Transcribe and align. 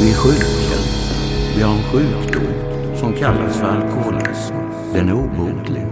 Vi 0.00 0.10
är 0.10 0.14
sjuka. 0.14 0.80
Vi 1.56 1.62
har 1.62 1.72
en 1.72 1.82
sjukdom 1.82 2.96
som 2.96 3.12
kallas 3.12 3.58
för 3.58 3.66
alkoholism. 3.66 4.54
Den 4.92 5.08
är 5.08 5.12
obotlig. 5.12 5.86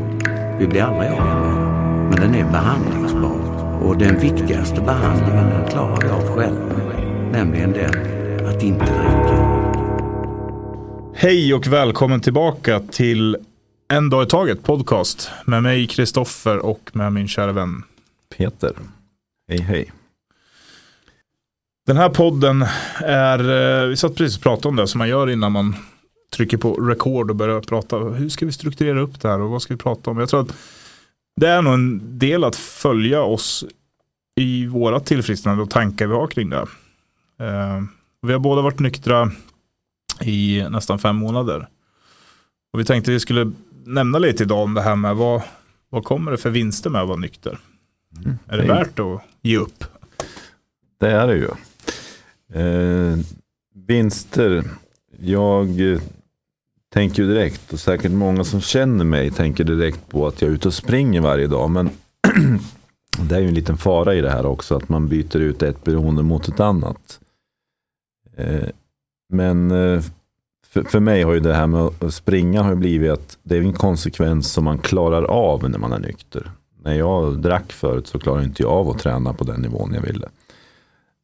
Vi 0.58 0.66
blir 0.66 0.82
aldrig 0.82 1.10
av 1.10 1.24
med 1.24 1.42
den. 1.42 2.08
Men 2.08 2.20
den 2.20 2.34
är 2.34 2.52
behandlingsbar. 2.52 3.38
Och 3.82 3.98
den 3.98 4.20
viktigaste 4.20 4.80
behandlingen 4.80 5.50
den 5.50 5.68
klarar 5.70 6.02
vi 6.02 6.08
av 6.08 6.36
själva. 6.36 6.98
Nämligen 7.32 7.72
den 7.72 8.46
att 8.46 8.62
inte 8.62 8.84
dricka. 8.84 9.68
Hej 11.14 11.54
och 11.54 11.66
välkommen 11.66 12.20
tillbaka 12.20 12.80
till 12.80 13.36
En 13.88 14.10
dag 14.10 14.22
i 14.22 14.26
taget 14.26 14.62
podcast 14.62 15.30
med 15.44 15.62
mig 15.62 15.86
Kristoffer 15.86 16.58
och 16.58 16.90
med 16.92 17.12
min 17.12 17.28
kära 17.28 17.52
vän. 17.52 17.82
Peter. 18.36 18.72
Hej 19.48 19.60
hej. 19.60 19.92
Den 21.88 21.96
här 21.96 22.08
podden 22.08 22.64
är, 23.00 23.38
eh, 23.82 23.88
vi 23.88 23.96
satt 23.96 24.14
precis 24.16 24.36
och 24.36 24.42
pratade 24.42 24.68
om 24.68 24.76
det 24.76 24.88
som 24.88 24.98
man 24.98 25.08
gör 25.08 25.30
innan 25.30 25.52
man 25.52 25.76
trycker 26.36 26.56
på 26.56 26.72
record 26.74 27.30
och 27.30 27.36
börjar 27.36 27.60
prata. 27.60 27.98
Hur 27.98 28.28
ska 28.28 28.46
vi 28.46 28.52
strukturera 28.52 29.00
upp 29.00 29.20
det 29.20 29.28
här 29.28 29.40
och 29.40 29.50
vad 29.50 29.62
ska 29.62 29.74
vi 29.74 29.78
prata 29.78 30.10
om? 30.10 30.18
Jag 30.18 30.28
tror 30.28 30.40
att 30.40 30.56
det 31.36 31.48
är 31.48 31.62
nog 31.62 31.74
en 31.74 32.18
del 32.18 32.44
att 32.44 32.56
följa 32.56 33.22
oss 33.22 33.64
i 34.40 34.66
våra 34.66 35.00
tillfrisknande 35.00 35.62
och 35.62 35.70
tankar 35.70 36.06
vi 36.06 36.14
har 36.14 36.26
kring 36.26 36.50
det. 36.50 36.66
Eh, 37.40 37.82
Vi 38.22 38.32
har 38.32 38.38
båda 38.38 38.62
varit 38.62 38.78
nyktra 38.78 39.30
i 40.20 40.64
nästan 40.70 40.98
fem 40.98 41.16
månader. 41.16 41.68
Och 42.72 42.80
vi 42.80 42.84
tänkte 42.84 43.10
vi 43.10 43.20
skulle 43.20 43.52
nämna 43.84 44.18
lite 44.18 44.42
idag 44.42 44.62
om 44.62 44.74
det 44.74 44.82
här 44.82 44.96
med 44.96 45.16
vad, 45.16 45.42
vad 45.90 46.04
kommer 46.04 46.30
det 46.30 46.38
för 46.38 46.50
vinster 46.50 46.90
med 46.90 47.02
att 47.02 47.08
vara 47.08 47.18
nykter? 47.18 47.58
Är 48.48 48.56
det 48.56 48.66
värt 48.68 48.98
att 48.98 49.22
ge 49.42 49.56
upp? 49.56 49.84
Det 51.00 51.10
är 51.10 51.26
det 51.26 51.36
ju. 51.36 51.48
Eh, 52.52 53.18
vinster. 53.74 54.64
Jag 55.20 55.68
tänker 56.92 57.22
ju 57.22 57.28
direkt 57.28 57.72
och 57.72 57.80
säkert 57.80 58.12
många 58.12 58.44
som 58.44 58.60
känner 58.60 59.04
mig 59.04 59.30
tänker 59.30 59.64
direkt 59.64 60.08
på 60.08 60.26
att 60.26 60.42
jag 60.42 60.50
är 60.50 60.54
ute 60.54 60.68
och 60.68 60.74
springer 60.74 61.20
varje 61.20 61.46
dag. 61.46 61.70
Men 61.70 61.90
det 63.28 63.36
är 63.36 63.40
ju 63.40 63.48
en 63.48 63.54
liten 63.54 63.76
fara 63.76 64.14
i 64.14 64.20
det 64.20 64.30
här 64.30 64.46
också 64.46 64.76
att 64.76 64.88
man 64.88 65.08
byter 65.08 65.36
ut 65.36 65.62
ett 65.62 65.84
beroende 65.84 66.22
mot 66.22 66.48
ett 66.48 66.60
annat. 66.60 67.20
Eh, 68.36 68.68
men 69.32 69.70
eh, 69.70 70.02
för, 70.66 70.82
för 70.82 71.00
mig 71.00 71.22
har 71.22 71.32
ju 71.32 71.40
det 71.40 71.54
här 71.54 71.66
med 71.66 71.80
att 71.80 72.14
springa 72.14 72.62
har 72.62 72.70
ju 72.70 72.76
blivit 72.76 73.10
att 73.10 73.38
det 73.42 73.56
är 73.56 73.60
en 73.60 73.72
konsekvens 73.72 74.52
som 74.52 74.64
man 74.64 74.78
klarar 74.78 75.22
av 75.22 75.70
när 75.70 75.78
man 75.78 75.92
är 75.92 75.98
nykter. 75.98 76.50
När 76.82 76.94
jag 76.94 77.42
drack 77.42 77.72
förut 77.72 78.06
så 78.06 78.18
klarade 78.18 78.44
inte 78.44 78.62
jag 78.62 78.72
av 78.72 78.88
att 78.88 78.98
träna 78.98 79.32
på 79.32 79.44
den 79.44 79.60
nivån 79.60 79.94
jag 79.94 80.02
ville. 80.02 80.28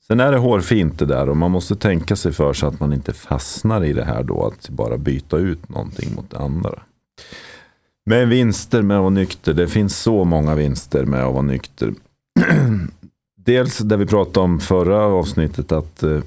Sen 0.06 0.20
är 0.20 0.32
det 0.32 0.38
hårfint 0.38 0.98
det 0.98 1.06
där 1.06 1.28
och 1.28 1.36
man 1.36 1.50
måste 1.50 1.76
tänka 1.76 2.16
sig 2.16 2.32
för 2.32 2.52
så 2.52 2.66
att 2.66 2.80
man 2.80 2.92
inte 2.92 3.12
fastnar 3.12 3.84
i 3.84 3.92
det 3.92 4.04
här 4.04 4.22
då 4.22 4.46
att 4.46 4.68
bara 4.68 4.98
byta 4.98 5.36
ut 5.36 5.68
någonting 5.68 6.14
mot 6.14 6.30
det 6.30 6.38
andra. 6.38 6.82
Men 8.06 8.28
vinster 8.28 8.82
med 8.82 8.96
att 8.96 9.00
vara 9.00 9.10
nykter, 9.10 9.54
det 9.54 9.68
finns 9.68 9.98
så 9.98 10.24
många 10.24 10.54
vinster 10.54 11.04
med 11.04 11.24
att 11.24 11.32
vara 11.32 11.42
nykter. 11.42 11.94
Dels 13.36 13.78
det 13.78 13.96
vi 13.96 14.06
pratade 14.06 14.44
om 14.44 14.60
förra 14.60 15.02
avsnittet 15.02 15.72
att 15.72 16.02
eh, 16.02 16.20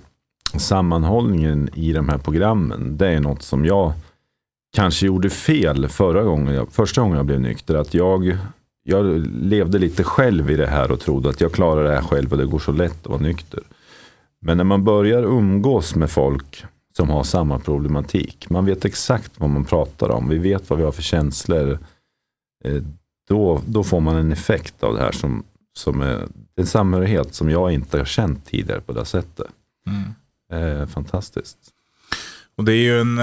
sammanhållningen 0.57 1.69
i 1.73 1.93
de 1.93 2.09
här 2.09 2.17
programmen, 2.17 2.97
det 2.97 3.07
är 3.07 3.19
något 3.19 3.41
som 3.41 3.65
jag 3.65 3.93
kanske 4.75 5.05
gjorde 5.05 5.29
fel 5.29 5.87
förra 5.87 6.23
gången, 6.23 6.53
jag, 6.53 6.71
första 6.71 7.01
gången 7.01 7.17
jag 7.17 7.25
blev 7.25 7.41
nykter. 7.41 7.75
Att 7.75 7.93
jag, 7.93 8.37
jag 8.89 9.27
levde 9.41 9.79
lite 9.79 10.03
själv 10.03 10.51
i 10.51 10.55
det 10.55 10.67
här 10.67 10.91
och 10.91 10.99
trodde 10.99 11.29
att 11.29 11.41
jag 11.41 11.51
klarar 11.51 11.83
det 11.83 11.95
här 11.95 12.01
själv 12.01 12.31
och 12.31 12.37
det 12.37 12.45
går 12.45 12.59
så 12.59 12.71
lätt 12.71 12.99
att 13.01 13.07
vara 13.07 13.21
nykter. 13.21 13.63
Men 14.41 14.57
när 14.57 14.63
man 14.63 14.83
börjar 14.83 15.23
umgås 15.23 15.95
med 15.95 16.11
folk 16.11 16.65
som 16.97 17.09
har 17.09 17.23
samma 17.23 17.59
problematik, 17.59 18.49
man 18.49 18.65
vet 18.65 18.85
exakt 18.85 19.31
vad 19.37 19.49
man 19.49 19.65
pratar 19.65 20.09
om, 20.09 20.29
vi 20.29 20.37
vet 20.37 20.69
vad 20.69 20.79
vi 20.79 20.85
har 20.85 20.91
för 20.91 21.01
känslor, 21.01 21.79
eh, 22.63 22.83
då, 23.29 23.61
då 23.65 23.83
får 23.83 23.99
man 23.99 24.15
en 24.15 24.31
effekt 24.31 24.83
av 24.83 24.93
det 24.93 25.01
här 25.01 25.11
som, 25.11 25.43
som 25.77 26.01
är 26.01 26.27
en 26.55 26.65
samhörighet 26.65 27.35
som 27.35 27.49
jag 27.49 27.71
inte 27.71 27.97
har 27.97 28.05
känt 28.05 28.45
tidigare 28.45 28.81
på 28.81 28.93
det 28.93 28.99
här 28.99 29.05
sättet. 29.05 29.47
Eh, 30.53 30.87
fantastiskt. 30.87 31.57
Och 32.57 32.63
det 32.63 32.73
är 32.73 32.83
ju 32.83 32.99
en, 32.99 33.21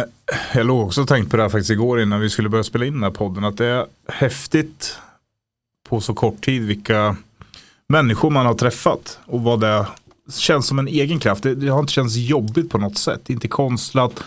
jag 0.54 0.66
låg 0.66 0.86
också 0.86 1.02
och 1.02 1.08
tänkt 1.08 1.30
på 1.30 1.36
det 1.36 1.42
här 1.42 1.50
faktiskt 1.50 1.70
igår 1.70 2.00
innan 2.00 2.20
vi 2.20 2.30
skulle 2.30 2.48
börja 2.48 2.64
spela 2.64 2.84
in 2.84 2.92
den 2.92 3.02
här 3.02 3.10
podden, 3.10 3.44
att 3.44 3.56
det 3.56 3.66
är 3.66 3.86
häftigt 4.08 4.98
på 5.88 6.00
så 6.00 6.14
kort 6.14 6.44
tid 6.44 6.62
vilka 6.62 7.16
människor 7.86 8.30
man 8.30 8.46
har 8.46 8.54
träffat 8.54 9.18
och 9.26 9.42
vad 9.42 9.60
det 9.60 9.86
känns 10.32 10.66
som 10.66 10.78
en 10.78 10.88
egen 10.88 11.18
kraft. 11.18 11.42
Det, 11.42 11.54
det 11.54 11.68
har 11.68 11.80
inte 11.80 11.92
känts 11.92 12.16
jobbigt 12.16 12.70
på 12.70 12.78
något 12.78 12.98
sätt, 12.98 13.30
inte 13.30 13.48
konstlat, 13.48 14.24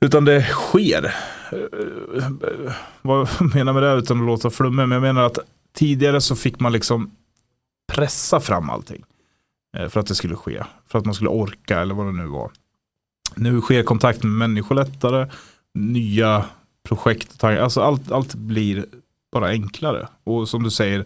utan 0.00 0.24
det 0.24 0.42
sker. 0.42 1.14
Eh, 1.52 2.72
vad 3.02 3.28
menar 3.54 3.72
med 3.72 3.82
det 3.82 3.92
utan 3.92 4.20
att 4.20 4.26
låta 4.26 4.50
flummig, 4.50 4.88
men 4.88 4.90
jag 4.90 5.02
menar 5.02 5.22
att 5.22 5.38
tidigare 5.74 6.20
så 6.20 6.36
fick 6.36 6.60
man 6.60 6.72
liksom 6.72 7.10
pressa 7.92 8.40
fram 8.40 8.70
allting 8.70 9.04
eh, 9.76 9.88
för 9.88 10.00
att 10.00 10.06
det 10.06 10.14
skulle 10.14 10.36
ske, 10.36 10.62
för 10.88 10.98
att 10.98 11.04
man 11.04 11.14
skulle 11.14 11.30
orka 11.30 11.80
eller 11.80 11.94
vad 11.94 12.06
det 12.06 12.12
nu 12.12 12.26
var. 12.26 12.50
Nu 13.34 13.60
sker 13.60 13.82
kontakt 13.82 14.22
med 14.22 14.32
människor 14.32 14.74
lättare, 14.74 15.30
nya 15.74 16.44
projekt, 16.88 17.44
alltså 17.44 17.80
allt, 17.80 18.10
allt 18.10 18.34
blir 18.34 18.86
bara 19.40 19.50
enklare. 19.50 20.08
Och 20.24 20.48
som 20.48 20.62
du 20.62 20.70
säger, 20.70 20.98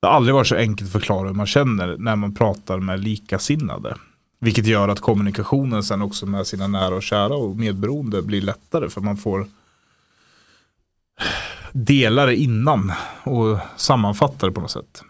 det 0.00 0.06
har 0.06 0.14
aldrig 0.14 0.34
varit 0.34 0.46
så 0.46 0.56
enkelt 0.56 0.88
att 0.88 0.92
förklara 0.92 1.26
hur 1.28 1.34
man 1.34 1.46
känner 1.46 1.96
när 1.98 2.16
man 2.16 2.34
pratar 2.34 2.78
med 2.78 3.00
likasinnade. 3.00 3.96
Vilket 4.40 4.66
gör 4.66 4.88
att 4.88 5.00
kommunikationen 5.00 5.82
sen 5.82 6.02
också 6.02 6.26
med 6.26 6.46
sina 6.46 6.66
nära 6.66 6.94
och 6.94 7.02
kära 7.02 7.34
och 7.36 7.56
medberoende 7.56 8.22
blir 8.22 8.40
lättare 8.42 8.88
för 8.88 9.00
man 9.00 9.16
får 9.16 9.46
dela 11.72 12.26
det 12.26 12.36
innan 12.36 12.92
och 13.22 13.58
sammanfatta 13.76 14.46
det 14.46 14.52
på 14.52 14.60
något 14.60 14.70
sätt. 14.70 15.02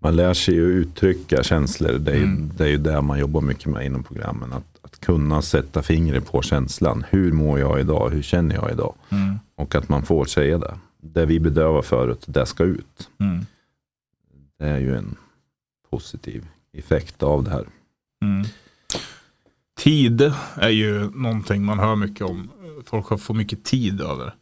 Man 0.00 0.16
lär 0.16 0.34
sig 0.34 0.54
ju 0.54 0.62
uttrycka 0.62 1.42
känslor. 1.42 1.92
Det 1.92 2.10
är, 2.10 2.16
ju, 2.16 2.22
Mm. 2.24 2.50
det 2.56 2.64
är 2.64 2.68
ju 2.68 2.76
det 2.76 3.00
man 3.02 3.18
jobbar 3.18 3.40
mycket 3.40 3.66
med 3.66 3.86
inom 3.86 4.02
programmen. 4.02 4.52
Att, 4.52 4.78
att 4.82 5.00
kunna 5.00 5.42
sätta 5.42 5.82
fingret 5.82 6.32
på 6.32 6.42
känslan. 6.42 7.04
Hur 7.10 7.32
mår 7.32 7.58
jag 7.60 7.80
idag? 7.80 8.10
Hur 8.10 8.22
känner 8.22 8.54
jag 8.54 8.70
idag? 8.72 8.94
Mm. 9.08 9.38
Och 9.56 9.74
att 9.74 9.88
man 9.88 10.02
får 10.02 10.24
säga 10.24 10.58
det. 10.58 10.74
Det 10.98 11.26
vi 11.26 11.40
bedövar 11.40 11.82
förut, 11.82 12.24
det 12.26 12.46
ska 12.46 12.64
ut. 12.64 13.10
Mm. 13.18 13.46
Det 14.58 14.66
är 14.66 14.78
ju 14.78 14.96
en 14.96 15.16
positiv 15.90 16.46
effekt 16.72 17.22
av 17.22 17.44
det 17.44 17.50
här. 17.50 17.66
Mm. 18.22 18.46
Tid 19.78 20.32
är 20.54 20.68
ju 20.68 21.10
någonting 21.10 21.64
man 21.64 21.78
hör 21.78 21.96
mycket 21.96 22.26
om. 22.26 22.50
Folk 22.86 23.06
har 23.06 23.16
får 23.16 23.34
mycket 23.34 23.64
tid 23.64 24.00
över. 24.00 24.34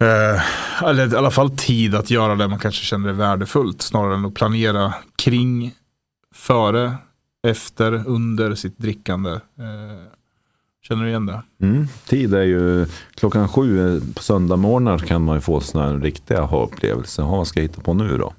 Eh, 0.00 0.82
eller 0.82 1.14
i 1.14 1.16
alla 1.16 1.30
fall 1.30 1.56
tid 1.56 1.94
att 1.94 2.10
göra 2.10 2.34
det 2.34 2.48
man 2.48 2.58
kanske 2.58 2.84
känner 2.84 3.08
är 3.08 3.12
värdefullt 3.12 3.82
snarare 3.82 4.14
än 4.14 4.24
att 4.24 4.34
planera 4.34 4.94
kring, 5.16 5.74
före, 6.34 6.94
efter, 7.46 8.08
under 8.08 8.54
sitt 8.54 8.78
drickande. 8.78 9.30
Eh, 9.30 10.06
känner 10.88 11.02
du 11.02 11.08
igen 11.08 11.26
det? 11.26 11.42
Mm. 11.62 11.86
Tid 12.06 12.34
är 12.34 12.42
ju, 12.42 12.86
klockan 13.14 13.48
sju 13.48 14.00
på 14.14 14.22
söndagmorgnar 14.22 14.98
kan 14.98 15.22
man 15.24 15.36
ju 15.36 15.40
få 15.40 15.60
sådana 15.60 15.90
här 15.90 15.98
riktiga 15.98 16.42
aha-upplevelser. 16.42 17.22
Jaha, 17.22 17.36
vad 17.36 17.46
ska 17.46 17.60
jag 17.60 17.68
hitta 17.68 17.80
på 17.80 17.94
nu 17.94 18.18
då? 18.18 18.34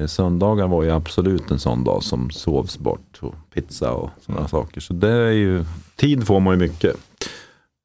Eh, 0.00 0.06
Söndagar 0.06 0.68
var 0.68 0.82
ju 0.82 0.90
absolut 0.90 1.50
en 1.50 1.58
sån 1.58 1.84
dag 1.84 2.02
som 2.02 2.30
sovs 2.30 2.78
bort. 2.78 3.18
Och 3.20 3.34
pizza 3.54 3.92
och 3.92 4.10
sådana 4.26 4.48
saker. 4.48 4.80
Så 4.80 4.92
det 4.92 5.12
är 5.12 5.32
ju, 5.32 5.64
tid 5.96 6.26
får 6.26 6.40
man 6.40 6.54
ju 6.54 6.68
mycket. 6.68 6.96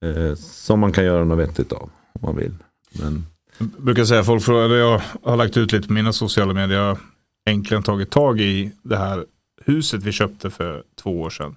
Eh, 0.05 0.35
som 0.35 0.79
man 0.79 0.91
kan 0.91 1.05
göra 1.05 1.23
något 1.23 1.39
vettigt 1.39 1.71
av 1.71 1.89
om 2.13 2.21
man 2.21 2.35
vill. 2.35 2.55
Men 2.91 3.25
Jag 3.57 3.67
brukar 3.67 4.05
säga 4.05 4.23
folk 4.23 4.43
frågar, 4.43 4.75
jag 4.75 5.01
har 5.23 5.37
lagt 5.37 5.57
ut 5.57 5.71
lite 5.71 5.87
på 5.87 5.93
mina 5.93 6.13
sociala 6.13 6.53
medier. 6.53 6.79
Jag 6.79 6.87
har 6.87 6.97
äntligen 7.45 7.83
tagit 7.83 8.11
tag 8.11 8.41
i 8.41 8.71
det 8.83 8.97
här 8.97 9.25
huset 9.65 10.03
vi 10.03 10.11
köpte 10.11 10.49
för 10.49 10.83
två 11.01 11.21
år 11.21 11.29
sedan. 11.29 11.55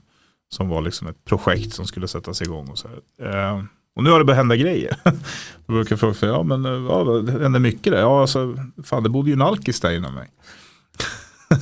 Som 0.55 0.69
var 0.69 0.83
liksom 0.83 1.09
ett 1.09 1.25
projekt 1.25 1.75
som 1.75 1.87
skulle 1.87 2.09
sättas 2.09 2.43
igång. 2.43 2.69
Och, 2.69 2.79
så 2.79 2.89
här. 2.89 3.51
Eh, 3.51 3.63
och 3.97 4.05
nu 4.05 4.11
har 4.11 4.19
det 4.19 4.25
börjat 4.25 4.39
hända 4.39 4.57
grejer. 4.57 4.97
Då 5.67 5.73
brukar 5.73 5.97
folk 5.97 6.17
säga, 6.17 6.33
ja 6.33 6.43
men 6.43 6.65
eh, 6.65 6.73
ja, 6.73 7.05
det 7.05 7.43
hände 7.43 7.59
mycket 7.59 7.93
där. 7.93 8.01
Ja, 8.01 8.21
alltså, 8.21 8.57
fan 8.85 9.03
det 9.03 9.09
bodde 9.09 9.31
ju 9.31 9.35
en 9.35 9.43
alkis 9.43 9.81
där 9.81 9.97
innan 9.97 10.15
mig. 10.15 10.29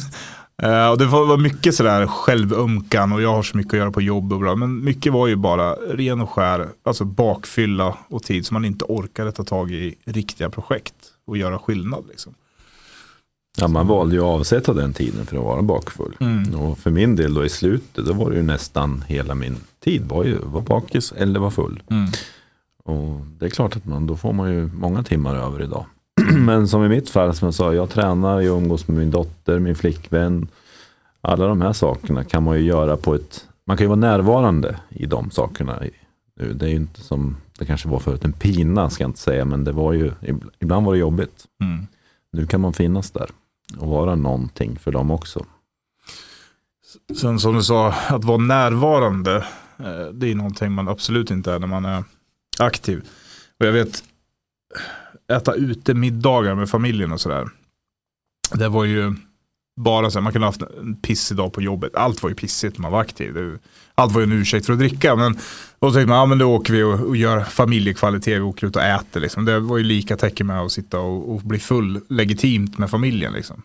Eh, 0.62 0.88
och 0.88 0.98
det 0.98 1.06
var 1.06 1.26
var 1.26 1.36
mycket 1.36 1.74
sådär 1.74 2.06
självömkan 2.06 3.12
och 3.12 3.22
jag 3.22 3.34
har 3.34 3.42
så 3.42 3.56
mycket 3.56 3.72
att 3.72 3.78
göra 3.78 3.90
på 3.90 4.02
jobb 4.02 4.32
och 4.32 4.38
bra. 4.38 4.54
Men 4.54 4.84
mycket 4.84 5.12
var 5.12 5.26
ju 5.26 5.36
bara 5.36 5.72
ren 5.74 6.20
och 6.20 6.30
skär, 6.30 6.68
alltså 6.82 7.04
bakfylla 7.04 7.98
och 8.08 8.22
tid 8.22 8.46
som 8.46 8.54
man 8.54 8.64
inte 8.64 8.84
orkade 8.84 9.32
ta 9.32 9.44
tag 9.44 9.70
i 9.70 9.94
riktiga 10.04 10.50
projekt 10.50 10.94
och 11.26 11.36
göra 11.36 11.58
skillnad. 11.58 12.04
Liksom 12.08 12.34
ja, 13.56 13.68
man 13.68 13.86
valde 13.86 14.14
ju 14.14 14.20
att 14.20 14.40
avsätta 14.40 14.74
den 14.74 14.92
tiden 14.92 15.26
för 15.26 15.36
att 15.36 15.44
vara 15.44 15.62
bakfull. 15.62 16.16
Mm. 16.20 16.54
Och 16.54 16.78
för 16.78 16.90
min 16.90 17.16
del 17.16 17.34
då 17.34 17.44
i 17.44 17.48
slutet, 17.48 18.06
då 18.06 18.12
var 18.12 18.30
det 18.30 18.36
ju 18.36 18.42
nästan 18.42 19.04
hela 19.08 19.34
min 19.34 19.56
tid 19.84 20.02
var 20.08 20.24
ju 20.24 20.38
var 20.38 20.60
bakis 20.60 21.12
eller 21.16 21.40
var 21.40 21.50
full. 21.50 21.82
Mm. 21.90 22.10
Och 22.84 23.20
det 23.38 23.46
är 23.46 23.50
klart 23.50 23.76
att 23.76 23.84
man, 23.84 24.06
då 24.06 24.16
får 24.16 24.32
man 24.32 24.52
ju 24.52 24.70
många 24.74 25.02
timmar 25.02 25.36
över 25.36 25.62
idag. 25.62 25.86
Men 26.34 26.68
som 26.68 26.84
i 26.84 26.88
mitt 26.88 27.10
fall, 27.10 27.34
som 27.34 27.46
jag 27.46 27.54
sa, 27.54 27.74
jag 27.74 27.90
tränar, 27.90 28.40
jag 28.40 28.56
umgås 28.56 28.88
med 28.88 28.98
min 28.98 29.10
dotter, 29.10 29.58
min 29.58 29.76
flickvän. 29.76 30.48
Alla 31.20 31.46
de 31.46 31.60
här 31.60 31.72
sakerna 31.72 32.24
kan 32.24 32.42
man 32.42 32.56
ju 32.56 32.64
göra 32.64 32.96
på 32.96 33.14
ett 33.14 33.46
man 33.66 33.76
kan 33.76 33.84
ju 33.84 33.88
vara 33.88 34.00
närvarande 34.00 34.76
i 34.88 35.06
de 35.06 35.30
sakerna. 35.30 35.82
Nu, 36.36 36.52
det 36.52 36.66
är 36.66 36.70
ju 36.70 36.76
inte 36.76 37.00
som 37.00 37.36
det 37.58 37.64
kanske 37.64 37.88
var 37.88 37.98
förut, 37.98 38.24
en 38.24 38.32
pina 38.32 38.90
ska 38.90 39.04
jag 39.04 39.08
inte 39.08 39.20
säga, 39.20 39.44
men 39.44 39.64
det 39.64 39.72
var 39.72 39.92
ju, 39.92 40.12
ibland 40.58 40.86
var 40.86 40.92
det 40.92 40.98
jobbigt. 40.98 41.44
Mm. 41.62 41.86
Nu 42.32 42.46
kan 42.46 42.60
man 42.60 42.72
finnas 42.72 43.10
där 43.10 43.30
och 43.78 43.88
vara 43.88 44.14
någonting 44.14 44.78
för 44.78 44.92
dem 44.92 45.10
också. 45.10 45.46
Sen 47.20 47.38
som 47.38 47.54
du 47.54 47.62
sa, 47.62 47.92
att 48.08 48.24
vara 48.24 48.38
närvarande, 48.38 49.36
eh, 49.78 50.06
det 50.12 50.30
är 50.30 50.34
någonting 50.34 50.72
man 50.72 50.88
absolut 50.88 51.30
inte 51.30 51.52
är 51.52 51.58
när 51.58 51.66
man 51.66 51.84
är 51.84 52.04
aktiv. 52.58 53.08
Och 53.60 53.66
jag 53.66 53.72
vet, 53.72 54.04
äta 55.32 55.54
ute 55.54 55.94
middagar 55.94 56.54
med 56.54 56.70
familjen 56.70 57.12
och 57.12 57.20
sådär. 57.20 57.48
Det 58.52 58.68
var 58.68 58.84
ju 58.84 59.14
bara 59.76 60.10
så 60.10 60.18
här, 60.18 60.22
man 60.22 60.32
kunde 60.32 60.46
ha 60.46 60.48
haft 60.48 60.62
en 60.62 60.96
pissig 60.96 61.36
dag 61.36 61.52
på 61.52 61.62
jobbet. 61.62 61.96
Allt 61.96 62.22
var 62.22 62.30
ju 62.30 62.36
pissigt 62.36 62.78
när 62.78 62.82
man 62.82 62.92
var 62.92 63.00
aktiv. 63.00 63.34
Det, 63.34 63.58
allt 63.94 64.12
var 64.12 64.20
ju 64.20 64.24
en 64.24 64.32
ursäkt 64.32 64.66
för 64.66 64.72
att 64.72 64.78
dricka. 64.78 65.16
Men 65.16 65.38
då 65.80 65.92
tänkte 65.92 66.06
man, 66.06 66.18
ja 66.18 66.26
men 66.26 66.38
då 66.38 66.54
åker 66.54 66.72
vi 66.72 66.82
och, 66.82 67.00
och 67.00 67.16
gör 67.16 67.40
familjekvalitet, 67.40 68.36
vi 68.36 68.40
åker 68.40 68.66
ut 68.66 68.76
och 68.76 68.82
äter. 68.82 69.20
Liksom. 69.20 69.44
Det 69.44 69.60
var 69.60 69.78
ju 69.78 69.84
lika 69.84 70.16
tecken 70.16 70.46
med 70.46 70.60
att 70.60 70.72
sitta 70.72 71.00
och, 71.00 71.34
och 71.34 71.40
bli 71.40 71.58
full 71.58 72.00
legitimt 72.08 72.78
med 72.78 72.90
familjen. 72.90 73.32
Liksom. 73.32 73.62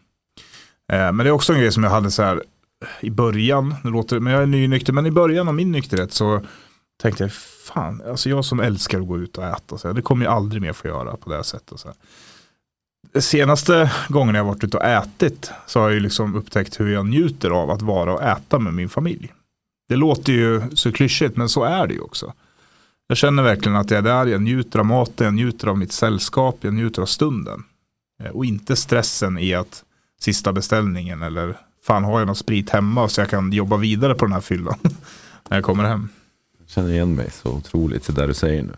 Eh, 0.91 0.97
men 0.97 1.17
det 1.17 1.27
är 1.27 1.31
också 1.31 1.53
en 1.53 1.59
grej 1.59 1.71
som 1.71 1.83
jag 1.83 1.91
hade 1.91 2.11
så 2.11 2.23
här 2.23 2.35
eh, 2.35 3.05
i 3.05 3.11
början, 3.11 3.75
nu 3.83 3.91
låter, 3.91 4.19
men 4.19 4.33
jag 4.33 4.41
är 4.41 4.47
nynykter, 4.47 4.93
men 4.93 5.05
i 5.05 5.11
början 5.11 5.47
av 5.47 5.53
min 5.53 5.71
nykterhet 5.71 6.13
så 6.13 6.41
tänkte 7.01 7.23
jag, 7.23 7.31
fan, 7.73 8.01
alltså 8.09 8.29
jag 8.29 8.45
som 8.45 8.59
älskar 8.59 8.99
att 8.99 9.07
gå 9.07 9.17
ut 9.17 9.37
och 9.37 9.43
äta, 9.43 9.77
så 9.77 9.87
här, 9.87 9.95
det 9.95 10.01
kommer 10.01 10.25
jag 10.25 10.33
aldrig 10.33 10.61
mer 10.61 10.73
få 10.73 10.87
göra 10.87 11.17
på 11.17 11.29
det 11.29 11.35
här 11.35 11.43
sättet. 11.43 11.79
Så 11.79 11.87
här 11.87 11.97
senaste 13.19 13.91
gången 14.09 14.35
jag 14.35 14.43
varit 14.43 14.63
ute 14.63 14.77
och 14.77 14.83
ätit 14.83 15.51
så 15.67 15.79
har 15.79 15.89
jag 15.89 16.01
liksom 16.01 16.35
upptäckt 16.35 16.79
hur 16.79 16.93
jag 16.93 17.05
njuter 17.05 17.49
av 17.49 17.71
att 17.71 17.81
vara 17.81 18.13
och 18.13 18.23
äta 18.23 18.59
med 18.59 18.73
min 18.73 18.89
familj. 18.89 19.33
Det 19.89 19.95
låter 19.95 20.33
ju 20.33 20.61
så 20.73 20.91
klyschigt 20.91 21.37
men 21.37 21.49
så 21.49 21.63
är 21.63 21.87
det 21.87 21.93
ju 21.93 21.99
också. 21.99 22.33
Jag 23.07 23.17
känner 23.17 23.43
verkligen 23.43 23.75
att 23.75 23.91
jag 23.91 23.97
är 23.97 24.01
där, 24.01 24.25
jag 24.25 24.41
njuter 24.41 24.79
av 24.79 24.85
maten, 24.85 25.25
jag 25.25 25.33
njuter 25.33 25.67
av 25.67 25.77
mitt 25.77 25.91
sällskap, 25.91 26.57
jag 26.61 26.73
njuter 26.73 27.01
av 27.01 27.05
stunden. 27.05 27.63
Eh, 28.23 28.31
och 28.31 28.45
inte 28.45 28.75
stressen 28.75 29.39
i 29.39 29.53
att 29.53 29.83
sista 30.19 30.53
beställningen 30.53 31.21
eller 31.21 31.57
fan 31.83 32.03
har 32.03 32.19
jag 32.19 32.25
någon 32.25 32.35
sprit 32.35 32.69
hemma 32.69 33.09
så 33.09 33.21
jag 33.21 33.29
kan 33.29 33.51
jobba 33.51 33.77
vidare 33.77 34.15
på 34.15 34.25
den 34.25 34.33
här 34.33 34.41
fyllan 34.41 34.79
när 35.49 35.57
jag 35.57 35.63
kommer 35.63 35.83
hem. 35.83 36.09
Jag 36.59 36.69
känner 36.69 36.89
igen 36.89 37.15
mig 37.15 37.31
så 37.31 37.49
otroligt 37.49 38.07
det 38.07 38.13
där 38.13 38.27
du 38.27 38.33
säger 38.33 38.63
nu. 38.63 38.75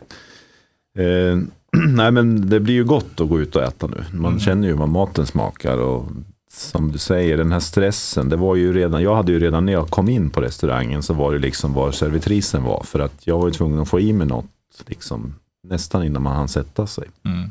Eh, 1.04 1.40
nej 1.96 2.12
men 2.12 2.50
det 2.50 2.60
blir 2.60 2.74
ju 2.74 2.84
gott 2.84 3.22
att 3.22 3.30
gå 3.30 3.40
ut 3.40 3.56
och 3.56 3.64
äta 3.64 3.88
nu. 3.88 4.04
Man 4.12 4.32
mm. 4.32 4.40
känner 4.40 4.68
ju 4.68 4.74
vad 4.74 4.90
maten 4.90 5.26
smakar 5.26 5.78
och 5.78 6.06
som 6.54 6.92
du 6.92 6.98
säger, 6.98 7.38
den 7.38 7.52
här 7.52 7.60
stressen, 7.60 8.30
det 8.30 8.36
var 8.36 8.56
ju 8.56 8.74
redan, 8.74 9.04
jag 9.04 9.16
hade 9.16 9.32
ju 9.32 9.40
redan 9.40 9.66
när 9.66 9.74
jag 9.74 9.90
kom 9.90 10.10
in 10.10 10.30
på 10.30 10.42
restaurangen 10.42 11.04
så 11.04 11.14
var 11.14 11.34
det 11.34 11.40
liksom 11.40 11.74
var 11.74 11.92
servitrisen 11.92 12.64
var. 12.64 12.84
För 12.84 13.00
att 13.00 13.28
jag 13.28 13.40
var 13.40 13.48
ju 13.48 13.54
tvungen 13.54 13.80
att 13.80 13.90
få 13.90 14.00
i 14.00 14.14
mig 14.14 14.28
något, 14.28 14.46
liksom, 14.88 15.34
nästan 15.64 16.04
innan 16.04 16.22
man 16.22 16.36
hann 16.36 16.48
sätta 16.48 16.88
sig. 16.88 17.08
Mm. 17.26 17.50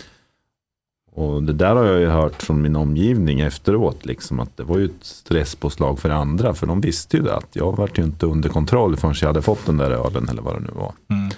Och 1.12 1.42
det 1.42 1.52
där 1.52 1.76
har 1.76 1.84
jag 1.84 2.00
ju 2.00 2.06
hört 2.06 2.42
från 2.42 2.62
min 2.62 2.76
omgivning 2.76 3.40
efteråt, 3.40 4.06
liksom, 4.06 4.40
att 4.40 4.56
det 4.56 4.62
var 4.62 4.78
ju 4.78 4.84
ett 4.84 5.04
stresspåslag 5.04 5.98
för 5.98 6.10
andra. 6.10 6.54
För 6.54 6.66
de 6.66 6.80
visste 6.80 7.16
ju 7.16 7.22
det, 7.22 7.36
att 7.36 7.48
jag 7.52 7.76
var 7.76 7.90
ju 7.94 8.02
inte 8.02 8.26
under 8.26 8.48
kontroll 8.48 8.96
förrän 8.96 9.14
jag 9.20 9.28
hade 9.28 9.42
fått 9.42 9.66
den 9.66 9.76
där 9.76 9.90
ölen 9.90 10.28
eller 10.28 10.42
vad 10.42 10.54
det 10.54 10.60
nu 10.60 10.70
var. 10.74 10.92
Mm. 11.08 11.30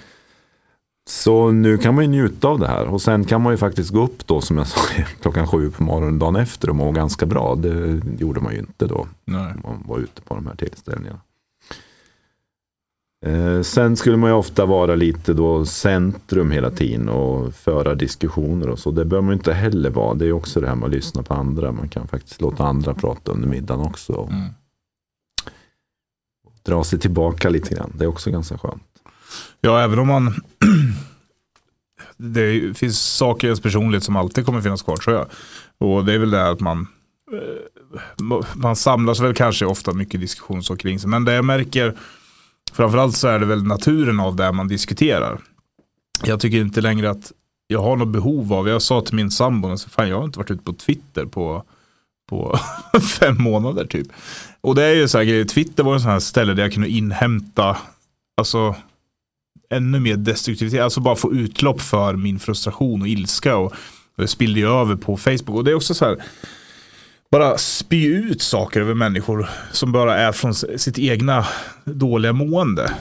Så 1.09 1.51
nu 1.51 1.77
kan 1.77 1.95
man 1.95 2.03
ju 2.03 2.09
njuta 2.09 2.47
av 2.47 2.59
det 2.59 2.67
här 2.67 2.85
och 2.85 3.01
sen 3.01 3.25
kan 3.25 3.41
man 3.41 3.53
ju 3.53 3.57
faktiskt 3.57 3.89
gå 3.89 4.03
upp 4.03 4.27
då 4.27 4.41
som 4.41 4.57
jag 4.57 4.67
sa 4.67 4.81
klockan 5.21 5.47
sju 5.47 5.71
på 5.71 5.83
morgonen 5.83 6.19
dagen 6.19 6.35
efter 6.35 6.69
och 6.69 6.75
må 6.75 6.91
ganska 6.91 7.25
bra. 7.25 7.55
Det 7.55 8.01
gjorde 8.19 8.39
man 8.39 8.53
ju 8.53 8.59
inte 8.59 8.87
då. 8.87 9.07
Nej. 9.25 9.53
Man 9.63 9.83
var 9.87 9.99
ute 9.99 10.21
på 10.21 10.35
de 10.35 10.47
här 10.47 10.55
tillställningarna. 10.55 11.19
Eh, 13.25 13.61
sen 13.61 13.97
skulle 13.97 14.17
man 14.17 14.29
ju 14.29 14.35
ofta 14.35 14.65
vara 14.65 14.95
lite 14.95 15.33
då 15.33 15.65
centrum 15.65 16.51
hela 16.51 16.71
tiden 16.71 17.09
och 17.09 17.53
föra 17.53 17.95
diskussioner 17.95 18.69
och 18.69 18.79
så. 18.79 18.91
Det 18.91 19.05
bör 19.05 19.21
man 19.21 19.29
ju 19.29 19.33
inte 19.33 19.53
heller 19.53 19.89
vara. 19.89 20.13
Det 20.13 20.25
är 20.25 20.31
också 20.31 20.59
det 20.59 20.67
här 20.67 20.75
med 20.75 20.85
att 20.85 20.91
lyssna 20.91 21.23
på 21.23 21.33
andra. 21.33 21.71
Man 21.71 21.89
kan 21.89 22.07
faktiskt 22.07 22.41
låta 22.41 22.63
andra 22.63 22.93
prata 22.93 23.31
under 23.31 23.47
middagen 23.47 23.85
också. 23.85 24.27
Mm. 24.31 24.49
Dra 26.63 26.83
sig 26.83 26.99
tillbaka 26.99 27.49
lite 27.49 27.75
grann. 27.75 27.91
Det 27.97 28.03
är 28.03 28.07
också 28.07 28.31
ganska 28.31 28.57
skönt. 28.57 28.83
Ja, 29.61 29.83
även 29.83 29.99
om 29.99 30.07
man... 30.07 30.27
det 32.17 32.77
finns 32.77 32.99
saker 32.99 33.47
i 33.47 33.49
ens 33.49 33.61
personlighet 33.61 34.03
som 34.03 34.15
alltid 34.15 34.45
kommer 34.45 34.61
finnas 34.61 34.81
kvar 34.81 34.97
tror 34.97 35.15
jag. 35.15 35.27
Och 35.77 36.05
det 36.05 36.13
är 36.13 36.17
väl 36.17 36.31
det 36.31 36.49
att 36.49 36.59
man... 36.59 36.87
Eh, 37.31 38.35
man 38.55 38.75
samlas 38.75 39.19
väl 39.19 39.33
kanske 39.33 39.65
ofta 39.65 39.93
mycket 39.93 40.21
diskussion 40.21 40.63
så 40.63 40.75
kring 40.75 40.99
sig. 40.99 41.09
Men 41.09 41.25
det 41.25 41.33
jag 41.33 41.45
märker, 41.45 41.97
framförallt 42.73 43.17
så 43.17 43.27
är 43.27 43.39
det 43.39 43.45
väl 43.45 43.63
naturen 43.63 44.19
av 44.19 44.35
det 44.35 44.51
man 44.51 44.67
diskuterar. 44.67 45.39
Jag 46.23 46.39
tycker 46.39 46.61
inte 46.61 46.81
längre 46.81 47.09
att 47.09 47.31
jag 47.67 47.81
har 47.81 47.95
något 47.95 48.07
behov 48.07 48.53
av, 48.53 48.67
jag 48.67 48.81
sa 48.81 49.01
till 49.01 49.15
min 49.15 49.31
sambo, 49.31 49.77
fan 49.77 50.09
jag 50.09 50.17
har 50.17 50.25
inte 50.25 50.39
varit 50.39 50.51
ute 50.51 50.63
på 50.63 50.73
Twitter 50.73 51.25
på 51.25 51.63
på 52.29 52.59
fem 53.19 53.43
månader 53.43 53.85
typ. 53.85 54.07
Och 54.61 54.75
det 54.75 54.83
är 54.83 54.95
ju 54.95 55.07
så 55.07 55.17
här 55.17 55.25
grejer, 55.25 55.45
Twitter 55.45 55.83
var 55.83 55.93
en 55.93 56.01
sån 56.01 56.11
här 56.11 56.19
ställe 56.19 56.53
där 56.53 56.63
jag 56.63 56.73
kunde 56.73 56.89
inhämta, 56.89 57.77
alltså 58.37 58.75
ännu 59.73 59.99
mer 59.99 60.15
destruktivitet, 60.15 60.81
alltså 60.81 60.99
bara 60.99 61.15
få 61.15 61.33
utlopp 61.33 61.81
för 61.81 62.13
min 62.13 62.39
frustration 62.39 63.01
och 63.01 63.07
ilska 63.07 63.57
och, 63.57 63.71
och 64.15 64.21
det 64.21 64.27
spillde 64.27 64.59
ju 64.59 64.67
över 64.67 64.95
på 64.95 65.17
Facebook. 65.17 65.57
Och 65.57 65.63
det 65.63 65.71
är 65.71 65.75
också 65.75 65.93
så 65.93 66.05
här, 66.05 66.17
bara 67.31 67.57
spy 67.57 68.05
ut 68.05 68.41
saker 68.41 68.81
över 68.81 68.93
människor 68.93 69.49
som 69.71 69.91
bara 69.91 70.17
är 70.17 70.31
från 70.31 70.53
sitt 70.53 70.99
egna 70.99 71.45
dåliga 71.85 72.33
mående. 72.33 72.93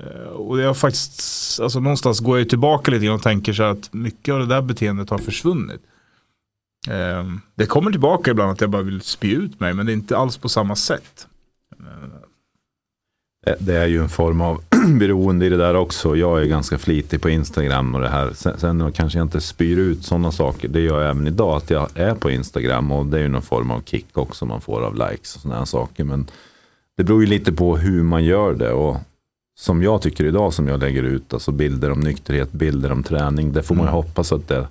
Eh, 0.00 0.30
och 0.30 0.60
jag 0.60 0.76
faktiskt, 0.76 1.60
alltså 1.60 1.80
någonstans 1.80 2.20
går 2.20 2.38
jag 2.38 2.48
tillbaka 2.48 2.90
lite 2.90 3.06
grann 3.06 3.14
och 3.14 3.22
tänker 3.22 3.52
så 3.52 3.62
att 3.62 3.92
mycket 3.92 4.32
av 4.32 4.40
det 4.40 4.46
där 4.46 4.62
beteendet 4.62 5.10
har 5.10 5.18
försvunnit. 5.18 5.80
Eh, 6.88 7.24
det 7.54 7.66
kommer 7.66 7.90
tillbaka 7.90 8.30
ibland 8.30 8.52
att 8.52 8.60
jag 8.60 8.70
bara 8.70 8.82
vill 8.82 9.00
spy 9.00 9.32
ut 9.32 9.60
mig, 9.60 9.74
men 9.74 9.86
det 9.86 9.92
är 9.92 9.94
inte 9.94 10.16
alls 10.16 10.36
på 10.36 10.48
samma 10.48 10.76
sätt. 10.76 11.26
Eh, 11.80 12.08
Eh, 13.46 13.54
det 13.58 13.76
är 13.76 13.86
ju 13.86 14.02
en 14.02 14.08
form 14.08 14.40
av 14.40 14.60
beroende 14.98 15.46
i 15.46 15.48
det 15.48 15.56
där 15.56 15.74
också. 15.74 16.16
Jag 16.16 16.42
är 16.42 16.46
ganska 16.46 16.78
flitig 16.78 17.20
på 17.20 17.30
Instagram 17.30 17.94
och 17.94 18.00
det 18.00 18.08
här. 18.08 18.32
Sen, 18.34 18.58
sen 18.58 18.92
kanske 18.92 19.18
jag 19.18 19.24
inte 19.24 19.40
spyr 19.40 19.76
ut 19.76 20.04
sådana 20.04 20.32
saker. 20.32 20.68
Det 20.68 20.80
gör 20.80 21.00
jag 21.00 21.10
även 21.10 21.26
idag, 21.26 21.56
att 21.56 21.70
jag 21.70 21.88
är 21.94 22.14
på 22.14 22.30
Instagram 22.30 22.92
och 22.92 23.06
det 23.06 23.18
är 23.18 23.22
ju 23.22 23.28
någon 23.28 23.42
form 23.42 23.70
av 23.70 23.82
kick 23.82 24.18
också 24.18 24.46
man 24.46 24.60
får 24.60 24.82
av 24.82 24.94
likes 24.94 25.36
och 25.36 25.42
sådana 25.42 25.66
saker. 25.66 26.04
Men 26.04 26.26
det 26.96 27.04
beror 27.04 27.20
ju 27.20 27.26
lite 27.26 27.52
på 27.52 27.76
hur 27.76 28.02
man 28.02 28.24
gör 28.24 28.54
det. 28.54 28.72
Och 28.72 28.96
som 29.58 29.82
jag 29.82 30.02
tycker 30.02 30.24
idag, 30.24 30.54
som 30.54 30.68
jag 30.68 30.80
lägger 30.80 31.02
ut, 31.02 31.34
alltså 31.34 31.52
bilder 31.52 31.90
om 31.90 32.00
nykterhet, 32.00 32.52
bilder 32.52 32.92
om 32.92 33.02
träning. 33.02 33.52
Det 33.52 33.62
får 33.62 33.74
man 33.74 33.84
ju 33.84 33.90
mm. 33.90 33.94
hoppas 33.94 34.32
att 34.32 34.48
det, 34.48 34.68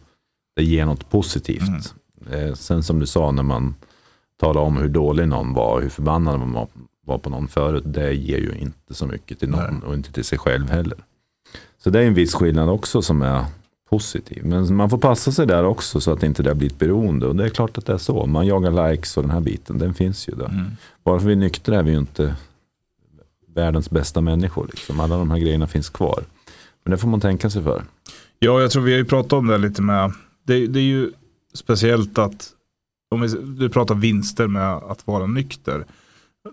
det 0.55 0.63
ger 0.63 0.86
något 0.86 1.10
positivt. 1.10 1.93
Mm. 2.27 2.48
Eh, 2.48 2.53
sen 2.53 2.84
som 2.84 3.00
du 3.00 3.05
sa, 3.05 3.32
när 3.32 3.43
man 3.43 3.75
talar 4.39 4.62
om 4.62 4.77
hur 4.77 4.89
dålig 4.89 5.27
någon 5.27 5.53
var, 5.53 5.82
hur 5.82 5.89
förbannad 5.89 6.39
man 6.39 6.53
var 6.53 6.67
var 7.10 7.18
på 7.18 7.30
någon 7.30 7.48
förut, 7.48 7.84
det 7.86 8.13
ger 8.13 8.38
ju 8.38 8.51
inte 8.60 8.94
så 8.94 9.06
mycket 9.06 9.39
till 9.39 9.50
någon 9.50 9.74
Nej. 9.74 9.88
och 9.88 9.94
inte 9.94 10.12
till 10.12 10.25
sig 10.25 10.38
själv 10.38 10.70
heller. 10.70 10.98
Så 11.78 11.89
det 11.89 12.00
är 12.00 12.04
en 12.04 12.13
viss 12.13 12.34
skillnad 12.34 12.70
också 12.70 13.01
som 13.01 13.22
är 13.22 13.46
positiv. 13.89 14.46
Men 14.46 14.75
man 14.75 14.89
får 14.89 14.98
passa 14.98 15.32
sig 15.32 15.48
där 15.48 15.63
också 15.63 16.01
så 16.01 16.12
att 16.12 16.24
inte 16.24 16.44
det 16.44 16.56
blir 16.56 16.68
ett 16.68 16.80
beroende. 16.80 17.28
Och 17.28 17.36
det 17.36 17.46
är 17.46 17.50
klart 17.50 17.78
att 17.78 17.86
det 17.86 17.94
är 17.94 17.98
så. 17.98 18.25
Man 18.25 18.48
jagar 18.48 18.92
likes 18.92 19.18
och 19.18 19.24
den 19.24 19.32
här 19.32 19.39
biten, 19.39 19.78
den 19.78 19.94
finns 19.94 20.30
ju 20.30 20.34
där. 20.36 20.46
Mm. 20.46 20.72
Bara 21.04 21.20
för 21.20 21.28
vi 21.28 21.34
är 21.34 21.38
nyktra 21.38 21.80
är 21.80 21.84
vi 21.84 21.92
ju 21.92 21.98
inte 21.98 22.36
världens 23.56 23.89
bästa 23.89 24.22
människor. 24.22 24.68
Liksom. 24.70 25.00
Alla 25.00 25.18
de 25.18 25.32
här 25.32 25.39
grejerna 25.39 25.68
finns 25.68 25.89
kvar. 25.89 26.24
Men 26.84 26.92
det 26.92 26.98
får 26.98 27.08
man 27.08 27.20
tänka 27.20 27.50
sig 27.50 27.63
för. 27.63 27.84
Ja, 28.39 28.62
jag 28.62 28.72
tror 28.72 28.84
vi 28.84 28.92
har 28.92 28.98
ju 28.98 29.06
pratat 29.06 29.34
om 29.34 29.48
det 29.48 29.58
lite 29.58 29.82
med, 29.82 30.13
det, 30.48 30.68
det 30.68 30.80
är 30.80 30.84
ju 30.84 31.12
speciellt 31.54 32.18
att, 32.18 32.50
om 33.12 33.22
vi, 33.22 33.28
du 33.58 33.70
pratar 33.70 33.96
vinster 33.96 34.48
med 34.48 34.74
att 34.74 35.08
vara 35.08 35.25
nykter 35.25 35.86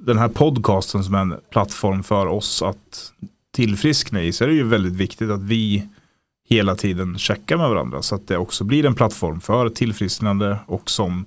den 0.00 0.18
här 0.18 0.28
podcasten 0.28 1.04
som 1.04 1.14
är 1.14 1.18
en 1.18 1.34
plattform 1.50 2.02
för 2.02 2.26
oss 2.26 2.62
att 2.62 3.12
tillfriskna 3.52 4.22
i 4.22 4.32
så 4.32 4.44
är 4.44 4.48
det 4.48 4.54
ju 4.54 4.64
väldigt 4.64 4.92
viktigt 4.92 5.30
att 5.30 5.42
vi 5.42 5.88
hela 6.48 6.76
tiden 6.76 7.18
checkar 7.18 7.56
med 7.56 7.68
varandra 7.68 8.02
så 8.02 8.14
att 8.14 8.28
det 8.28 8.36
också 8.36 8.64
blir 8.64 8.86
en 8.86 8.94
plattform 8.94 9.40
för 9.40 9.68
tillfrisknande 9.68 10.58
och 10.66 10.90
som 10.90 11.24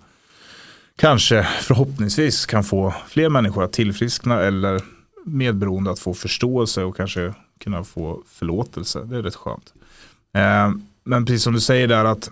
kanske 0.95 1.43
förhoppningsvis 1.61 2.45
kan 2.45 2.63
få 2.63 2.93
fler 3.07 3.29
människor 3.29 3.63
att 3.63 3.73
tillfriskna 3.73 4.41
eller 4.41 4.81
medberoende 5.25 5.91
att 5.91 5.99
få 5.99 6.13
förståelse 6.13 6.83
och 6.83 6.97
kanske 6.97 7.33
kunna 7.59 7.83
få 7.83 8.23
förlåtelse. 8.27 8.99
Det 9.03 9.17
är 9.17 9.21
rätt 9.21 9.35
skönt. 9.35 9.73
Eh, 10.33 10.71
men 11.03 11.25
precis 11.25 11.43
som 11.43 11.53
du 11.53 11.59
säger 11.59 11.87
där 11.87 12.05
att 12.05 12.31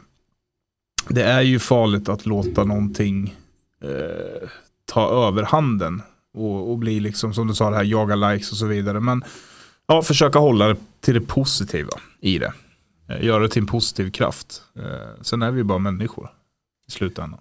det 1.09 1.23
är 1.23 1.41
ju 1.41 1.59
farligt 1.59 2.09
att 2.09 2.25
låta 2.25 2.63
någonting 2.63 3.35
eh, 3.81 4.49
ta 4.85 5.27
överhanden 5.27 6.01
och, 6.37 6.71
och 6.71 6.77
bli 6.77 6.99
liksom 6.99 7.33
som 7.33 7.47
du 7.47 7.55
sa 7.55 7.69
det 7.69 7.75
här 7.75 7.83
jaga 7.83 8.15
likes 8.15 8.51
och 8.51 8.57
så 8.57 8.65
vidare. 8.65 8.99
Men 8.99 9.23
ja, 9.87 10.01
försöka 10.01 10.39
hålla 10.39 10.67
det 10.67 10.77
till 11.01 11.13
det 11.13 11.21
positiva 11.21 11.91
i 12.21 12.37
det. 12.37 12.53
Eh, 13.09 13.25
göra 13.25 13.43
det 13.43 13.49
till 13.49 13.61
en 13.61 13.67
positiv 13.67 14.11
kraft. 14.11 14.61
Eh, 14.75 15.21
sen 15.21 15.41
är 15.41 15.51
vi 15.51 15.63
bara 15.63 15.79
människor 15.79 16.29
i 16.87 16.91
slutändan. 16.91 17.39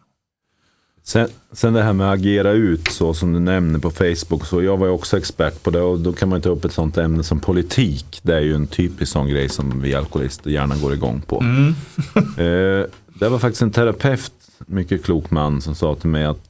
Sen, 1.02 1.28
sen 1.52 1.72
det 1.72 1.82
här 1.82 1.92
med 1.92 2.08
att 2.08 2.18
agera 2.18 2.50
ut 2.50 2.88
så 2.88 3.14
som 3.14 3.32
du 3.32 3.40
nämner 3.40 3.78
på 3.78 3.90
Facebook. 3.90 4.46
Så 4.46 4.62
jag 4.62 4.76
var 4.76 4.86
ju 4.86 4.92
också 4.92 5.18
expert 5.18 5.62
på 5.62 5.70
det 5.70 5.80
och 5.80 5.98
då 5.98 6.12
kan 6.12 6.28
man 6.28 6.40
ta 6.40 6.48
upp 6.48 6.64
ett 6.64 6.72
sånt 6.72 6.98
ämne 6.98 7.22
som 7.22 7.40
politik. 7.40 8.20
Det 8.22 8.34
är 8.34 8.40
ju 8.40 8.54
en 8.54 8.66
typisk 8.66 9.12
sån 9.12 9.28
grej 9.28 9.48
som 9.48 9.80
vi 9.80 9.94
alkoholister 9.94 10.50
gärna 10.50 10.76
går 10.76 10.94
igång 10.94 11.20
på. 11.26 11.40
Mm. 11.40 11.68
eh, 12.16 12.86
det 13.18 13.28
var 13.28 13.38
faktiskt 13.38 13.62
en 13.62 13.70
terapeut, 13.70 14.32
mycket 14.66 15.04
klok 15.04 15.30
man, 15.30 15.60
som 15.60 15.74
sa 15.74 15.94
till 15.94 16.10
mig 16.10 16.24
att 16.24 16.45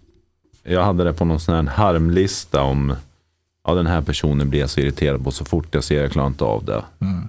jag 0.69 0.85
hade 0.85 1.05
det 1.05 1.13
på 1.13 1.25
någon 1.25 1.41
sån 1.41 1.55
här 1.55 1.63
harmlista 1.63 2.63
om 2.63 2.95
ja, 3.67 3.75
den 3.75 3.87
här 3.87 4.03
personen 4.03 4.51
blir 4.51 4.61
jag 4.61 4.71
så 4.71 4.81
irriterad 4.81 5.25
på 5.25 5.31
så 5.31 5.45
fort 5.45 5.75
jag 5.75 5.85
ser 5.85 6.03
jag 6.03 6.13
klarar 6.13 6.27
inte 6.27 6.45
av 6.45 6.65
det. 6.65 6.85
Mm. 7.01 7.29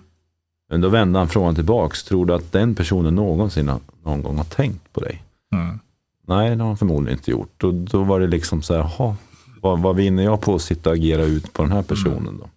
Men 0.70 0.82
då 0.82 0.89
vände 0.89 1.20
han 1.20 1.27
frågan 1.27 1.56
tillbaks. 1.56 2.03
Tror 2.03 2.25
du 2.25 2.34
att 2.34 2.51
den 2.51 2.75
personen 2.75 3.15
någonsin 3.15 3.67
har, 3.67 3.79
någon 4.03 4.24
gång 4.24 4.38
har 4.38 4.44
tänkt 4.44 4.94
på 4.94 5.00
dig? 5.00 5.24
Mm. 5.53 5.79
Nej, 6.27 6.56
det 6.56 6.63
har 6.63 6.67
han 6.67 6.77
förmodligen 6.77 7.17
inte 7.20 7.32
gjort. 7.32 7.63
Och 7.63 7.74
då 7.74 8.03
var 8.03 8.20
det 8.20 8.27
liksom 8.27 8.62
så 8.62 8.74
här, 8.74 8.79
jaha, 8.79 9.15
vad, 9.62 9.79
vad 9.79 9.96
vinner 9.96 10.24
jag 10.24 10.41
på 10.41 10.56
att 10.56 10.62
sitta 10.62 10.89
och 10.89 10.96
agera 10.96 11.24
ut 11.24 11.53
på 11.53 11.63
den 11.63 11.72
här 11.72 11.82
personen 11.82 12.38
då? 12.39 12.50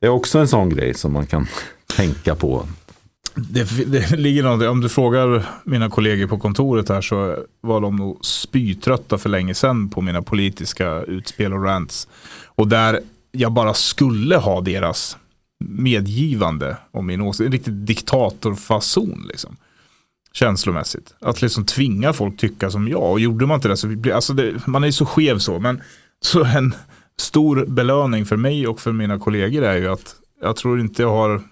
Det 0.00 0.06
är 0.06 0.10
också 0.10 0.38
en 0.38 0.48
sån 0.48 0.68
grej 0.68 0.94
som 0.94 1.12
man 1.12 1.26
kan 1.26 1.46
tänka 1.96 2.34
på. 2.34 2.66
Det, 3.34 3.86
det 3.86 4.10
ligger 4.16 4.42
något, 4.42 4.68
om 4.68 4.80
du 4.80 4.88
frågar 4.88 5.46
mina 5.64 5.90
kollegor 5.90 6.26
på 6.26 6.38
kontoret 6.38 6.88
här 6.88 7.00
så 7.00 7.36
var 7.60 7.80
de 7.80 7.96
nog 7.96 8.24
spytrötta 8.24 9.18
för 9.18 9.28
länge 9.28 9.54
sedan 9.54 9.88
på 9.88 10.00
mina 10.00 10.22
politiska 10.22 11.02
utspel 11.02 11.52
och 11.52 11.64
rants. 11.64 12.08
Och 12.44 12.68
där 12.68 13.00
jag 13.32 13.52
bara 13.52 13.74
skulle 13.74 14.36
ha 14.36 14.60
deras 14.60 15.16
medgivande 15.64 16.76
om 16.90 17.06
min 17.06 17.20
åsikt. 17.20 17.46
En 17.46 17.52
riktig 17.52 17.74
diktatorfason 17.74 19.24
liksom. 19.28 19.56
Känslomässigt. 20.32 21.14
Att 21.20 21.42
liksom 21.42 21.66
tvinga 21.66 22.12
folk 22.12 22.36
tycka 22.36 22.70
som 22.70 22.88
jag. 22.88 23.10
Och 23.10 23.20
gjorde 23.20 23.46
man 23.46 23.54
inte 23.54 23.68
det 23.68 23.76
så 23.76 23.86
blir 23.86 24.12
alltså 24.12 24.32
det, 24.32 24.66
man 24.66 24.82
är 24.82 24.86
ju 24.88 24.92
så 24.92 25.06
skev 25.06 25.38
så. 25.38 25.58
Men 25.58 25.80
så 26.20 26.44
en 26.44 26.74
stor 27.20 27.66
belöning 27.66 28.26
för 28.26 28.36
mig 28.36 28.66
och 28.66 28.80
för 28.80 28.92
mina 28.92 29.18
kollegor 29.18 29.62
är 29.62 29.76
ju 29.76 29.88
att 29.88 30.14
jag 30.42 30.56
tror 30.56 30.80
inte 30.80 31.02
jag 31.02 31.10
har, 31.10 31.42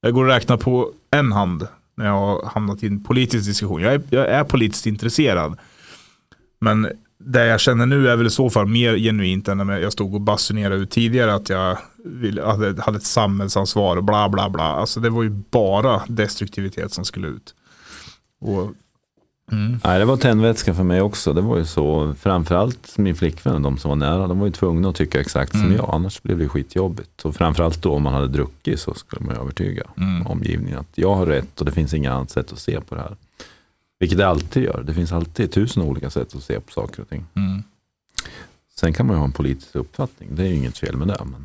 jag 0.00 0.14
går 0.14 0.30
att 0.30 0.36
räkna 0.36 0.56
på 0.56 0.92
en 1.10 1.32
hand 1.32 1.66
när 1.94 2.06
jag 2.06 2.12
har 2.12 2.46
hamnat 2.46 2.82
i 2.82 2.86
en 2.86 3.04
politisk 3.04 3.46
diskussion. 3.46 3.82
Jag 3.82 3.94
är, 3.94 4.02
jag 4.10 4.28
är 4.28 4.44
politiskt 4.44 4.86
intresserad. 4.86 5.58
Men 6.60 6.88
det 7.18 7.46
jag 7.46 7.60
känner 7.60 7.86
nu 7.86 8.08
är 8.08 8.16
väl 8.16 8.26
i 8.26 8.30
så 8.30 8.50
fall 8.50 8.66
mer 8.66 8.96
genuint 8.96 9.48
än 9.48 9.58
när 9.58 9.78
jag 9.78 9.92
stod 9.92 10.14
och 10.14 10.20
basunerade 10.20 10.76
ut 10.76 10.90
tidigare 10.90 11.34
att 11.34 11.48
jag 11.48 11.78
hade, 12.44 12.82
hade 12.82 12.96
ett 12.96 13.02
samhällsansvar 13.02 13.96
och 13.96 14.04
bla 14.04 14.28
bla 14.28 14.50
bla. 14.50 14.64
Alltså 14.64 15.00
det 15.00 15.10
var 15.10 15.22
ju 15.22 15.30
bara 15.30 16.02
destruktivitet 16.08 16.92
som 16.92 17.04
skulle 17.04 17.28
ut. 17.28 17.54
Och, 18.40 18.72
mm. 19.52 19.80
Nej, 19.84 19.98
det 19.98 20.04
var 20.04 20.16
tändvätska 20.16 20.74
för 20.74 20.82
mig 20.82 21.00
också. 21.02 21.32
Det 21.32 21.40
var 21.40 21.56
ju 21.58 21.64
så, 21.64 22.14
framförallt 22.20 22.98
min 22.98 23.14
flickvän 23.16 23.54
och 23.54 23.60
de 23.60 23.78
som 23.78 23.88
var 23.88 23.96
nära, 23.96 24.26
de 24.26 24.38
var 24.38 24.46
ju 24.46 24.52
tvungna 24.52 24.88
att 24.88 24.96
tycka 24.96 25.20
exakt 25.20 25.50
som 25.52 25.60
Mm. 25.60 25.76
jag. 25.76 25.90
Annars 25.92 26.22
blev 26.22 26.38
det 26.38 26.48
skitjobbigt. 26.48 27.24
Och 27.24 27.36
framförallt 27.36 27.82
då 27.82 27.94
om 27.94 28.02
man 28.02 28.12
hade 28.14 28.28
druckit 28.28 28.80
så 28.80 28.94
skulle 28.94 29.26
man 29.26 29.34
ju 29.34 29.40
övertyga 29.40 29.82
Mm. 29.96 30.26
omgivningen 30.26 30.78
att 30.78 30.88
jag 30.94 31.14
har 31.14 31.26
rätt 31.26 31.60
och 31.60 31.66
det 31.66 31.72
finns 31.72 31.94
inget 31.94 32.12
annat 32.12 32.30
sätt 32.30 32.52
att 32.52 32.58
se 32.58 32.80
på 32.80 32.94
det 32.94 33.00
här. 33.00 33.16
Vilket 34.00 34.18
det 34.18 34.28
alltid 34.28 34.62
gör. 34.64 34.82
Det 34.86 34.94
finns 34.94 35.12
alltid 35.12 35.52
tusen 35.52 35.82
olika 35.82 36.10
sätt 36.10 36.34
att 36.36 36.42
se 36.42 36.60
på 36.60 36.72
saker 36.72 37.02
och 37.02 37.08
ting. 37.08 37.26
Mm. 37.36 37.62
Sen 38.80 38.92
kan 38.92 39.06
man 39.06 39.16
ju 39.16 39.18
ha 39.18 39.24
en 39.24 39.32
politisk 39.32 39.74
uppfattning. 39.76 40.28
Det 40.32 40.42
är 40.42 40.46
ju 40.46 40.54
inget 40.54 40.78
fel 40.78 40.96
med 40.96 41.08
det. 41.08 41.16
Men... 41.24 41.44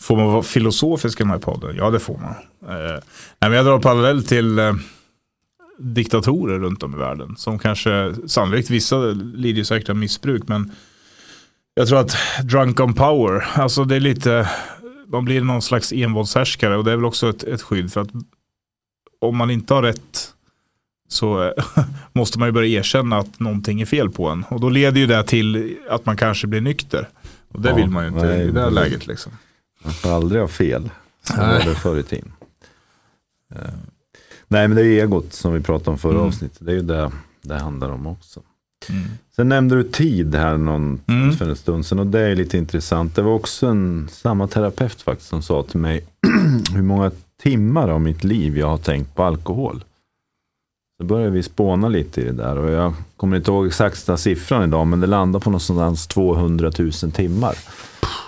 Får 0.00 0.16
man 0.16 0.26
vara 0.26 0.42
filosofisk 0.42 1.20
i 1.20 1.22
den 1.22 1.30
här 1.30 1.38
podden? 1.38 1.76
Ja, 1.76 1.90
det 1.90 1.98
får 2.00 2.18
man. 2.18 2.30
Eh, 2.76 2.90
nej, 2.90 3.00
men 3.40 3.52
jag 3.52 3.64
drar 3.66 3.78
parallell 3.78 4.24
till 4.24 4.58
eh, 4.58 4.74
diktatorer 5.78 6.58
runt 6.58 6.82
om 6.82 6.94
i 6.94 6.98
världen. 6.98 7.36
Som 7.36 7.58
kanske, 7.58 8.14
sannolikt 8.26 8.70
vissa 8.70 8.96
lider 9.14 9.58
ju 9.58 9.64
säkert 9.64 9.88
av 9.88 9.96
missbruk, 9.96 10.42
men 10.46 10.72
jag 11.74 11.88
tror 11.88 11.98
att 11.98 12.16
drunk 12.42 12.80
on 12.80 12.94
power, 12.94 13.46
alltså 13.54 13.84
det 13.84 13.96
är 13.96 14.00
lite, 14.00 14.48
man 15.06 15.24
blir 15.24 15.40
någon 15.40 15.62
slags 15.62 15.92
envåldshärskare 15.92 16.76
och 16.76 16.84
det 16.84 16.92
är 16.92 16.96
väl 16.96 17.04
också 17.04 17.28
ett, 17.28 17.42
ett 17.42 17.62
skydd 17.62 17.92
för 17.92 18.00
att 18.00 18.10
om 19.20 19.36
man 19.36 19.50
inte 19.50 19.74
har 19.74 19.82
rätt 19.82 20.34
så 21.08 21.54
måste 22.12 22.38
man 22.38 22.48
ju 22.48 22.52
börja 22.52 22.78
erkänna 22.78 23.18
att 23.18 23.40
någonting 23.40 23.80
är 23.80 23.86
fel 23.86 24.10
på 24.10 24.28
en. 24.28 24.44
Och 24.44 24.60
då 24.60 24.68
leder 24.68 25.00
ju 25.00 25.06
det 25.06 25.24
till 25.24 25.76
att 25.88 26.06
man 26.06 26.16
kanske 26.16 26.46
blir 26.46 26.60
nykter. 26.60 27.08
Och 27.48 27.60
det 27.60 27.68
Ja, 27.68 27.74
vill 27.74 27.90
man 27.90 28.04
ju 28.04 28.08
inte 28.08 28.26
nej, 28.26 28.46
i 28.46 28.50
det 28.50 28.60
här 28.60 28.70
läget 28.70 29.06
liksom. 29.06 29.32
Man 29.84 29.92
får 29.92 30.10
aldrig 30.10 30.40
ha 30.40 30.48
fel. 30.48 30.90
Så 31.22 31.36
var 31.36 31.58
det 31.64 31.74
förr 31.74 31.98
i 31.98 32.02
tiden. 32.02 32.32
Nej 34.48 34.68
men 34.68 34.76
det 34.76 34.82
är 34.86 35.02
egot 35.02 35.32
som 35.32 35.52
vi 35.52 35.60
pratade 35.60 35.90
om 35.90 35.98
förra 35.98 36.12
Mm. 36.14 36.26
avsnittet. 36.26 36.58
Det 36.60 36.70
är 36.72 36.76
ju 36.76 36.82
det 36.82 37.10
det 37.42 37.54
handlar 37.58 37.88
om 37.90 38.06
också. 38.06 38.40
Mm. 38.88 39.02
Sen 39.36 39.48
nämnde 39.48 39.76
du 39.76 39.82
tid 39.84 40.34
här 40.34 40.56
någon, 40.56 41.00
Mm. 41.06 41.32
för 41.32 41.48
en 41.48 41.56
stund 41.56 41.86
sedan 41.86 41.98
och 41.98 42.06
det 42.06 42.20
är 42.20 42.36
lite 42.36 42.58
intressant. 42.58 43.14
Det 43.16 43.22
var 43.22 43.32
också 43.32 43.66
en, 43.66 44.08
samma 44.12 44.46
terapeut 44.48 45.02
faktiskt 45.02 45.30
som 45.30 45.42
sa 45.42 45.62
till 45.62 45.80
mig 45.80 46.04
hur 46.74 46.82
många 46.82 47.10
timmar 47.42 47.88
av 47.88 48.00
mitt 48.00 48.24
liv 48.24 48.58
jag 48.58 48.66
har 48.66 48.78
tänkt 48.78 49.14
på 49.14 49.22
alkohol. 49.24 49.84
Så 51.00 51.04
började 51.06 51.30
vi 51.30 51.42
spåna 51.42 51.88
lite 51.88 52.20
i 52.20 52.24
det 52.24 52.32
där 52.32 52.58
och 52.58 52.70
jag 52.70 52.94
kommer 53.16 53.36
inte 53.36 53.50
ihåg 53.50 53.66
exakta 53.66 54.16
siffran 54.16 54.64
idag 54.64 54.86
men 54.86 55.00
det 55.00 55.06
landar 55.06 55.40
på 55.40 55.50
någonstans 55.50 56.06
200 56.06 56.72
000 56.78 56.92
timmar. 56.92 57.54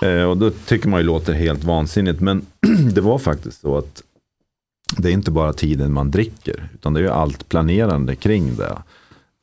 Eh, 0.03 0.23
och 0.23 0.37
då 0.37 0.51
tycker 0.51 0.89
man 0.89 1.01
ju 1.01 1.07
låter 1.07 1.33
helt 1.33 1.65
vansinnigt 1.65 2.21
men 2.21 2.47
det 2.93 3.01
var 3.01 3.19
faktiskt 3.19 3.61
så 3.61 3.79
att 3.79 4.03
det 4.97 5.09
är 5.09 5.13
inte 5.13 5.31
bara 5.31 5.53
tiden 5.53 5.93
man 5.93 6.11
dricker 6.11 6.69
utan 6.75 6.95
det 6.95 7.01
är 7.01 7.05
ju 7.05 7.11
allt 7.11 7.49
planerande 7.49 8.17
kring 8.17 8.57
det. 8.57 8.79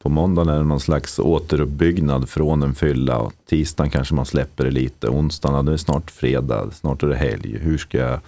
På 0.04 0.10
måndagen 0.10 0.50
är 0.50 0.58
det 0.58 0.64
någon 0.64 0.80
slags 0.80 1.20
återuppbyggnad 1.20 2.30
från 2.30 2.64
en 2.64 2.76
fylla. 2.76 3.18
Och 3.18 3.34
tisdagen 3.50 3.92
kanske 3.92 4.16
man 4.16 4.26
släpper 4.26 4.66
det 4.66 4.72
lite. 4.72 5.08
Onsdagen, 5.08 5.66
det 5.66 5.74
är 5.74 5.78
snart 5.78 6.12
fredag. 6.12 6.72
Snart 6.74 7.04
är 7.04 7.08
det 7.08 7.16
helg. 7.16 7.58
Hur 7.58 7.78
ska 7.78 7.98
jag 7.98 8.20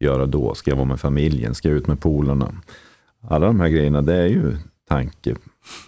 göra 0.00 0.26
då? 0.26 0.54
Ska 0.54 0.70
jag 0.70 0.76
vara 0.76 0.86
med 0.86 1.00
familjen? 1.00 1.54
Ska 1.54 1.68
jag 1.68 1.76
ut 1.76 1.86
med 1.86 2.00
polarna? 2.00 2.52
Alla 3.28 3.46
de 3.46 3.60
här 3.60 3.68
grejerna, 3.68 4.02
det 4.02 4.14
är 4.14 4.26
ju 4.26 4.56
tanke 4.88 5.34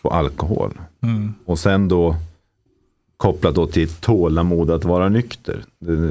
på 0.02 0.10
alkohol. 0.10 0.80
Mm. 1.02 1.34
Och 1.44 1.58
sen 1.58 1.88
då 1.88 2.16
kopplat 3.16 3.54
då 3.54 3.66
till 3.66 3.88
tålamod 3.88 4.70
att 4.70 4.84
vara 4.84 5.08
nykter. 5.08 5.64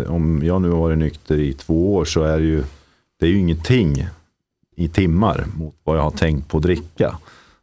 Om 0.08 0.42
jag 0.44 0.62
nu 0.62 0.70
har 0.70 0.80
varit 0.80 0.98
nykter 0.98 1.40
i 1.40 1.54
två 1.54 1.96
år 1.96 2.06
så 2.06 2.24
är 2.24 2.40
det 2.40 2.46
ju, 2.46 2.63
det 3.20 3.25
är 3.25 3.30
ju 3.30 3.40
ingenting 3.40 4.08
i 4.75 4.88
timmar 4.88 5.46
mot 5.58 5.75
vad 5.84 5.98
jag 5.98 6.04
har 6.04 6.12
tänkt 6.12 6.48
på 6.48 6.58
att 6.58 6.63
dricka. 6.63 7.18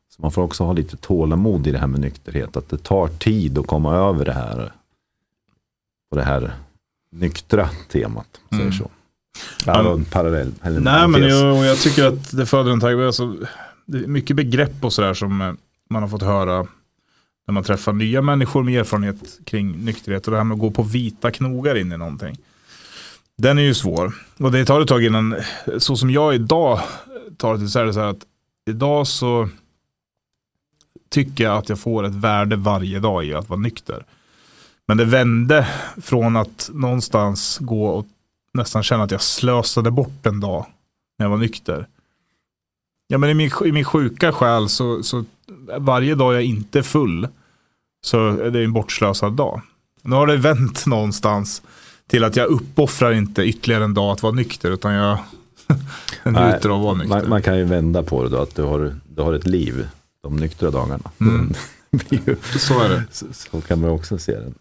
Så 0.09 0.23
man 0.23 0.31
får 0.33 0.43
också 0.43 0.65
ha 0.65 0.73
lite 0.73 0.97
tålamod 0.97 1.67
i 1.67 1.71
det 1.71 1.79
här 1.79 1.87
med 1.87 2.01
nykterhet. 2.01 2.57
Att 2.57 2.69
det 2.69 2.79
tar 2.79 3.09
tid 3.09 3.59
att 3.59 3.67
komma 3.67 3.95
över 3.95 4.25
det 4.25 4.33
här. 4.33 4.73
På 6.11 6.17
det 6.17 6.25
här 6.25 6.53
nyktra 7.13 7.69
temat. 7.89 8.41
man 8.51 8.61
Mm. 8.61 8.73
Säger 8.73 8.85
så. 8.85 8.91
En 9.67 10.05
parallell. 10.05 10.55
Eller 10.63 10.81
Nej, 10.81 11.09
men 11.09 11.23
jag, 11.29 11.59
och 11.59 11.65
jag 11.65 11.79
tycker 11.79 12.07
att 12.07 12.37
det 12.37 12.47
föder 12.47 12.73
en 12.73 12.81
tanke. 12.81 13.07
Alltså, 13.07 13.37
det 13.87 13.99
är 13.99 14.07
mycket 14.07 14.37
begrepp 14.37 14.85
och 14.85 14.93
sådär 14.93 15.15
som 15.15 15.41
eh, 15.41 15.53
man 15.91 16.03
har 16.03 16.09
fått 16.09 16.23
höra 16.23 16.67
när 17.47 17.53
man 17.53 17.65
träffar 17.65 17.93
nya 17.93 18.23
människor 18.23 18.63
med 18.63 18.81
erfarenhet 18.81 19.39
kring 19.45 19.85
nykterhet. 19.85 20.27
Och 20.27 20.31
det 20.31 20.37
här 20.37 20.45
med 20.45 20.55
att 20.55 20.61
gå 20.61 20.71
på 20.71 20.83
vita 20.83 21.31
knogar 21.31 21.75
in 21.75 21.93
i 21.93 21.97
någonting. 21.97 22.37
Den 23.39 23.59
är 23.59 23.63
ju 23.63 23.75
svår. 23.75 24.15
Och 24.39 24.53
det 24.53 24.65
tar 24.65 24.81
ett 24.81 24.89
tag 24.89 25.05
innan, 25.05 25.37
så 25.79 25.97
som 25.97 26.11
jag 26.11 26.35
idag 26.35 26.81
tar 27.37 27.53
det 27.53 27.59
till 27.59 27.71
så 27.71 27.79
är 27.79 27.85
det 27.85 27.93
så 27.93 28.01
här 28.01 28.07
att 28.07 28.27
idag 28.71 29.07
så 29.07 29.49
tycker 31.09 31.45
jag 31.45 31.57
att 31.57 31.69
jag 31.69 31.79
får 31.79 32.05
ett 32.05 32.15
värde 32.15 32.57
varje 32.57 32.99
dag 32.99 33.25
i 33.25 33.35
att 33.35 33.49
vara 33.49 33.61
nykter. 33.61 34.05
Men 34.87 34.97
det 34.97 35.05
vände 35.05 35.69
från 36.03 36.37
att 36.37 36.71
någonstans 36.73 37.59
gå 37.61 37.87
och 37.87 38.07
nästan 38.55 38.83
känna 38.83 39.03
att 39.03 39.11
jag 39.11 39.23
slösade 39.23 39.91
bort 39.91 40.27
en 40.27 40.41
dag 40.41 40.67
när 41.19 41.27
jag 41.27 41.31
var 41.31 41.39
nykter. 41.39 41.87
Ja 43.07 43.19
men 43.19 43.31
i 43.31 43.35
min, 43.35 43.51
i 43.65 43.73
min 43.73 43.85
sjuka 43.85 44.33
själ 44.33 44.69
så, 44.69 45.03
så 45.03 45.25
varje 45.79 46.15
dag 46.15 46.35
jag 46.35 46.43
inte 46.43 46.79
är 46.79 46.83
full 46.83 47.29
så 48.01 48.29
är 48.29 48.51
det 48.51 48.65
en 48.65 48.73
bortslösad 48.73 49.33
dag. 49.33 49.61
Nu 50.03 50.17
har 50.17 50.27
det 50.27 50.37
vänt 50.37 50.87
någonstans 50.87 51.63
till 52.09 52.25
att 52.25 52.37
jag 52.37 52.49
uppoffrar 52.49 53.13
inte 53.13 53.43
ytterligare 53.43 53.85
en 53.85 53.95
dag 53.95 54.13
att 54.13 54.23
vara 54.23 54.33
nykter 54.33 54.71
utan 54.71 54.93
jag 54.93 55.19
njuter 56.25 56.69
av 56.69 56.77
att 56.77 56.85
vara 56.85 56.95
nykter. 56.95 57.09
man, 57.21 57.29
man 57.29 57.43
kan 57.43 57.59
ju 57.59 57.65
vända 57.65 58.03
på 58.03 58.23
det 58.23 58.29
då. 58.29 58.43
Att 58.43 58.55
du 58.55 58.63
har, 58.63 58.95
du 59.09 59.23
har 59.23 59.33
ett 59.33 59.47
liv 59.47 59.89
de 60.23 60.37
nyktra 60.37 60.71
dagarna. 60.71 61.11
Mm. 61.21 61.55
Så 62.59 62.81
är 62.81 62.89
det. 62.89 63.05
så, 63.11 63.27
så 63.33 63.61
kan 63.61 63.81
man 63.81 63.91
också 63.91 64.19
se 64.19 64.33
det. 64.33 64.53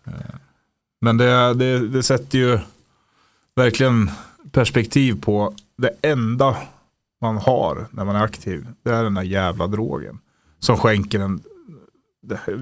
Men 1.02 1.18
det, 1.18 1.54
det, 1.54 1.88
det 1.88 2.04
sätter 2.04 2.38
ju 2.38 2.60
verkligen 3.56 4.12
perspektiv 4.52 5.22
på 5.22 5.54
det 5.78 5.92
enda 6.02 6.58
man 7.22 7.38
har 7.38 7.88
när 7.92 8.06
man 8.06 8.16
är 8.16 8.24
aktiv. 8.24 8.68
Det 8.84 8.90
är 8.90 9.04
den 9.04 9.14
där 9.14 9.24
jävla 9.24 9.68
drogen. 9.68 10.20
Som 10.60 10.78
skänker 10.78 11.20
en, 11.20 11.42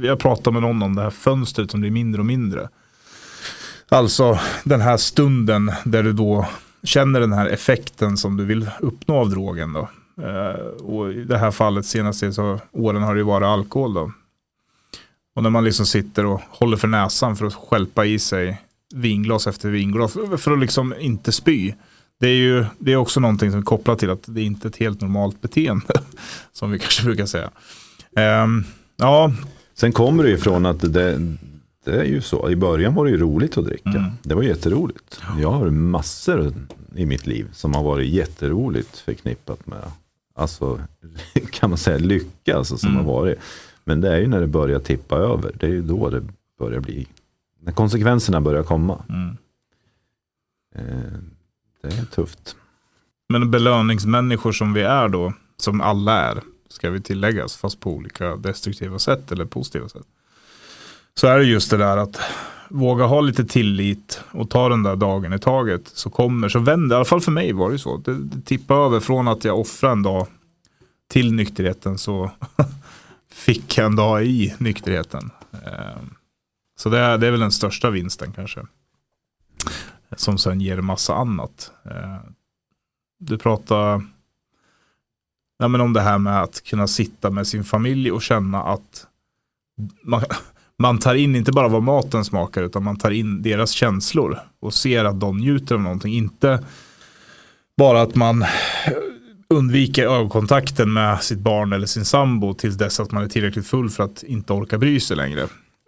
jag 0.03 0.19
pratade 0.19 0.53
med 0.53 0.61
någon 0.61 0.83
om 0.83 0.95
det 0.95 1.01
här 1.01 1.09
fönstret 1.09 1.71
som 1.71 1.81
blir 1.81 1.91
mindre 1.91 2.21
och 2.21 2.25
mindre. 2.25 2.69
Alltså 3.89 4.39
den 4.63 4.81
här 4.81 4.97
stunden 4.97 5.71
där 5.85 6.03
du 6.03 6.13
då 6.13 6.47
känner 6.83 7.19
den 7.19 7.33
här 7.33 7.47
effekten 7.47 8.17
som 8.17 8.37
du 8.37 8.45
vill 8.45 8.69
uppnå 8.79 9.15
av 9.15 9.29
drogen. 9.29 9.73
Då. 9.73 9.89
Eh, 10.23 10.83
och 10.83 11.11
i 11.11 11.23
det 11.23 11.37
här 11.37 11.51
fallet 11.51 11.85
senaste 11.85 12.33
så, 12.33 12.59
åren 12.71 13.03
har 13.03 13.15
det 13.15 13.19
ju 13.19 13.25
varit 13.25 13.45
alkohol. 13.45 13.93
Då. 13.93 14.11
Och 15.35 15.43
när 15.43 15.49
man 15.49 15.63
liksom 15.63 15.85
sitter 15.85 16.25
och 16.25 16.41
håller 16.49 16.77
för 16.77 16.87
näsan 16.87 17.35
för 17.35 17.45
att 17.45 17.53
skälpa 17.53 18.05
i 18.05 18.19
sig 18.19 18.61
vinglas 18.95 19.47
efter 19.47 19.69
vinglas 19.69 20.13
för 20.37 20.51
att 20.51 20.59
liksom 20.59 20.93
inte 20.99 21.31
spy. 21.31 21.73
Det 22.19 22.27
är 22.27 22.35
ju 22.35 22.65
det 22.79 22.91
är 22.91 22.95
också 22.95 23.19
någonting 23.19 23.51
som 23.51 23.59
är 23.59 23.63
kopplat 23.63 23.99
till 23.99 24.09
att 24.09 24.23
det 24.25 24.41
är 24.41 24.45
inte 24.45 24.67
ett 24.67 24.77
helt 24.77 25.01
normalt 25.01 25.41
beteende. 25.41 25.93
Som 26.53 26.71
vi 26.71 26.79
kanske 26.79 27.03
brukar 27.03 27.25
säga. 27.25 27.49
Um, 28.43 28.65
ja. 28.97 29.31
Sen 29.73 29.91
kommer 29.91 30.23
det 30.23 30.29
ju 30.29 30.37
från 30.37 30.65
att 30.65 30.93
det, 30.93 31.37
det 31.85 31.99
är 31.99 32.03
ju 32.03 32.21
så. 32.21 32.49
I 32.49 32.55
början 32.55 32.93
var 32.93 33.05
det 33.05 33.11
ju 33.11 33.17
roligt 33.17 33.57
att 33.57 33.65
dricka. 33.65 33.89
Mm. 33.89 34.11
Det 34.23 34.35
var 34.35 34.43
jätteroligt. 34.43 35.21
Jag 35.39 35.51
har 35.51 35.69
massor 35.69 36.53
i 36.95 37.05
mitt 37.05 37.27
liv 37.27 37.47
som 37.53 37.73
har 37.73 37.83
varit 37.83 38.09
jätteroligt 38.09 38.97
förknippat 38.97 39.67
med, 39.67 39.83
alltså 40.35 40.79
kan 41.51 41.69
man 41.69 41.77
säga 41.77 41.97
lycka 41.97 42.57
alltså, 42.57 42.77
som 42.77 42.89
mm. 42.89 43.05
har 43.05 43.13
varit. 43.13 43.39
Men 43.83 44.01
det 44.01 44.13
är 44.13 44.17
ju 44.17 44.27
när 44.27 44.41
det 44.41 44.47
börjar 44.47 44.79
tippa 44.79 45.15
över. 45.15 45.51
Det 45.59 45.65
är 45.65 45.71
ju 45.71 45.81
då 45.81 46.09
det 46.09 46.23
börjar 46.59 46.79
bli, 46.79 47.07
när 47.59 47.71
konsekvenserna 47.71 48.41
börjar 48.41 48.63
komma. 48.63 49.03
Mm. 49.09 49.37
Eh, 50.75 51.19
det 51.81 51.87
är 51.87 52.05
tufft. 52.05 52.55
Men 53.29 53.51
belöningsmänniskor 53.51 54.51
som 54.51 54.73
vi 54.73 54.81
är 54.81 55.09
då, 55.09 55.33
som 55.57 55.81
alla 55.81 56.21
är, 56.21 56.41
ska 56.69 56.89
vi 56.89 57.01
tilläggas, 57.01 57.55
fast 57.55 57.79
på 57.79 57.91
olika 57.91 58.35
destruktiva 58.35 58.99
sätt 58.99 59.31
eller 59.31 59.45
positiva 59.45 59.89
sätt. 59.89 60.05
Så 61.19 61.27
är 61.27 61.37
det 61.37 61.43
just 61.43 61.71
det 61.71 61.77
där 61.77 61.97
att 61.97 62.19
våga 62.69 63.05
ha 63.05 63.21
lite 63.21 63.45
tillit 63.45 64.21
och 64.31 64.49
ta 64.49 64.69
den 64.69 64.83
där 64.83 64.95
dagen 64.95 65.33
i 65.33 65.39
taget 65.39 65.87
så 65.87 66.09
kommer, 66.09 66.49
så 66.49 66.59
vänder, 66.59 66.95
i 66.95 66.97
alla 66.97 67.05
fall 67.05 67.21
för 67.21 67.31
mig 67.31 67.53
var 67.53 67.71
det 67.71 67.79
så. 67.79 67.97
Det, 67.97 68.13
det 68.13 68.41
tippade 68.41 68.79
över 68.85 68.99
från 68.99 69.27
att 69.27 69.43
jag 69.43 69.59
offrade 69.59 69.91
en 69.91 70.03
dag 70.03 70.27
till 71.07 71.33
nykterheten 71.33 71.97
så 71.97 72.31
fick 73.31 73.77
jag 73.77 73.85
en 73.85 73.95
dag 73.95 74.25
i 74.25 74.55
nykterheten. 74.57 75.31
Eh, 75.51 76.01
så 76.77 76.89
det 76.89 76.99
är, 76.99 77.17
det 77.17 77.27
är 77.27 77.31
väl 77.31 77.39
den 77.39 77.51
största 77.51 77.89
vinsten 77.89 78.31
kanske. 78.31 78.61
Som 80.15 80.37
sen 80.37 80.61
ger 80.61 80.81
massa 80.81 81.15
annat. 81.15 81.71
Eh, 81.85 82.17
du 83.19 83.37
pratar 83.37 84.05
ja, 85.57 85.67
men 85.67 85.81
om 85.81 85.93
det 85.93 86.01
här 86.01 86.17
med 86.17 86.41
att 86.41 86.63
kunna 86.63 86.87
sitta 86.87 87.29
med 87.29 87.47
sin 87.47 87.63
familj 87.63 88.11
och 88.11 88.21
känna 88.21 88.63
att 88.63 89.07
man, 90.03 90.23
man 90.79 90.97
tar 90.97 91.15
in 91.15 91.35
inte 91.35 91.51
bara 91.51 91.67
vad 91.67 91.83
maten 91.83 92.25
smakar 92.25 92.63
utan 92.63 92.83
man 92.83 92.97
tar 92.97 93.11
in 93.11 93.41
deras 93.41 93.71
känslor 93.71 94.39
och 94.59 94.73
ser 94.73 95.05
att 95.05 95.19
de 95.19 95.37
njuter 95.37 95.75
av 95.75 95.81
någonting. 95.81 96.13
Inte 96.13 96.63
bara 97.77 98.01
att 98.01 98.15
man 98.15 98.45
undviker 99.49 100.07
ögonkontakten 100.07 100.93
med 100.93 101.23
sitt 101.23 101.39
barn 101.39 101.73
eller 101.73 101.87
sin 101.87 102.05
sambo 102.05 102.53
tills 102.53 102.75
dess 102.75 102.99
att 102.99 103.11
man 103.11 103.23
är 103.23 103.27
tillräckligt 103.27 103.67
full 103.67 103.89
för 103.89 104.03
att 104.03 104.23
inte 104.23 104.53
orka 104.53 104.77
bry 104.77 104.99
sig 104.99 105.17
längre. 105.17 105.47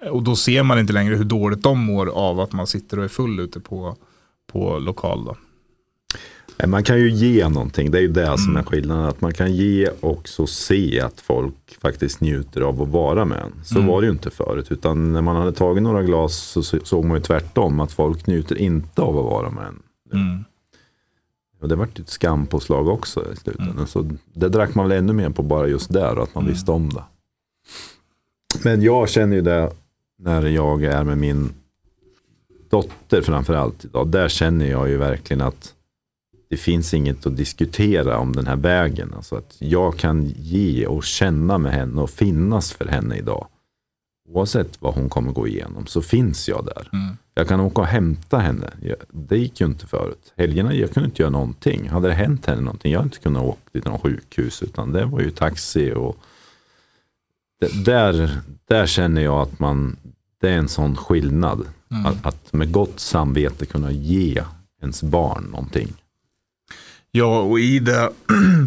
Och 0.10 0.24
då 0.24 0.36
ser 0.36 0.64
man 0.64 0.80
inte 0.80 0.94
längre 0.94 1.16
hur 1.16 1.24
dåligt 1.24 1.64
de 1.64 1.80
mår 1.80 2.08
av 2.08 2.40
att 2.40 2.54
man 2.54 2.68
sitter 2.68 3.00
och 3.00 3.04
är 3.04 3.10
full 3.10 3.40
ute 3.40 3.60
på, 3.60 3.96
på 4.52 4.80
lokal. 4.80 5.26
Då. 5.26 5.36
Man 6.66 6.84
kan 6.84 7.00
ju 7.00 7.10
ge 7.10 7.50
någonting, 7.50 7.92
det 7.92 7.98
är 7.98 8.02
ju 8.02 8.08
det 8.08 8.26
mm. 8.26 8.38
som 8.38 8.58
är 8.58 8.64
skillnaden. 8.64 9.06
Att 9.06 9.22
man 9.22 9.34
kan 9.34 9.54
ge 9.54 9.90
och 10.00 10.28
så 10.28 10.48
se 10.48 11.02
att 11.02 11.22
folk 11.22 11.78
faktiskt 11.82 12.22
njuter 12.22 12.62
av 12.62 12.82
att 12.82 12.88
vara 12.88 13.26
med 13.26 13.38
en. 13.38 13.64
Så 13.64 13.76
mm. 13.76 13.88
var 13.88 14.02
det 14.02 14.08
ju 14.08 14.12
inte 14.12 14.30
förut. 14.30 14.72
Utan 14.72 15.14
när 15.14 15.22
man 15.22 15.36
hade 15.36 15.52
tagit 15.52 15.84
några 15.84 16.04
glas 16.04 16.38
så 16.38 16.64
såg 16.64 17.06
man 17.06 17.18
ju 17.18 17.24
tvärtom. 17.24 17.80
Att 17.80 17.92
folk 17.92 18.28
njuter 18.28 18.58
inte 18.58 19.02
av 19.02 19.18
att 19.18 19.26
vara 19.26 19.50
med 19.50 19.66
en. 19.66 19.82
Mm. 20.14 20.44
Och 21.62 21.68
det 21.68 21.76
vart 21.76 22.00
ett 22.00 22.10
skampåslag 22.10 22.88
också 22.88 23.34
i 23.34 23.36
slutändan. 23.36 23.76
Mm. 23.76 23.88
Så 23.88 24.10
det 24.34 24.50
drack 24.50 24.76
man 24.76 24.90
väl 24.90 24.98
ännu 24.98 25.14
mer 25.14 25.30
på 25.30 25.44
bara 25.44 25.68
just 25.68 25.94
där 25.94 26.24
att 26.24 26.36
man 26.36 26.44
mm. 26.44 26.54
visste 26.54 26.72
om 26.72 26.90
det. 26.90 27.04
Men 28.64 28.82
jag 28.82 29.10
känner 29.10 29.36
ju 29.36 29.42
det 29.42 29.72
när 30.20 30.46
jag 30.46 30.84
är 30.84 31.04
med 31.04 31.18
min 31.18 31.50
dotter 32.70 33.22
framförallt 33.22 33.86
idag. 33.86 34.08
Där 34.08 34.30
känner 34.30 34.66
jag 34.66 34.90
ju 34.90 34.98
verkligen 34.98 35.42
att 35.42 35.74
det 36.50 36.58
finns 36.58 36.94
inget 36.94 37.26
att 37.26 37.38
diskutera 37.38 38.18
om 38.18 38.34
den 38.34 38.48
här 38.48 38.56
vägen. 38.56 39.14
Alltså 39.16 39.36
att 39.36 39.56
jag 39.60 39.98
kan 39.98 40.26
ge 40.26 40.88
och 40.88 41.04
känna 41.04 41.58
med 41.58 41.72
henne 41.72 42.02
och 42.02 42.10
finnas 42.10 42.72
för 42.72 42.86
henne 42.86 43.18
idag. 43.18 43.48
Oavsett 44.30 44.82
vad 44.82 44.94
hon 44.94 45.10
kommer 45.10 45.32
gå 45.32 45.48
igenom 45.48 45.86
så 45.86 46.02
finns 46.02 46.50
jag 46.50 46.66
där. 46.66 46.90
Mm. 46.94 47.18
Jag 47.34 47.48
kan 47.48 47.60
åka 47.60 47.82
och 47.82 47.88
hämta 47.88 48.38
henne. 48.38 48.74
Det 49.12 49.38
gick 49.38 49.62
ju 49.62 49.66
inte 49.66 49.88
förut. 49.88 50.34
Helgerna 50.38 50.74
jag 50.74 50.92
kunde 50.92 51.10
inte 51.10 51.22
göra 51.22 51.32
någonting. 51.32 51.90
Hade 51.90 52.08
det 52.08 52.14
hänt 52.14 52.46
henne 52.46 52.62
någonting, 52.62 52.92
jag 52.92 53.00
hade 53.00 53.08
inte 53.08 53.20
kunnat 53.20 53.44
åka 53.44 53.70
till 53.72 53.82
någon 53.86 54.00
sjukhus. 54.00 54.64
Utan 54.64 54.92
det 54.92 55.06
var 55.06 55.20
ju 55.20 55.32
taxi 55.32 55.94
och 55.94 56.18
där, 57.86 58.30
där 58.68 58.86
känner 58.86 59.22
jag 59.22 59.42
att 59.42 59.60
man, 59.60 59.98
det 60.42 60.50
är 60.50 60.58
en 60.58 60.68
sån 60.68 60.96
skillnad. 60.96 61.66
Mm. 61.92 62.06
Att, 62.06 62.26
att 62.26 62.54
med 62.54 62.72
gott 62.72 63.00
samvete 63.00 63.66
kunna 63.66 63.92
ge 63.92 64.44
ens 64.82 65.04
barn 65.04 65.44
någonting. 65.44 65.94
Ja, 67.18 67.40
och 67.40 67.60
i 67.60 67.80
det 67.80 68.12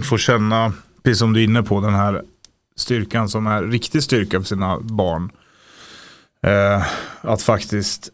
få 0.05 0.19
känna, 0.19 0.73
precis 1.03 1.19
som 1.19 1.33
du 1.33 1.41
är 1.41 1.45
inne 1.45 1.63
på, 1.63 1.81
den 1.81 1.95
här 1.95 2.23
styrkan 2.77 3.29
som 3.29 3.47
är 3.47 3.63
riktig 3.63 4.03
styrka 4.03 4.41
för 4.41 4.47
sina 4.47 4.81
barn. 4.81 5.33
Eh, 6.43 6.87
att 7.21 7.43
faktiskt 7.43 8.11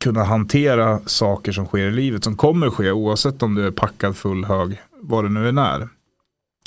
kunna 0.00 0.24
hantera 0.24 1.00
saker 1.06 1.52
som 1.52 1.66
sker 1.66 1.86
i 1.86 1.90
livet, 1.90 2.24
som 2.24 2.36
kommer 2.36 2.70
ske 2.70 2.90
oavsett 2.90 3.42
om 3.42 3.54
du 3.54 3.66
är 3.66 3.70
packad 3.70 4.16
full 4.16 4.44
hög, 4.44 4.82
vad 5.00 5.24
det 5.24 5.30
nu 5.30 5.48
än 5.48 5.58
är. 5.58 5.88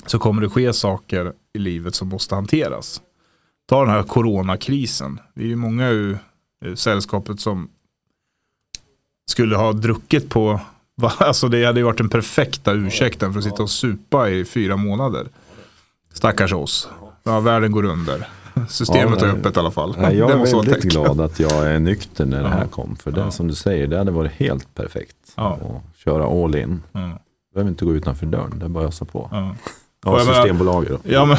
Så 0.06 0.19
kommer 0.19 0.41
det 0.41 0.50
ske 0.50 0.74
saker 0.74 1.34
i 1.54 1.60
livet 1.60 1.95
som 1.95 2.08
måste 2.08 2.36
hanteras. 2.36 3.02
Ta 3.69 3.86
den 3.86 3.93
här 3.93 4.04
coronakrisen. 4.04 5.19
Vi 5.34 5.43
är 5.43 5.48
ju 5.48 5.56
många 5.56 5.89
ur 5.89 6.19
sällskapet 6.76 7.39
som 7.39 7.69
skulle 9.32 9.56
ha 9.56 9.74
druckit 9.74 10.30
på 10.30 10.60
Alltså 11.18 11.48
det 11.48 11.66
hade 11.66 11.80
ju 11.80 11.86
varit 11.86 11.98
den 11.98 12.10
perfekta 12.10 12.74
ursäkten 12.74 13.34
för 13.34 13.40
att 13.40 13.46
sitta 13.46 13.64
och 13.64 13.70
supa 13.70 14.30
i 14.30 14.46
fyra 14.46 14.78
månader. 14.78 15.28
Stackars 16.14 16.54
oss. 16.54 16.90
Ja, 17.24 17.40
världen 17.40 17.72
går 17.72 17.86
under. 17.86 18.28
Systemet 18.70 19.22
ja, 19.22 19.28
är 19.28 19.32
öppet 19.32 19.56
i 19.56 19.60
alla 19.60 19.72
fall. 19.72 19.96
Nej, 20.00 20.18
jag 20.18 20.32
är 20.32 20.56
väldigt 20.56 20.84
glad 20.84 21.22
att 21.22 21.40
jag 21.40 21.68
är 21.68 21.80
nykter 21.80 22.26
när 22.26 22.44
det 22.44 22.50
här 22.50 22.68
kom. 22.68 22.96
För 22.96 23.12
det 23.12 23.20
ja. 23.20 23.32
som 23.32 23.48
du 23.48 23.56
säger, 23.56 23.88
det 23.88 23.98
hade 23.98 24.12
varit 24.12 24.32
helt 24.32 24.76
perfekt. 24.76 25.16
Ja. 25.36 25.54
Att 25.54 26.00
köra 26.00 26.44
all 26.44 26.56
in. 26.56 26.84
Ja. 26.92 27.20
behöver 27.54 27.72
inte 27.72 27.86
gå 27.86 27.96
utanför 27.96 28.26
dörren, 28.26 28.60
det 28.60 28.66
är 28.66 28.70
bara 28.70 28.84
att 28.84 28.90
ösa 28.90 29.06
på. 29.06 29.30
Ja, 29.32 29.56
ja 30.06 30.20
Systembolaget 30.20 31.00
Ja, 31.04 31.26
men, 31.26 31.38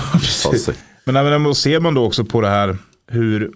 men, 1.05 1.25
men, 1.25 1.43
men 1.43 1.55
ser 1.55 1.81
man 1.81 1.95
då 1.95 2.07
också 2.07 2.25
på 2.25 2.41
det 2.41 2.49
här 2.49 2.77
hur 3.07 3.53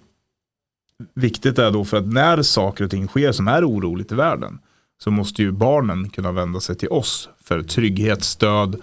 viktigt 1.14 1.57
det 1.57 1.64
är 1.64 1.71
då 1.71 1.85
för 1.85 1.97
att 1.97 2.07
när 2.07 2.43
saker 2.43 2.85
och 2.85 2.90
ting 2.90 3.09
sker 3.09 3.33
som 3.33 3.49
är 3.49 3.69
oroligt 3.69 4.12
i 4.12 4.14
världen 4.14 4.59
så 5.05 5.11
måste 5.11 5.43
ju 5.43 5.53
barnen 5.53 6.09
kunna 6.09 6.33
vända 6.33 6.61
sig 6.61 6.77
till 6.77 6.88
oss 6.88 7.29
för 7.45 7.62
trygghet, 7.62 8.25
stöd 8.25 8.81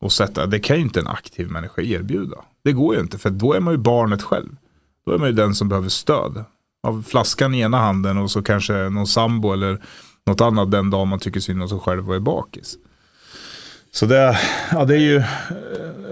och 0.00 0.12
sätta. 0.12 0.46
Det 0.46 0.58
kan 0.58 0.76
ju 0.76 0.82
inte 0.82 1.00
en 1.00 1.06
aktiv 1.06 1.50
människa 1.50 1.82
erbjuda. 1.82 2.36
Det 2.64 2.72
går 2.72 2.94
ju 2.94 3.00
inte 3.00 3.18
för 3.18 3.30
då 3.30 3.52
är 3.52 3.60
man 3.60 3.74
ju 3.74 3.78
barnet 3.78 4.22
själv. 4.22 4.56
Då 5.06 5.12
är 5.12 5.18
man 5.18 5.28
ju 5.28 5.34
den 5.34 5.54
som 5.54 5.68
behöver 5.68 5.88
stöd. 5.88 6.44
Av 6.86 7.02
flaskan 7.02 7.54
i 7.54 7.60
ena 7.60 7.78
handen 7.78 8.18
och 8.18 8.30
så 8.30 8.42
kanske 8.42 8.88
någon 8.88 9.06
sambo 9.06 9.52
eller 9.52 9.82
något 10.26 10.40
annat 10.40 10.70
den 10.70 10.90
dag 10.90 11.06
man 11.06 11.18
tycker 11.18 11.40
synd 11.40 11.62
om 11.62 11.68
sig 11.68 11.78
själv 11.78 12.08
och 12.08 12.16
är 12.16 12.20
bakis. 12.20 12.76
Så 13.94 14.06
det, 14.06 14.38
ja, 14.72 14.84
det 14.84 14.94
är 14.94 14.98
ju 14.98 15.22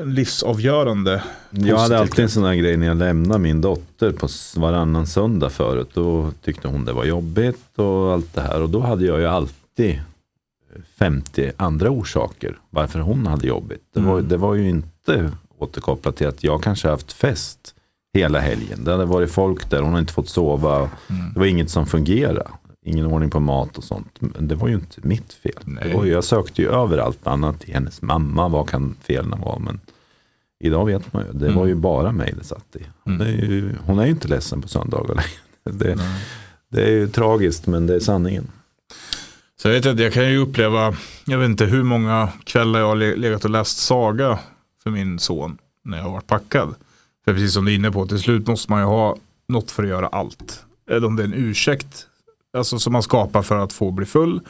livsavgörande. 0.04 1.22
Jag 1.50 1.78
hade 1.78 1.98
alltid 1.98 2.24
en 2.24 2.30
sån 2.30 2.44
här 2.44 2.54
grej 2.54 2.76
när 2.76 2.86
jag 2.86 2.96
lämnade 2.96 3.40
min 3.40 3.60
dotter 3.60 4.12
på 4.12 4.28
varannan 4.56 5.06
söndag 5.06 5.50
förut. 5.50 5.90
Då 5.94 6.30
tyckte 6.44 6.68
hon 6.68 6.84
det 6.84 6.92
var 6.92 7.04
jobbigt 7.04 7.78
och 7.78 8.12
allt 8.12 8.34
det 8.34 8.40
här. 8.40 8.62
Och 8.62 8.70
då 8.70 8.80
hade 8.80 9.04
jag 9.04 9.20
ju 9.20 9.26
alltid 9.26 10.00
50 10.98 11.52
andra 11.56 11.90
orsaker 11.90 12.58
varför 12.70 12.98
hon 12.98 13.26
hade 13.26 13.46
jobbigt. 13.46 13.82
Det 13.94 14.00
var, 14.00 14.18
mm. 14.18 14.28
det 14.28 14.36
var 14.36 14.54
ju 14.54 14.68
inte 14.68 15.30
återkopplat 15.58 16.16
till 16.16 16.28
att 16.28 16.44
jag 16.44 16.62
kanske 16.62 16.88
haft 16.88 17.12
fest 17.12 17.74
hela 18.14 18.40
helgen. 18.40 18.84
Det 18.84 18.90
hade 18.90 19.04
varit 19.04 19.30
folk 19.30 19.70
där, 19.70 19.82
hon 19.82 19.92
har 19.92 20.00
inte 20.00 20.12
fått 20.12 20.28
sova. 20.28 20.76
Mm. 20.76 21.32
Det 21.34 21.38
var 21.40 21.46
inget 21.46 21.70
som 21.70 21.86
fungerade 21.86 22.46
ingen 22.82 23.06
ordning 23.06 23.30
på 23.30 23.40
mat 23.40 23.78
och 23.78 23.84
sånt. 23.84 24.20
Men 24.20 24.48
det 24.48 24.54
var 24.54 24.68
ju 24.68 24.74
inte 24.74 25.00
mitt 25.02 25.32
fel. 25.32 25.76
Det 25.82 25.94
var 25.94 26.04
ju, 26.04 26.12
jag 26.12 26.24
sökte 26.24 26.62
ju 26.62 26.68
över 26.68 26.98
allt 26.98 27.26
annat 27.26 27.64
i 27.64 27.72
hennes 27.72 28.02
mamma. 28.02 28.48
Vad 28.48 28.68
kan 28.68 28.96
felen 29.00 29.40
vara? 29.40 29.58
Men 29.58 29.80
idag 30.60 30.86
vet 30.86 31.12
man 31.12 31.24
ju. 31.26 31.32
Det 31.32 31.46
mm. 31.46 31.58
var 31.58 31.66
ju 31.66 31.74
bara 31.74 32.12
mig 32.12 32.34
det 32.38 32.44
satt 32.44 32.76
i. 32.76 32.86
Hon, 33.04 33.14
mm. 33.14 33.26
är 33.26 33.32
ju, 33.32 33.74
hon 33.86 33.98
är 33.98 34.04
ju 34.04 34.10
inte 34.10 34.28
ledsen 34.28 34.62
på 34.62 34.68
söndagar 34.68 35.14
längre. 35.14 35.30
Det, 35.64 35.98
det 36.68 36.82
är 36.82 36.90
ju 36.90 37.08
tragiskt 37.08 37.66
men 37.66 37.86
det 37.86 37.94
är 37.94 38.00
sanningen. 38.00 38.50
Så 39.56 39.68
jag 39.68 39.74
vet 39.74 39.86
inte, 39.86 40.02
jag 40.02 40.12
kan 40.12 40.30
ju 40.30 40.38
uppleva, 40.38 40.94
jag 41.26 41.38
vet 41.38 41.46
inte 41.46 41.64
hur 41.64 41.82
många 41.82 42.28
kvällar 42.44 42.80
jag 42.80 42.86
har 42.86 42.96
legat 42.96 43.44
och 43.44 43.50
läst 43.50 43.78
saga 43.78 44.38
för 44.82 44.90
min 44.90 45.18
son 45.18 45.58
när 45.84 45.96
jag 45.96 46.04
har 46.04 46.10
varit 46.10 46.26
packad. 46.26 46.74
För 47.24 47.32
precis 47.34 47.52
som 47.52 47.64
du 47.64 47.72
är 47.72 47.76
inne 47.76 47.90
på, 47.90 48.06
till 48.06 48.18
slut 48.18 48.46
måste 48.46 48.72
man 48.72 48.80
ju 48.80 48.86
ha 48.86 49.16
något 49.48 49.70
för 49.70 49.82
att 49.82 49.88
göra 49.88 50.06
allt. 50.06 50.64
Eller 50.90 51.06
om 51.06 51.16
det 51.16 51.22
är 51.22 51.26
en 51.26 51.34
ursäkt 51.34 52.06
Alltså 52.52 52.78
som 52.78 52.92
man 52.92 53.02
skapar 53.02 53.42
för 53.42 53.56
att 53.56 53.72
få 53.72 53.90
bli 53.90 54.06
full. 54.06 54.40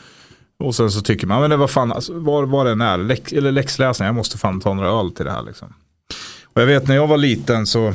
Och 0.59 0.75
sen 0.75 0.91
så 0.91 1.01
tycker 1.01 1.27
man, 1.27 1.41
men 1.41 1.51
det 1.51 1.57
var 1.57 1.69
fan, 1.69 1.93
alltså, 1.93 2.19
var, 2.19 2.45
var 2.45 2.65
det 2.65 2.85
är, 2.85 2.99
läx, 2.99 3.33
eller 3.33 3.53
läxläsning, 3.53 4.07
jag 4.07 4.15
måste 4.15 4.39
fan 4.39 4.61
ta 4.61 4.75
några 4.75 4.89
öl 4.89 5.11
till 5.11 5.25
det 5.25 5.31
här 5.31 5.43
liksom. 5.43 5.75
Och 6.45 6.63
jag 6.63 6.67
vet 6.67 6.89
när 6.89 6.95
jag 6.95 7.07
var 7.07 7.17
liten 7.17 7.67
så 7.67 7.95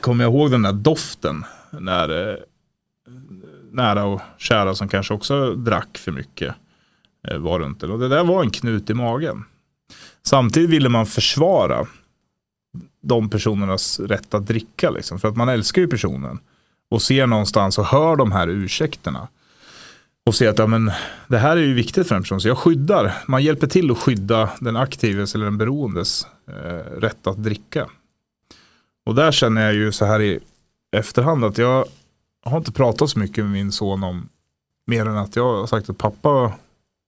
kommer 0.00 0.24
jag 0.24 0.32
ihåg 0.32 0.50
den 0.50 0.62
där 0.62 0.72
doften 0.72 1.44
när, 1.70 2.30
eh, 2.30 2.36
nära 3.72 4.04
och 4.04 4.20
kära 4.38 4.74
som 4.74 4.88
kanske 4.88 5.14
också 5.14 5.54
drack 5.54 5.98
för 5.98 6.12
mycket 6.12 6.54
eh, 7.28 7.38
var 7.38 7.60
runt 7.60 7.80
det. 7.80 7.86
Och 7.86 7.98
det 7.98 8.08
där 8.08 8.24
var 8.24 8.42
en 8.42 8.50
knut 8.50 8.90
i 8.90 8.94
magen. 8.94 9.44
Samtidigt 10.22 10.70
ville 10.70 10.88
man 10.88 11.06
försvara 11.06 11.86
de 13.02 13.30
personernas 13.30 14.00
rätt 14.00 14.34
att 14.34 14.46
dricka. 14.46 14.90
Liksom, 14.90 15.18
för 15.18 15.28
att 15.28 15.36
man 15.36 15.48
älskar 15.48 15.82
ju 15.82 15.88
personen. 15.88 16.38
Och 16.90 17.02
ser 17.02 17.26
någonstans 17.26 17.78
och 17.78 17.86
hör 17.86 18.16
de 18.16 18.32
här 18.32 18.48
ursäkterna. 18.48 19.28
Och 20.26 20.34
ser 20.34 20.48
att 20.48 20.58
ja, 20.58 20.66
men, 20.66 20.92
det 21.28 21.38
här 21.38 21.56
är 21.56 21.60
ju 21.60 21.74
viktigt 21.74 22.08
för 22.08 22.14
en 22.14 22.22
person. 22.22 22.40
Så 22.40 22.48
jag 22.48 22.58
skyddar, 22.58 23.14
man 23.26 23.42
hjälper 23.42 23.66
till 23.66 23.90
att 23.90 23.98
skydda 23.98 24.50
den 24.60 24.76
aktives 24.76 25.34
eller 25.34 25.44
den 25.44 25.58
beroendes 25.58 26.26
eh, 26.46 27.00
rätt 27.00 27.26
att 27.26 27.42
dricka. 27.42 27.86
Och 29.06 29.14
där 29.14 29.32
känner 29.32 29.62
jag 29.62 29.74
ju 29.74 29.92
så 29.92 30.04
här 30.04 30.22
i 30.22 30.40
efterhand 30.96 31.44
att 31.44 31.58
jag 31.58 31.84
har 32.44 32.58
inte 32.58 32.72
pratat 32.72 33.10
så 33.10 33.18
mycket 33.18 33.44
med 33.44 33.52
min 33.52 33.72
son 33.72 34.04
om 34.04 34.28
mer 34.86 35.06
än 35.06 35.16
att 35.16 35.36
jag 35.36 35.56
har 35.60 35.66
sagt 35.66 35.90
att 35.90 35.98
pappa 35.98 36.52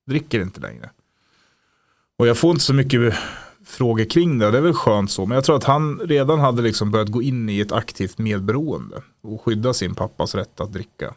dricker 0.06 0.40
inte 0.40 0.60
längre. 0.60 0.90
Och 2.18 2.26
jag 2.26 2.38
får 2.38 2.50
inte 2.50 2.64
så 2.64 2.74
mycket 2.74 3.14
frågor 3.72 4.04
kring 4.04 4.38
det. 4.38 4.50
Det 4.50 4.58
är 4.58 4.62
väl 4.62 4.74
skönt 4.74 5.10
så. 5.10 5.26
Men 5.26 5.34
jag 5.34 5.44
tror 5.44 5.56
att 5.56 5.64
han 5.64 6.00
redan 6.00 6.40
hade 6.40 6.62
liksom 6.62 6.90
börjat 6.90 7.08
gå 7.08 7.22
in 7.22 7.48
i 7.48 7.60
ett 7.60 7.72
aktivt 7.72 8.18
medberoende. 8.18 9.02
Och 9.22 9.42
skydda 9.42 9.74
sin 9.74 9.94
pappas 9.94 10.34
rätt 10.34 10.60
att 10.60 10.72
dricka. 10.72 11.14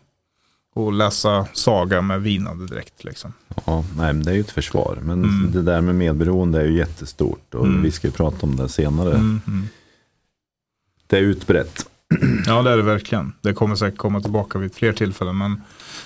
Och 0.75 0.93
läsa 0.93 1.47
saga 1.53 2.01
med 2.01 2.21
vinande 2.21 2.65
dräkt. 2.65 3.03
Liksom. 3.03 3.33
Ja, 3.65 3.85
nej, 3.97 4.13
det 4.13 4.31
är 4.31 4.35
ju 4.35 4.41
ett 4.41 4.51
försvar. 4.51 4.99
Men 5.01 5.23
mm. 5.23 5.51
det 5.51 5.61
där 5.61 5.81
med 5.81 5.95
medberoende 5.95 6.61
är 6.61 6.65
ju 6.65 6.77
jättestort. 6.77 7.55
Och 7.55 7.65
mm. 7.65 7.83
vi 7.83 7.91
ska 7.91 8.07
ju 8.07 8.11
prata 8.11 8.37
om 8.45 8.55
det 8.55 8.69
senare. 8.69 9.13
Mm, 9.13 9.41
mm. 9.47 9.67
Det 11.07 11.17
är 11.17 11.21
utbrett. 11.21 11.89
Ja 12.47 12.61
det 12.61 12.71
är 12.71 12.77
det 12.77 12.83
verkligen. 12.83 13.33
Det 13.41 13.53
kommer 13.53 13.75
säkert 13.75 13.97
komma 13.97 14.21
tillbaka 14.21 14.59
vid 14.59 14.75
fler 14.75 14.93
tillfällen. 14.93 15.37
Men 15.37 15.61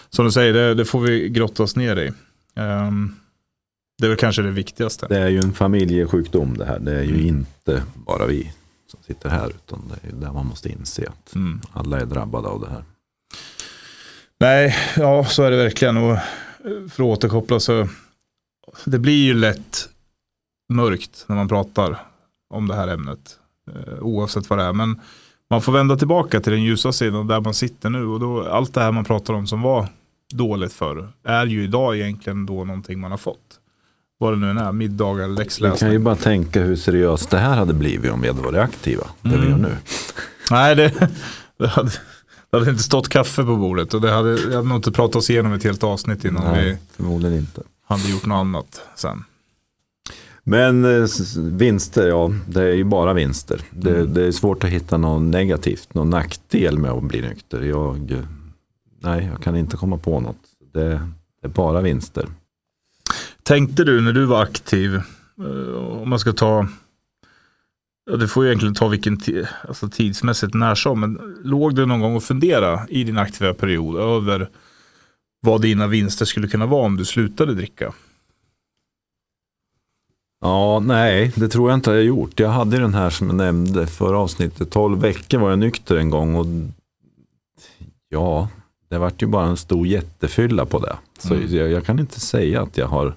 som 0.10 0.26
du 0.26 0.32
säger, 0.32 0.54
det, 0.54 0.74
det 0.74 0.86
får 0.86 1.02
vi 1.02 1.30
grotta 1.30 1.64
oss 1.64 1.76
ner 1.76 1.98
i. 1.98 2.12
Um, 2.60 3.16
det 4.00 4.06
är 4.06 4.10
väl 4.10 4.18
kanske 4.18 4.42
det 4.42 4.52
viktigaste. 4.52 5.08
Det 5.10 5.20
är 5.20 5.28
ju 5.28 5.38
en 5.38 5.54
familjesjukdom 5.54 6.58
det 6.58 6.66
här. 6.66 6.80
Det 6.80 7.00
är 7.00 7.04
ju 7.04 7.14
mm. 7.14 7.28
inte 7.28 7.84
bara 7.96 8.26
vi 8.26 8.54
som 8.88 9.00
sitter 9.04 9.30
här. 9.30 9.50
Utan 9.50 9.84
det 9.88 10.08
är 10.08 10.14
där 10.14 10.32
man 10.34 10.46
måste 10.46 10.70
inse 10.70 11.08
att 11.10 11.36
mm. 11.36 11.62
alla 11.74 12.00
är 12.00 12.06
drabbade 12.06 12.48
av 12.48 12.62
det 12.62 12.70
här. 12.70 12.84
Nej, 14.40 14.76
ja 14.98 15.26
så 15.26 15.44
är 15.44 15.52
det 15.52 15.58
verkligen. 15.58 15.98
Och 15.98 16.18
för 16.64 17.04
att 17.04 17.18
återkoppla 17.18 17.60
så. 17.60 17.88
Det 18.86 19.00
blir 19.00 19.24
ju 19.24 19.34
lätt 19.34 19.90
mörkt 20.74 21.26
när 21.28 21.36
man 21.36 21.48
pratar 21.48 22.00
om 22.50 22.68
det 22.68 22.76
här 22.76 22.88
ämnet. 22.88 23.40
Eh, 23.72 24.00
oavsett 24.00 24.50
vad 24.50 24.60
det 24.60 24.66
är. 24.66 24.74
Men 24.74 25.02
man 25.50 25.62
får 25.62 25.72
vända 25.72 25.96
tillbaka 25.96 26.40
till 26.40 26.52
den 26.52 26.64
ljusa 26.64 26.92
sidan 26.92 27.28
där 27.28 27.40
man 27.40 27.54
sitter 27.54 27.90
nu. 27.90 28.06
Och 28.06 28.20
då, 28.20 28.48
allt 28.50 28.74
det 28.74 28.82
här 28.82 28.92
man 28.92 29.06
pratar 29.06 29.34
om 29.34 29.48
som 29.48 29.62
var 29.62 29.88
dåligt 30.34 30.74
förr 30.74 31.08
är 31.24 31.46
ju 31.46 31.64
idag 31.64 31.98
egentligen 31.98 32.46
då 32.46 32.64
någonting 32.64 33.00
man 33.00 33.12
har 33.12 33.18
fått 33.18 33.49
vad 34.20 34.34
det 34.34 34.38
nu 34.38 34.60
är, 34.60 34.72
middagar, 34.72 35.28
läxläsning. 35.28 35.72
Du 35.74 35.80
kan 35.80 35.92
ju 35.92 36.00
bara 36.00 36.16
tänka 36.16 36.62
hur 36.62 36.76
seriöst 36.76 37.30
det 37.30 37.38
här 37.38 37.56
hade 37.58 37.74
blivit 37.74 38.12
om 38.12 38.22
vi 38.22 38.28
hade 38.28 38.42
varit 38.42 38.60
aktiva, 38.60 39.08
det 39.22 39.30
mm. 39.30 39.42
vi 39.42 39.50
gör 39.50 39.58
nu. 39.58 39.76
Nej, 40.52 40.76
det, 40.76 41.10
det, 41.58 41.68
hade, 41.68 41.92
det 42.50 42.58
hade 42.58 42.72
inte 42.72 42.84
stått 42.84 43.10
kaffe 43.10 43.44
på 43.44 43.56
bordet 43.56 43.94
och 43.94 44.02
det 44.02 44.12
hade, 44.12 44.30
jag 44.30 44.56
hade 44.56 44.68
nog 44.68 44.78
inte 44.78 44.92
pratat 44.92 45.16
oss 45.16 45.30
igenom 45.30 45.54
ett 45.54 45.64
helt 45.64 45.84
avsnitt 45.84 46.26
innan 46.26 46.44
Nej, 46.44 46.66
vi 46.66 46.78
förmodligen 46.96 47.38
inte. 47.38 47.62
hade 47.88 48.10
gjort 48.10 48.26
något 48.26 48.36
annat 48.36 48.82
sen. 48.96 49.24
Men 50.44 50.86
eh, 50.86 51.08
vinster, 51.38 52.08
ja 52.08 52.32
det 52.48 52.62
är 52.62 52.74
ju 52.74 52.84
bara 52.84 53.14
vinster. 53.14 53.62
Det, 53.72 53.96
mm. 53.96 54.14
det, 54.14 54.24
är 54.24 54.32
svårt 54.32 54.64
att 54.64 54.70
hitta 54.70 54.98
något 54.98 55.22
negativt, 55.22 55.94
någon 55.94 56.10
nackdel 56.10 56.78
med 56.78 56.92
att 56.92 57.04
bli 57.04 57.22
nykter. 57.22 57.62
Jag, 57.62 58.24
nej, 59.00 59.30
jag 59.32 59.44
kan 59.44 59.56
inte 59.56 59.78
komma 59.78 59.98
på 59.98 60.20
något. 60.20 60.38
Det, 60.74 60.90
det 61.42 61.48
är 61.48 61.48
bara 61.48 61.82
vinster. 61.82 62.28
Tänkte 63.50 63.84
du 63.84 64.02
när 64.02 64.14
du 64.14 64.26
var 64.26 64.44
aktiv, 64.44 64.96
eh, 65.40 65.76
om 65.76 66.10
man 66.10 66.20
ska 66.20 66.34
ta, 66.34 66.68
ja, 68.12 68.18
du 68.18 68.28
får 68.28 68.44
ju 68.44 68.50
egentligen 68.50 68.76
ta 68.76 68.88
vilken 68.88 69.20
alltså 69.68 69.90
tidsmässigt 69.90 70.54
när 70.54 70.76
som, 70.76 71.00
men 71.00 71.38
låg 71.44 71.76
du 71.76 71.86
någon 71.86 72.00
gång 72.00 72.16
och 72.16 72.24
fundera 72.24 72.88
i 72.90 73.04
din 73.04 73.18
aktiva 73.18 73.54
period 73.54 74.00
över 74.00 74.50
vad 75.42 75.62
dina 75.62 75.88
vinster 75.88 76.26
skulle 76.26 76.48
kunna 76.48 76.66
vara 76.66 76.86
om 76.86 76.98
du 76.98 77.06
slutade 77.06 77.54
dricka? 77.54 77.94
Ja, 80.42 80.80
nej, 80.80 81.32
det 81.36 81.48
tror 81.48 81.70
jag 81.70 81.78
inte 81.78 81.92
jag 81.92 82.04
gjort. 82.04 82.40
Jag 82.40 82.50
hade 82.50 82.80
den 82.80 82.94
här 82.94 83.10
som 83.10 83.28
jag 83.28 83.36
nämnde 83.36 83.88
förra 83.88 84.18
avsnittet. 84.18 84.72
12 84.72 85.02
veckor 85.02 85.38
var 85.38 85.50
jag 85.50 85.60
nykter 85.60 85.98
en 85.98 86.10
gång 86.10 86.36
och 86.36 86.46
ja, 88.10 88.50
det 88.90 88.98
vart 88.98 89.22
ju 89.22 89.28
bara 89.28 89.46
en 89.46 89.58
stor 89.58 89.88
jättefylla 89.88 90.66
på 90.66 90.80
det. 90.80 90.96
Så 91.18 91.34
mm. 91.34 91.56
jag, 91.56 91.72
jag, 91.72 91.86
kan 91.86 92.00
inte 92.00 92.20
säga 92.20 92.62
att 92.62 92.78
jag 92.78 92.88
har 92.88 93.14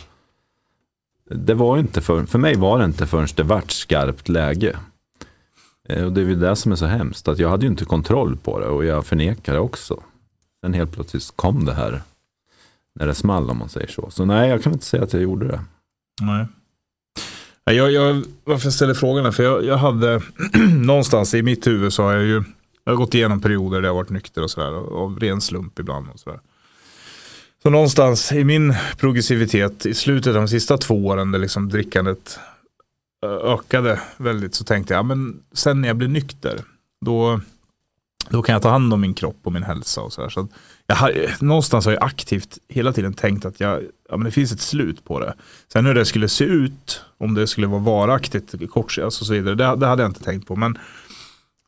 det 1.35 1.55
var 1.55 1.79
inte 1.79 2.01
för, 2.01 2.25
för 2.25 2.39
mig 2.39 2.57
var 2.57 2.79
det 2.79 2.85
inte 2.85 3.07
förrän 3.07 3.29
det 3.37 3.43
vart 3.43 3.71
skarpt 3.71 4.29
läge. 4.29 4.77
Eh, 5.89 6.05
och 6.05 6.13
det 6.13 6.21
är 6.21 6.25
väl 6.25 6.41
det 6.41 6.57
som 6.57 6.73
är 6.73 6.77
så 6.77 6.87
hemskt, 6.87 7.29
att 7.29 7.39
jag 7.39 7.49
hade 7.49 7.67
ju 7.67 7.71
inte 7.71 7.85
kontroll 7.85 8.37
på 8.37 8.61
det 8.61 8.67
och 8.67 8.85
jag 8.85 9.07
förnekade 9.07 9.57
det 9.57 9.61
också. 9.61 10.03
Sen 10.65 10.75
helt 10.75 10.93
plötsligt 10.93 11.33
kom 11.37 11.65
det 11.65 11.75
här 11.75 12.03
när 12.95 13.07
det 13.07 13.15
small 13.15 13.51
om 13.51 13.59
man 13.59 13.69
säger 13.69 13.89
så. 13.89 14.11
Så 14.11 14.25
nej, 14.25 14.51
jag 14.51 14.63
kan 14.63 14.73
inte 14.73 14.85
säga 14.85 15.03
att 15.03 15.13
jag 15.13 15.23
gjorde 15.23 15.47
det. 15.47 15.61
Nej. 16.21 16.47
Jag, 17.65 17.93
jag, 17.93 18.25
varför 18.45 18.67
jag 18.67 18.75
ställer 18.75 18.95
frågorna, 18.95 19.33
för 19.33 19.43
jag, 19.43 19.65
jag 19.65 19.77
hade 19.77 20.23
någonstans 20.87 21.35
i 21.35 21.43
mitt 21.43 21.67
huvud 21.67 21.93
så 21.93 22.03
har 22.03 22.13
jag 22.13 22.25
ju 22.25 22.45
jag 22.85 22.93
har 22.93 22.97
gått 22.97 23.15
igenom 23.15 23.41
perioder 23.41 23.81
där 23.81 23.89
jag 23.89 23.95
varit 23.95 24.11
nykter 24.11 24.43
och 24.43 24.51
sådär. 24.51 24.73
Av 24.97 25.21
ren 25.21 25.41
slump 25.41 25.79
ibland 25.79 26.09
och 26.13 26.21
sådär. 26.21 26.41
Så 27.63 27.71
någonstans 27.71 28.33
i 28.33 28.45
min 28.45 28.75
progressivitet 28.97 29.87
i 29.87 29.95
slutet 29.95 30.27
av 30.29 30.35
de 30.35 30.49
sista 30.49 30.79
två 30.79 31.07
åren 31.07 31.33
där 31.33 31.39
liksom 31.39 31.69
drickandet 31.69 32.39
ökade 33.27 34.01
väldigt 34.17 34.55
så 34.55 34.65
tänkte 34.65 34.95
jag, 34.95 35.05
men 35.05 35.41
sen 35.53 35.81
när 35.81 35.89
jag 35.89 35.97
blir 35.97 36.09
nykter, 36.09 36.61
då, 37.05 37.41
då 38.29 38.43
kan 38.43 38.53
jag 38.53 38.63
ta 38.63 38.69
hand 38.69 38.93
om 38.93 39.01
min 39.01 39.15
kropp 39.15 39.37
och 39.43 39.53
min 39.53 39.63
hälsa 39.63 40.01
och 40.01 40.13
sådär. 40.13 40.29
Så 40.29 40.49
jag 40.87 40.97
har, 40.97 41.43
någonstans 41.45 41.85
har 41.85 41.93
jag 41.93 42.03
aktivt 42.03 42.59
hela 42.69 42.93
tiden 42.93 43.15
tänkt 43.15 43.45
att 43.45 43.61
jag, 43.61 43.83
ja, 44.09 44.17
men 44.17 44.25
det 44.25 44.31
finns 44.31 44.53
ett 44.53 44.61
slut 44.61 45.05
på 45.05 45.21
det. 45.21 45.35
Sen 45.73 45.87
hur 45.87 45.95
det 45.95 46.05
skulle 46.05 46.29
se 46.29 46.45
ut, 46.45 47.05
om 47.19 47.35
det 47.35 47.47
skulle 47.47 47.67
vara 47.67 47.81
varaktigt, 47.81 48.71
kort, 48.71 48.99
alltså 48.99 49.25
så 49.25 49.33
vidare, 49.33 49.55
det, 49.55 49.77
det 49.77 49.87
hade 49.87 50.03
jag 50.03 50.11
inte 50.11 50.25
tänkt 50.25 50.47
på. 50.47 50.57
Men 50.57 50.79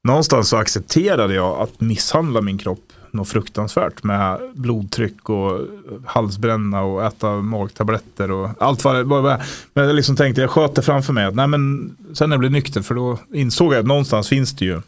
någonstans 0.05 0.49
så 0.49 0.57
accepterade 0.57 1.35
jag 1.35 1.61
att 1.61 1.81
misshandla 1.81 2.41
min 2.41 2.59
kropp 2.59 2.84
något 3.15 3.29
fruktansvärt 3.29 4.03
med 4.03 4.39
blodtryck 4.55 5.29
och 5.29 5.61
halsbränna 6.07 6.83
och 6.83 7.05
äta 7.05 7.31
magtabletter 7.31 8.31
och 8.31 8.51
allt 8.59 8.85
vad 8.85 8.97
det 8.97 9.05
var. 9.05 9.43
Men 9.75 9.85
jag 9.85 9.97
liksom 9.97 10.17
tänkte, 10.17 10.41
jag 10.41 10.51
sköt 10.51 10.75
det 10.75 10.83
framför 10.83 11.13
mig 11.13 11.33
nej 11.33 11.47
men 11.47 11.97
sen 12.13 12.29
när 12.29 12.35
jag 12.35 12.41
blev 12.41 12.53
nykter 12.53 12.83
för 12.83 12.95
då 12.95 13.19
insåg 13.35 13.73
jag 13.73 13.81
att 13.81 13.87
någonstans 13.87 14.29
finns 14.29 14.53
det 14.53 14.65
ju 14.65 14.81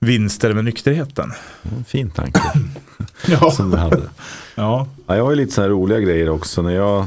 vinster 0.00 0.52
med 0.54 0.64
nykterheten. 0.64 1.32
Fin 1.86 2.10
tanke. 2.10 2.40
ja. 3.26 3.50
Som 3.50 3.70
du 3.70 3.76
hade. 3.76 4.02
ja. 4.54 4.86
ja. 5.06 5.16
Jag 5.16 5.24
har 5.24 5.30
ju 5.30 5.36
lite 5.36 5.52
så 5.52 5.62
här 5.62 5.68
roliga 5.68 6.00
grejer 6.00 6.28
också. 6.28 6.62
När 6.62 6.72
jag, 6.72 7.06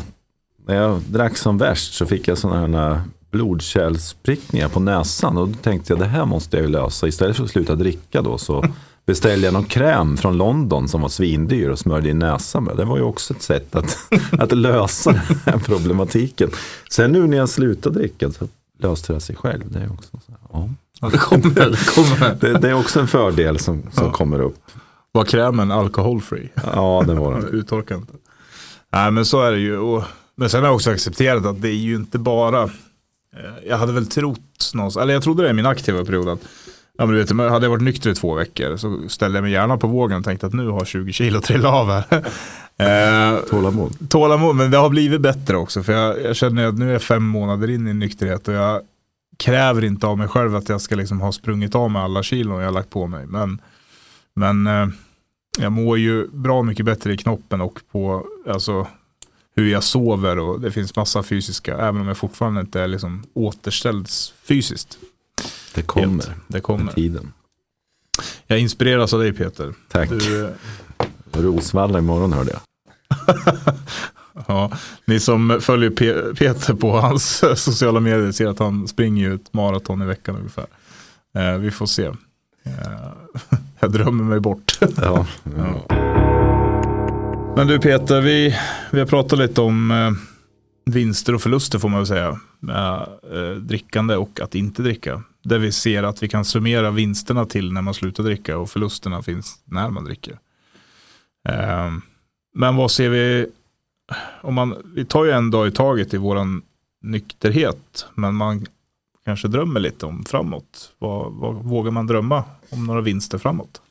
när 0.68 0.76
jag 0.76 1.02
drack 1.02 1.38
som 1.38 1.58
värst 1.58 1.94
så 1.94 2.06
fick 2.06 2.28
jag 2.28 2.38
sådana 2.38 2.60
här 2.60 3.02
blodkärlsprickningar 3.32 4.70
på 4.70 4.80
näsan. 4.80 5.38
Och 5.38 5.48
då 5.48 5.54
tänkte 5.62 5.94
jag 5.94 6.00
det 6.00 6.06
här 6.06 6.26
måste 6.26 6.58
jag 6.58 6.66
ju 6.66 6.72
lösa. 6.72 7.08
Istället 7.08 7.38
för 7.38 7.44
att 7.44 7.50
sluta 7.50 7.76
dricka 7.76 8.22
då 8.22 8.38
så 8.38 8.66
beställde 9.06 9.48
jag 9.48 9.54
någon 9.54 9.66
kräm 9.66 10.18
från 10.18 10.38
London 10.38 10.88
som 10.88 11.02
var 11.02 11.10
svindyr 11.10 11.70
och 11.70 11.80
smörjde 11.80 12.10
i 12.10 12.14
näsan 12.14 12.64
med. 12.64 12.78
Det 12.78 12.86
var 12.86 12.98
ju 12.98 13.04
också 13.04 13.34
ett 13.34 13.42
sätt 13.42 13.76
att, 13.76 13.98
att 14.40 14.52
lösa 14.52 15.12
den 15.12 15.40
här 15.46 15.58
problematiken. 15.58 16.50
Sen 16.90 17.12
nu 17.12 17.28
när 17.28 17.38
jag 17.38 17.50
slutade 17.50 18.00
dricka 18.00 18.32
så 18.32 18.48
löste 18.80 19.14
det 19.14 19.22
sig 19.22 19.36
själv. 19.36 19.64
Det 19.72 19.80
är 19.80 19.92
också, 19.94 20.10
så 20.26 20.32
här, 20.32 20.40
ja. 20.52 20.70
Ja, 21.02 21.10
det, 21.10 21.18
kommer, 21.18 21.50
det, 21.50 21.96
kommer. 21.96 22.36
Det, 22.40 22.60
det, 22.60 22.70
är 22.70 22.74
också 22.74 23.00
en 23.00 23.08
fördel 23.08 23.60
som, 23.60 23.84
som 23.94 24.06
ja. 24.06 24.12
kommer 24.12 24.42
upp. 24.42 24.60
Var 25.12 25.26
krämen 25.26 25.72
alkoholfri? 25.72 26.50
Ja, 26.56 27.04
det 27.08 27.14
var 27.14 27.34
den. 27.34 27.48
Uttorkad. 27.52 28.08
Nej, 28.92 29.12
men 29.12 29.26
så 29.26 29.42
är 29.42 29.52
det 29.52 29.60
ju. 29.60 29.78
Och, 29.78 30.04
men 30.36 30.50
sen 30.50 30.60
har 30.60 30.68
jag 30.68 30.76
också 30.76 30.92
accepterat 30.92 31.46
att 31.46 31.62
det 31.62 31.70
är 31.70 31.74
ju 31.74 31.96
inte 31.96 32.18
bara, 32.18 32.64
eh, 32.64 32.70
jag 33.68 33.78
hade 33.78 33.94
väl 33.94 34.08
trott 34.08 34.72
någonstans, 34.74 35.04
eller 35.04 35.14
jag 35.14 35.24
trodde 35.24 35.44
det 35.44 35.50
i 35.50 35.54
min 35.54 35.66
aktiva 35.66 36.06
period, 36.06 36.30
att 36.30 36.42
Ja, 36.98 37.06
men 37.06 37.16
du 37.16 37.24
vet, 37.24 37.52
hade 37.52 37.66
jag 37.66 37.70
varit 37.70 37.84
nykter 37.84 38.10
i 38.10 38.16
två 38.16 38.34
veckor 38.34 38.78
så 38.78 39.10
ställde 39.10 39.38
jag 39.38 39.44
mig 39.44 39.52
gärna 39.52 39.78
på 39.78 39.88
vågen 39.88 40.18
och 40.18 40.24
tänkte 40.24 40.48
att 40.48 40.54
nu 40.54 40.68
har 40.68 40.86
20 40.86 41.14
kilo 41.14 41.42
trillat 41.42 41.74
av 41.74 41.88
här. 41.88 42.06
eh, 43.36 43.40
tålamod. 43.40 44.10
Tålamod, 44.10 44.56
men 44.56 44.72
det 44.72 44.78
har 44.78 44.90
blivit 44.90 45.22
bättre 45.22 45.58
också. 45.58 45.84
För 45.84 45.94
jag, 45.94 46.22
jag 46.22 46.36
känner 46.36 46.68
att 46.68 46.78
nu 46.78 46.90
är 46.90 46.94
jag 46.94 47.02
fem 47.02 47.24
månader 47.24 47.70
in 47.70 47.88
i 47.88 47.94
nykterhet 47.94 48.48
och 48.48 48.54
jag 48.54 48.82
kräver 49.38 49.84
inte 49.84 50.08
av 50.08 50.18
mig 50.18 50.28
själv 50.28 50.56
att 50.56 50.70
jag 50.70 50.82
ska 50.82 50.96
liksom 50.96 51.22
ha 51.22 51.32
sprungit 51.32 51.76
av 51.76 51.92
med 51.92 52.02
alla 52.02 52.24
kilon 52.24 52.60
jag 52.60 52.68
har 52.68 52.74
lagt 52.74 52.90
på 52.90 53.08
mig. 53.08 53.26
Men, 53.26 53.62
men 54.34 54.68
eh, 54.68 54.88
jag 55.60 55.72
mår 55.72 55.98
ju 55.98 56.28
bra 56.28 56.64
mycket 56.64 56.86
bättre 56.86 57.14
i 57.14 57.18
knoppen 57.18 57.62
och 57.62 57.80
på 57.92 58.26
alltså, 58.50 58.88
hur 59.56 59.72
jag 59.72 59.84
sover 59.84 60.40
och 60.40 60.62
det 60.62 60.72
finns 60.72 60.96
massa 60.96 61.24
fysiska, 61.24 61.78
även 61.78 62.02
om 62.02 62.08
jag 62.08 62.18
fortfarande 62.18 62.62
inte 62.62 62.82
är 62.82 62.88
liksom 62.88 63.24
återställd 63.34 64.08
fysiskt. 64.44 64.98
Det 65.76 65.82
kommer. 65.82 66.26
Det 66.48 66.60
kommer. 66.62 66.84
Med 66.86 66.96
tiden. 66.96 67.32
Jag 68.48 68.60
inspireras 68.60 69.14
av 69.14 69.20
dig 69.20 69.34
Peter. 69.34 69.74
Tack. 69.92 70.10
Du, 70.10 70.50
Rosvalla 71.32 72.00
imorgon 72.00 72.34
hörde 72.34 72.52
jag. 72.52 72.62
ja, 74.48 74.72
ni 75.06 75.20
som 75.20 75.58
följer 75.62 75.90
Pe- 75.90 76.36
Peter 76.36 76.74
på 76.74 76.92
hans 77.00 77.44
sociala 77.56 78.00
medier 78.00 78.32
ser 78.32 78.48
att 78.48 78.60
han 78.60 78.88
springer 78.88 79.32
ett 79.36 79.54
maraton 79.54 80.02
i 80.02 80.06
veckan 80.06 80.36
ungefär. 80.38 80.66
Eh, 81.38 81.58
vi 81.58 81.72
får 81.72 81.86
se. 81.86 82.06
Eh, 82.06 83.12
jag 83.80 83.92
drömmer 83.92 84.24
mig 84.24 84.40
bort. 84.40 84.78
Ja. 85.02 85.26
Ja. 85.58 85.86
Men 87.58 87.68
du 87.68 87.80
Peter, 87.80 88.22
vi, 88.22 88.56
vi 88.92 89.00
har 89.00 89.08
pratat 89.08 89.40
lite 89.40 89.62
om 89.62 89.92
eh, 89.92 90.12
vinster 90.94 91.36
och 91.36 91.42
förluster 91.42 91.80
får 91.80 91.90
man 91.90 92.00
väl 92.00 92.08
säga. 92.08 92.40
Med 92.60 93.08
eh, 93.34 93.56
drickande 93.60 94.16
och 94.16 94.40
att 94.42 94.56
inte 94.56 94.82
dricka. 94.82 95.24
Där 95.46 95.60
vi 95.60 95.72
ser 95.72 96.04
att 96.04 96.24
vi 96.24 96.28
kan 96.28 96.46
summera 96.46 96.92
vinsterna 96.92 97.46
till 97.46 97.74
när 97.74 97.82
man 97.82 97.94
slutar 97.94 98.24
dricka 98.24 98.58
och 98.58 98.70
förlusterna 98.70 99.22
finns 99.22 99.60
när 99.66 99.90
man 99.90 100.06
dricker. 100.06 100.40
Eh, 101.50 101.92
men 102.56 102.76
vad 102.76 102.92
ser 102.92 103.10
vi, 103.10 103.48
om 104.42 104.54
man, 104.54 104.76
vi 104.96 105.06
tar 105.06 105.26
ju 105.26 105.32
en 105.32 105.52
dag 105.52 105.68
i 105.68 105.72
taget 105.72 106.14
i 106.14 106.18
våran 106.18 106.62
nykterhet. 107.02 108.08
Men 108.16 108.36
man 108.36 108.66
kanske 109.26 109.48
drömmer 109.48 109.80
lite 109.80 110.06
om 110.06 110.26
framåt. 110.26 110.92
Vad, 111.00 111.34
vad 111.34 111.56
vågar 111.56 111.92
man 111.92 112.08
drömma 112.08 112.44
om 112.70 112.86
några 112.86 113.02
vinster 113.02 113.38
framåt? 113.38 113.82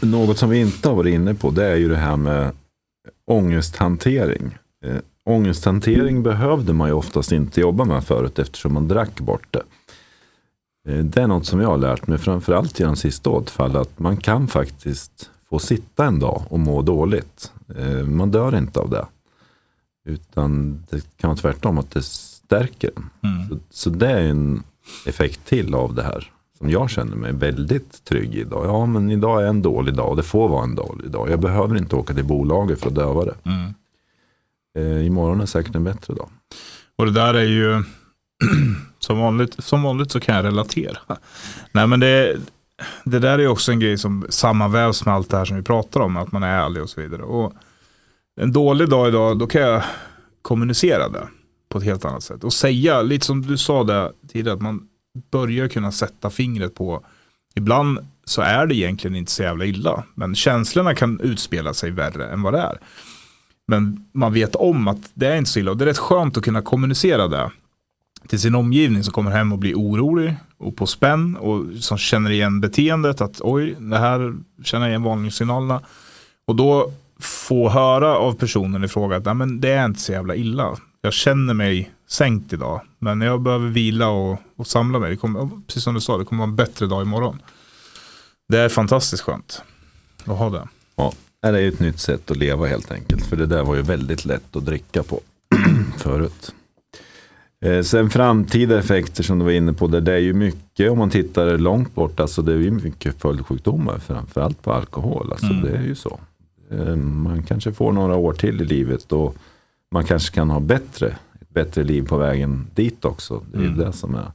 Något 0.00 0.38
som 0.38 0.50
vi 0.50 0.60
inte 0.60 0.88
har 0.88 0.96
varit 0.96 1.14
inne 1.14 1.34
på 1.34 1.50
det 1.50 1.64
är 1.64 1.76
ju 1.76 1.88
det 1.88 1.96
här 1.96 2.16
med 2.16 2.50
ångesthantering. 3.26 4.58
Eh, 4.84 4.96
ångesthantering 5.24 6.22
behövde 6.22 6.72
man 6.72 6.88
ju 6.88 6.94
oftast 6.94 7.32
inte 7.32 7.60
jobba 7.60 7.84
med 7.84 8.04
förut 8.04 8.38
eftersom 8.38 8.74
man 8.74 8.88
drack 8.88 9.20
bort 9.20 9.46
det. 9.50 9.62
Eh, 10.88 11.04
det 11.04 11.22
är 11.22 11.26
något 11.26 11.46
som 11.46 11.60
jag 11.60 11.68
har 11.68 11.78
lärt 11.78 12.06
mig 12.06 12.18
framförallt 12.18 12.80
genom 12.80 12.96
sista 12.96 13.30
återfall 13.30 13.76
att 13.76 13.98
man 13.98 14.16
kan 14.16 14.48
faktiskt 14.48 15.30
få 15.50 15.58
sitta 15.58 16.04
en 16.04 16.18
dag 16.18 16.42
och 16.48 16.58
må 16.58 16.82
dåligt. 16.82 17.52
Eh, 17.76 18.06
man 18.06 18.30
dör 18.30 18.56
inte 18.56 18.80
av 18.80 18.90
det. 18.90 19.06
Utan 20.06 20.82
det 20.90 21.16
kan 21.16 21.28
vara 21.28 21.36
tvärtom 21.36 21.78
att 21.78 21.90
det 21.90 22.02
stärker. 22.02 22.90
Mm. 23.22 23.48
Så, 23.48 23.58
så 23.70 23.90
det 23.90 24.10
är 24.10 24.22
en 24.22 24.62
effekt 25.06 25.44
till 25.44 25.74
av 25.74 25.94
det 25.94 26.02
här. 26.02 26.30
Som 26.58 26.70
jag 26.70 26.90
känner 26.90 27.16
mig 27.16 27.32
väldigt 27.32 28.04
trygg 28.04 28.34
idag. 28.34 28.66
Ja 28.66 28.86
men 28.86 29.10
idag 29.10 29.42
är 29.42 29.46
en 29.46 29.62
dålig 29.62 29.94
dag 29.94 30.10
och 30.10 30.16
det 30.16 30.22
får 30.22 30.48
vara 30.48 30.64
en 30.64 30.74
dålig 30.74 31.10
dag. 31.10 31.30
Jag 31.30 31.40
behöver 31.40 31.76
inte 31.76 31.96
åka 31.96 32.14
till 32.14 32.24
bolaget 32.24 32.80
för 32.80 32.88
att 32.88 32.94
döva 32.94 33.24
det. 33.24 33.34
Mm. 33.44 33.74
Eh, 34.78 35.06
imorgon 35.06 35.40
är 35.40 35.46
säkert 35.46 35.74
en 35.74 35.84
bättre 35.84 36.14
dag. 36.14 36.28
Och 36.96 37.06
det 37.06 37.12
där 37.12 37.34
är 37.34 37.44
ju 37.44 37.72
som 39.04 39.18
vanligt, 39.18 39.64
som 39.64 39.82
vanligt 39.82 40.10
så 40.10 40.20
kan 40.20 40.36
jag 40.36 40.44
relatera. 40.44 40.98
Nej 41.72 41.86
men 41.86 42.00
det, 42.00 42.36
det 43.04 43.18
där 43.18 43.38
är 43.38 43.46
också 43.46 43.72
en 43.72 43.80
grej 43.80 43.98
som 43.98 44.26
sammanvävs 44.28 45.04
med 45.04 45.14
allt 45.14 45.30
det 45.30 45.36
här 45.36 45.44
som 45.44 45.56
vi 45.56 45.62
pratar 45.62 46.00
om, 46.00 46.16
att 46.16 46.32
man 46.32 46.42
är 46.42 46.64
ärlig 46.64 46.82
och 46.82 46.90
så 46.90 47.00
vidare. 47.00 47.22
Och 47.22 47.52
en 48.40 48.52
dålig 48.52 48.88
dag 48.88 49.08
idag, 49.08 49.38
då 49.38 49.46
kan 49.46 49.62
jag 49.62 49.82
kommunicera 50.42 51.08
det 51.08 51.28
på 51.68 51.78
ett 51.78 51.84
helt 51.84 52.04
annat 52.04 52.22
sätt. 52.22 52.44
Och 52.44 52.52
säga, 52.52 53.02
lite 53.02 53.26
som 53.26 53.42
du 53.42 53.56
sa 53.56 53.84
där 53.84 54.12
tidigare, 54.32 54.56
att 54.56 54.62
man 54.62 54.88
börjar 55.30 55.68
kunna 55.68 55.92
sätta 55.92 56.30
fingret 56.30 56.74
på, 56.74 57.04
ibland 57.54 57.98
så 58.24 58.42
är 58.42 58.66
det 58.66 58.74
egentligen 58.74 59.16
inte 59.16 59.32
så 59.32 59.42
jävla 59.42 59.64
illa, 59.64 60.04
men 60.14 60.34
känslorna 60.34 60.94
kan 60.94 61.20
utspela 61.20 61.74
sig 61.74 61.90
värre 61.90 62.26
än 62.26 62.42
vad 62.42 62.52
det 62.52 62.60
är. 62.60 62.78
Men 63.68 64.06
man 64.12 64.32
vet 64.32 64.56
om 64.56 64.88
att 64.88 65.10
det 65.14 65.26
är 65.26 65.36
inte 65.36 65.50
så 65.50 65.58
illa 65.58 65.70
och 65.70 65.76
det 65.76 65.84
är 65.84 65.86
rätt 65.86 65.98
skönt 65.98 66.36
att 66.36 66.44
kunna 66.44 66.62
kommunicera 66.62 67.28
det 67.28 67.50
till 68.28 68.40
sin 68.40 68.54
omgivning 68.54 69.04
som 69.04 69.12
kommer 69.12 69.30
hem 69.30 69.52
och 69.52 69.58
blir 69.58 69.74
orolig 69.74 70.36
och 70.58 70.76
på 70.76 70.86
spänn 70.86 71.36
och 71.36 71.64
som 71.80 71.98
känner 71.98 72.30
igen 72.30 72.60
beteendet 72.60 73.20
att 73.20 73.40
oj, 73.40 73.76
det 73.78 73.98
här 73.98 74.34
känner 74.64 74.86
jag 74.86 74.90
igen 74.90 75.02
varningssignalerna. 75.02 75.80
Och 76.46 76.56
då 76.56 76.92
få 77.20 77.68
höra 77.68 78.16
av 78.16 78.32
personen 78.32 78.84
i 78.84 78.88
fråga 78.88 79.16
att 79.16 79.24
Nej, 79.24 79.34
men 79.34 79.60
det 79.60 79.72
är 79.72 79.84
inte 79.84 80.00
så 80.00 80.12
jävla 80.12 80.34
illa. 80.34 80.76
Jag 81.00 81.12
känner 81.12 81.54
mig 81.54 81.90
sänkt 82.08 82.52
idag, 82.52 82.80
men 82.98 83.20
jag 83.20 83.40
behöver 83.40 83.68
vila 83.68 84.08
och, 84.08 84.40
och 84.56 84.66
samla 84.66 84.98
mig. 84.98 85.10
Det 85.10 85.16
kommer, 85.16 85.50
precis 85.66 85.82
som 85.82 85.94
du 85.94 86.00
sa, 86.00 86.18
det 86.18 86.24
kommer 86.24 86.40
vara 86.40 86.50
en 86.50 86.56
bättre 86.56 86.86
dag 86.86 87.02
imorgon. 87.02 87.38
Det 88.48 88.58
är 88.58 88.68
fantastiskt 88.68 89.22
skönt 89.22 89.62
att 90.24 90.38
ha 90.38 90.50
det. 90.50 90.68
Ja, 90.96 91.12
det 91.40 91.48
är 91.48 91.68
ett 91.68 91.80
nytt 91.80 92.00
sätt 92.00 92.30
att 92.30 92.36
leva 92.36 92.66
helt 92.66 92.92
enkelt. 92.92 93.26
För 93.26 93.36
det 93.36 93.46
där 93.46 93.64
var 93.64 93.74
ju 93.74 93.82
väldigt 93.82 94.24
lätt 94.24 94.56
att 94.56 94.64
dricka 94.64 95.02
på 95.02 95.20
förut. 95.98 96.54
Eh, 97.64 97.82
sen 97.82 98.10
framtida 98.10 98.78
effekter 98.78 99.22
som 99.22 99.38
du 99.38 99.44
var 99.44 99.52
inne 99.52 99.72
på, 99.72 99.86
där 99.86 100.00
det 100.00 100.12
är 100.12 100.18
ju 100.18 100.32
mycket 100.34 100.90
om 100.90 100.98
man 100.98 101.10
tittar 101.10 101.58
långt 101.58 101.94
bort, 101.94 102.20
alltså 102.20 102.42
det 102.42 102.52
är 102.52 102.56
ju 102.56 102.70
mycket 102.70 103.20
följdsjukdomar, 103.20 103.98
framförallt 103.98 104.62
på 104.62 104.72
alkohol. 104.72 105.28
Alltså 105.32 105.46
Mm. 105.46 105.62
det 105.62 105.70
är 105.70 105.82
ju 105.82 105.94
så. 105.94 106.20
Eh, 106.70 106.96
Man 106.96 107.42
kanske 107.42 107.72
får 107.72 107.92
några 107.92 108.16
år 108.16 108.32
till 108.32 108.60
i 108.60 108.64
livet 108.64 109.12
och 109.12 109.36
man 109.92 110.04
kanske 110.04 110.34
kan 110.34 110.50
ha 110.50 110.60
bättre, 110.60 111.06
ett 111.40 111.50
bättre 111.50 111.84
liv 111.84 112.06
på 112.08 112.16
vägen 112.16 112.66
dit 112.74 113.04
också. 113.04 113.42
Det 113.52 113.58
är 113.58 113.62
ju 113.62 113.68
Mm. 113.68 113.78
det 113.78 113.92
som 113.92 114.14
är. 114.14 114.30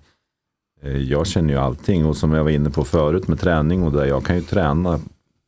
Eh, 0.84 0.98
Jag 0.98 1.28
känner 1.28 1.54
ju 1.54 1.60
allting 1.60 2.06
och 2.06 2.18
som 2.18 2.32
jag 2.34 2.44
var 2.44 2.52
inne 2.52 2.70
på 2.70 2.84
förut 2.84 3.28
med 3.28 3.39
träning 3.39 3.84
och 3.84 3.92
där 3.92 4.06
jag 4.06 4.24
kan 4.26 4.36
ju 4.36 4.42
träna 4.42 5.00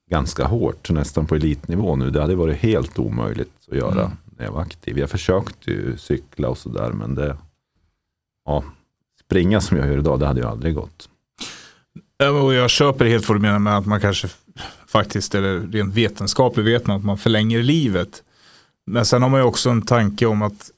ganska 0.10 0.46
hårt, 0.46 0.90
nästan 0.90 1.26
på 1.26 1.36
elitnivå 1.36 1.96
nu. 1.96 2.10
Det 2.10 2.22
hade 2.22 2.36
varit 2.36 2.58
helt 2.58 3.00
omöjligt 3.00 3.52
att 3.72 3.78
göra 3.78 4.02
Mm. 4.06 4.18
när 4.38 4.46
jag 4.46 4.52
var 4.52 4.62
aktiv. 4.62 4.98
Jag 5.00 5.10
försökte 5.10 5.72
ju 5.72 5.98
cykla 5.98 6.50
och 6.50 6.58
sådär, 6.58 6.92
men 6.92 7.16
det, 7.16 7.38
ja, 8.46 8.64
springa 9.26 9.62
som 9.62 9.78
jag 9.78 9.88
gör 9.88 9.98
idag, 9.98 10.20
det 10.20 10.28
hade 10.28 10.42
ju 10.42 10.48
aldrig 10.48 10.76
gått. 10.76 11.10
Och 12.44 12.54
jag 12.54 12.70
köper 12.70 13.06
helt 13.06 13.28
vad 13.28 13.38
du 13.38 13.42
menar 13.42 13.60
med 13.60 13.78
att 13.78 13.86
man 13.86 14.02
kanske 14.02 14.28
faktiskt, 14.88 15.36
eller 15.36 15.60
rent 15.60 15.94
vetenskapligt 15.94 16.66
vet 16.66 16.88
man 16.88 16.98
att 16.98 17.04
man 17.04 17.18
förlänger 17.18 17.64
livet. 17.64 18.24
Men 18.86 19.06
sen 19.06 19.22
har 19.22 19.30
man 19.30 19.40
ju 19.40 19.46
också 19.46 19.70
en 19.70 19.82
tanke 19.82 20.26
om 20.26 20.42
att 20.42 20.72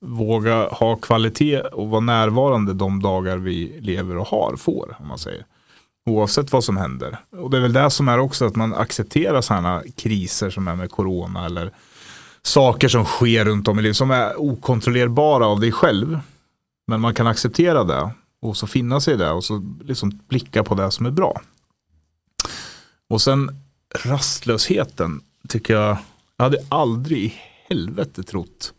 våga 0.00 0.68
ha 0.68 0.96
kvalitet 0.96 1.60
och 1.60 1.88
vara 1.88 2.00
närvarande 2.00 2.72
de 2.72 3.02
dagar 3.02 3.36
vi 3.36 3.78
lever 3.80 4.16
och 4.16 4.26
har, 4.26 4.56
får, 4.56 4.96
om 5.00 5.08
man 5.08 5.18
säger. 5.18 5.44
Oavsett 6.06 6.52
vad 6.52 6.64
som 6.64 6.76
händer. 6.76 7.18
Och 7.30 7.50
det 7.50 7.56
är 7.56 7.60
väl 7.60 7.72
det 7.72 7.90
som 7.90 8.08
är 8.08 8.18
också 8.18 8.46
att 8.46 8.56
man 8.56 8.74
accepterar 8.74 9.40
sådana 9.40 9.82
kriser 9.96 10.50
som 10.50 10.68
är 10.68 10.76
med 10.76 10.90
corona 10.90 11.46
eller 11.46 11.70
saker 12.42 12.88
som 12.88 13.04
sker 13.04 13.44
runt 13.44 13.68
om 13.68 13.78
i 13.78 13.82
livet 13.82 13.96
som 13.96 14.10
är 14.10 14.40
okontrollerbara 14.40 15.46
av 15.46 15.60
dig 15.60 15.72
själv. 15.72 16.18
Men 16.86 17.00
man 17.00 17.14
kan 17.14 17.26
acceptera 17.26 17.84
det 17.84 18.10
och 18.40 18.56
så 18.56 18.66
finna 18.66 19.00
sig 19.00 19.14
i 19.14 19.16
det 19.16 19.30
och 19.30 19.44
så 19.44 19.76
liksom 19.84 20.20
blicka 20.28 20.64
på 20.64 20.74
det 20.74 20.90
som 20.90 21.06
är 21.06 21.10
bra. 21.10 21.40
Och 23.08 23.20
sen 23.20 23.50
rastlösheten 24.04 25.20
tycker 25.48 25.74
jag, 25.74 25.96
jag 26.36 26.44
hade 26.44 26.58
aldrig 26.68 27.22
i 27.22 27.34
helvete 27.68 28.22
trott 28.22 28.72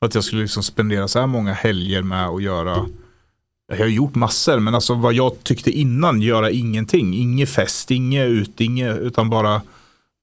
att 0.00 0.14
jag 0.14 0.24
skulle 0.24 0.42
liksom 0.42 0.62
spendera 0.62 1.08
så 1.08 1.20
här 1.20 1.26
många 1.26 1.52
helger 1.52 2.02
med 2.02 2.26
att 2.26 2.42
göra 2.42 2.86
jag 3.66 3.84
har 3.84 3.86
gjort 3.86 4.14
massor, 4.14 4.60
men 4.60 4.74
alltså 4.74 4.94
vad 4.94 5.14
jag 5.14 5.44
tyckte 5.44 5.70
innan, 5.70 6.22
göra 6.22 6.50
ingenting. 6.50 7.14
inget 7.14 7.48
fest, 7.48 7.90
inget 7.90 8.28
ut, 8.28 8.60
inget, 8.60 8.98
utan 8.98 9.30
bara, 9.30 9.62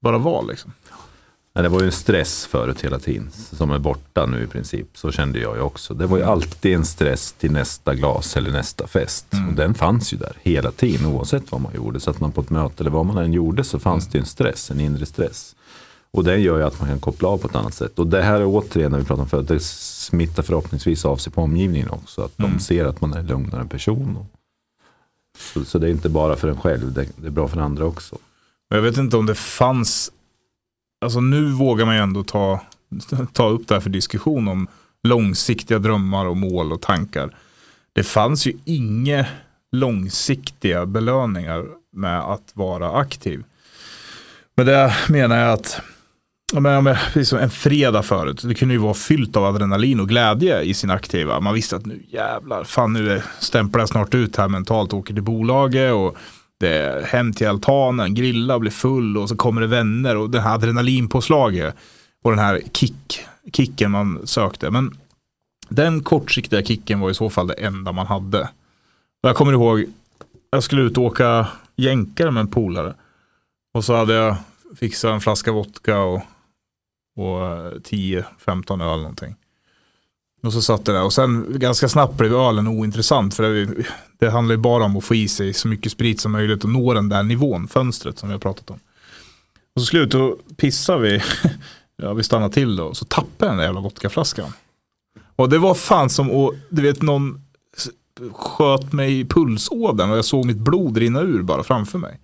bara 0.02 0.18
vara 0.18 0.42
liksom. 0.42 0.72
Nej, 1.60 1.64
det 1.64 1.70
var 1.70 1.80
ju 1.80 1.86
en 1.86 1.92
stress 1.92 2.46
förut 2.46 2.82
hela 2.82 3.00
tiden, 3.00 3.30
som 3.32 3.72
är 3.72 3.80
borta 3.80 4.26
nu 4.26 4.44
i 4.44 4.48
princip. 4.48 4.88
Så 4.94 5.12
kände 5.12 5.40
jag 5.40 5.56
ju 5.56 5.62
också. 5.62 5.94
Det 5.94 6.06
var 6.06 6.18
ju 6.18 6.24
alltid 6.24 6.76
en 6.76 6.86
stress 6.86 7.32
till 7.32 7.52
nästa 7.52 7.96
glas 7.96 8.38
eller 8.38 8.52
nästa 8.52 8.88
fest. 8.88 9.26
Och 9.50 9.56
den 9.56 9.74
fanns 9.74 10.14
ju 10.14 10.18
där 10.18 10.38
hela 10.42 10.72
tiden, 10.72 11.06
oavsett 11.06 11.52
vad 11.52 11.62
man 11.62 11.74
gjorde. 11.76 12.00
Så 12.00 12.10
att 12.10 12.20
man 12.20 12.32
på 12.32 12.42
ett 12.42 12.50
möte 12.50 12.84
eller 12.84 12.92
vad 12.92 13.06
man 13.06 13.18
än 13.18 13.34
gjorde 13.34 13.64
så 13.64 13.80
fanns 13.80 14.08
det 14.08 14.18
ju 14.18 14.20
en 14.20 14.26
stress, 14.26 14.72
en 14.72 14.80
inre 14.80 15.06
stress. 15.06 15.56
Och 16.12 16.24
det 16.24 16.38
gör 16.38 16.58
ju 16.58 16.64
att 16.64 16.80
man 16.80 16.90
kan 16.90 17.00
koppla 17.00 17.30
av 17.30 17.38
på 17.38 17.48
ett 17.48 17.56
annat 17.56 17.74
sätt. 17.74 18.00
Och 18.00 18.08
det 18.08 18.22
här 18.22 18.40
är 18.42 18.46
återigen, 18.46 18.92
när 18.92 19.00
vi 19.00 19.06
pratar 19.06 19.24
om 19.24 19.30
förut, 19.30 19.48
det 19.48 19.60
smittar 19.62 20.44
förhoppningsvis 20.44 21.06
av 21.06 21.18
sig 21.18 21.34
på 21.34 21.42
omgivningen 21.42 21.90
också. 21.90 22.22
Att 22.22 22.38
de 22.38 22.60
ser 22.60 22.86
att 22.86 23.02
man 23.02 23.14
är 23.14 23.20
en 23.20 23.28
lugnare 23.28 23.66
person. 23.66 24.26
Så, 25.38 25.66
så 25.66 25.78
det 25.78 25.88
är 25.88 25.92
inte 25.92 26.10
bara 26.10 26.36
för 26.36 26.48
en 26.48 26.60
själv, 26.60 26.94
det, 26.94 27.06
det 27.16 27.28
är 27.28 27.32
bra 27.32 27.48
för 27.48 27.60
andra 27.60 27.86
också. 27.86 28.18
Jag 28.70 28.82
vet 28.82 28.98
inte 28.98 29.18
om 29.18 29.26
det 29.26 29.36
fanns, 29.36 30.12
alltså 31.02 31.22
nu 31.22 31.52
vågar 31.52 31.86
man 31.86 31.96
ju 31.96 32.02
ändå 32.02 32.24
ta, 32.24 32.62
ta 33.34 33.50
upp 33.50 33.68
det 33.68 33.74
här 33.74 33.82
för 33.82 33.90
diskussion 33.90 34.48
om 34.48 34.68
långsiktiga 35.04 35.80
drömmar 35.80 36.26
och 36.26 36.38
mål 36.38 36.72
och 36.72 36.82
tankar. 36.82 37.36
Det 37.94 38.04
fanns 38.04 38.46
ju 38.48 38.54
inga 38.66 39.26
långsiktiga 39.72 40.86
belöningar 40.86 41.66
med 41.94 42.20
att 42.20 42.52
vara 42.54 42.92
aktiv. 42.92 43.44
Men 44.56 44.66
det 44.66 44.94
menar 45.10 45.38
jag 45.38 45.54
att 45.54 45.82
men, 46.54 46.84
precis 46.86 47.30
som 47.30 47.40
en 47.40 47.50
fredag 47.50 48.04
förut, 48.04 48.42
det 48.44 48.56
kunde 48.56 48.74
ju 48.74 48.80
vara 48.80 48.94
fyllt 48.94 49.36
av 49.36 49.46
adrenalin 49.46 50.00
och 50.00 50.10
glädje 50.10 50.62
i 50.62 50.74
sin 50.74 50.92
aktiva. 50.92 51.40
Man 51.40 51.54
visste 51.54 51.76
att 51.76 51.86
nu 51.86 52.04
jävlar, 52.08 52.64
fan 52.64 52.94
nu 52.94 53.22
stämplar 53.40 53.82
jag 53.82 53.90
snart 53.90 54.16
ut 54.16 54.36
här 54.36 54.48
mentalt, 54.48 54.94
åker 54.94 55.14
till 55.14 55.24
bolaget 55.24 55.94
och 55.94 56.18
det 56.60 57.06
hem 57.08 57.34
till 57.34 57.48
altanen, 57.48 58.16
grilla, 58.16 58.60
bli 58.60 58.72
full 58.72 59.18
och 59.18 59.30
så 59.30 59.36
kommer 59.36 59.62
det 59.62 59.68
vänner 59.68 60.18
och 60.18 60.30
det 60.30 60.42
här 60.42 60.56
adrenalinpåslaget 60.56 61.76
och 62.24 62.32
den 62.32 62.40
här 62.40 62.62
kick, 62.74 63.26
kicken 63.54 63.92
man 63.92 64.28
sökte. 64.28 64.72
Men 64.72 64.98
den 65.70 66.04
kortsiktiga 66.04 66.64
kicken 66.64 67.00
var 67.00 67.10
i 67.10 67.14
så 67.14 67.30
fall 67.30 67.48
det 67.48 67.54
enda 67.54 67.92
man 67.92 68.08
hade. 68.08 68.42
Och 69.24 69.30
jag 69.30 69.36
kommer 69.36 69.54
ihåg, 69.54 69.86
jag 70.52 70.64
skulle 70.64 70.82
ut 70.82 70.98
och 70.98 71.04
åka 71.04 71.48
jänkare 71.76 72.32
med 72.32 72.42
en 72.42 72.48
polare. 72.48 72.94
Och 73.74 73.86
så 73.86 73.96
hade 73.96 74.14
jag 74.14 74.36
fixat 74.80 75.12
en 75.12 75.22
flaska 75.22 75.52
vodka 75.52 76.00
och, 76.00 76.22
och 77.18 77.46
eh, 77.46 77.72
10-15 77.72 78.94
öl 78.94 79.00
någonting. 79.00 79.36
Och 80.42 80.54
så 80.54 80.62
satt 80.62 80.86
det 80.86 80.92
där 80.92 81.04
och 81.04 81.14
sen 81.14 81.46
ganska 81.60 81.90
snabbt 81.90 82.18
blev 82.18 82.34
ölen 82.34 82.68
ointressant 82.68 83.36
för 83.36 83.44
det, 83.44 83.86
det 84.20 84.30
handlar 84.30 84.56
ju 84.56 84.62
bara 84.62 84.84
om 84.84 84.98
att 84.98 85.04
få 85.04 85.16
i 85.16 85.28
sig 85.28 85.54
så 85.54 85.68
mycket 85.68 85.92
sprit 85.92 86.22
som 86.22 86.32
möjligt 86.32 86.64
och 86.64 86.70
nå 86.70 86.94
den 86.94 87.10
där 87.10 87.24
nivån, 87.24 87.68
fönstret 87.68 88.20
som 88.20 88.30
vi 88.30 88.34
har 88.34 88.40
pratat 88.40 88.70
om. 88.70 88.80
Och 89.76 89.82
så 89.82 89.86
slut 89.86 90.14
och 90.14 90.38
pissar 90.58 90.98
vi, 90.98 91.22
ja 91.98 92.14
vi 92.14 92.24
stannar 92.24 92.50
till 92.50 92.76
då, 92.76 92.94
så 92.94 93.06
tappar 93.06 93.46
jag 93.46 93.50
den 93.50 93.58
där 93.58 93.66
jävla 93.66 93.82
vodkaflaskan. 93.82 94.54
Och 95.36 95.50
det 95.50 95.58
var 95.58 95.74
fan 95.74 96.10
som 96.10 96.32
att, 96.32 96.54
du 96.70 96.82
vet 96.82 97.02
någon 97.02 97.42
sköt 98.32 98.94
mig 98.94 99.20
i 99.20 99.26
pulsådern 99.26 100.12
och 100.12 100.18
jag 100.18 100.26
såg 100.26 100.46
mitt 100.46 100.58
blod 100.58 100.98
rinna 100.98 101.22
ur 101.22 101.42
bara 101.42 101.64
framför 101.64 101.98
mig. 101.98 102.20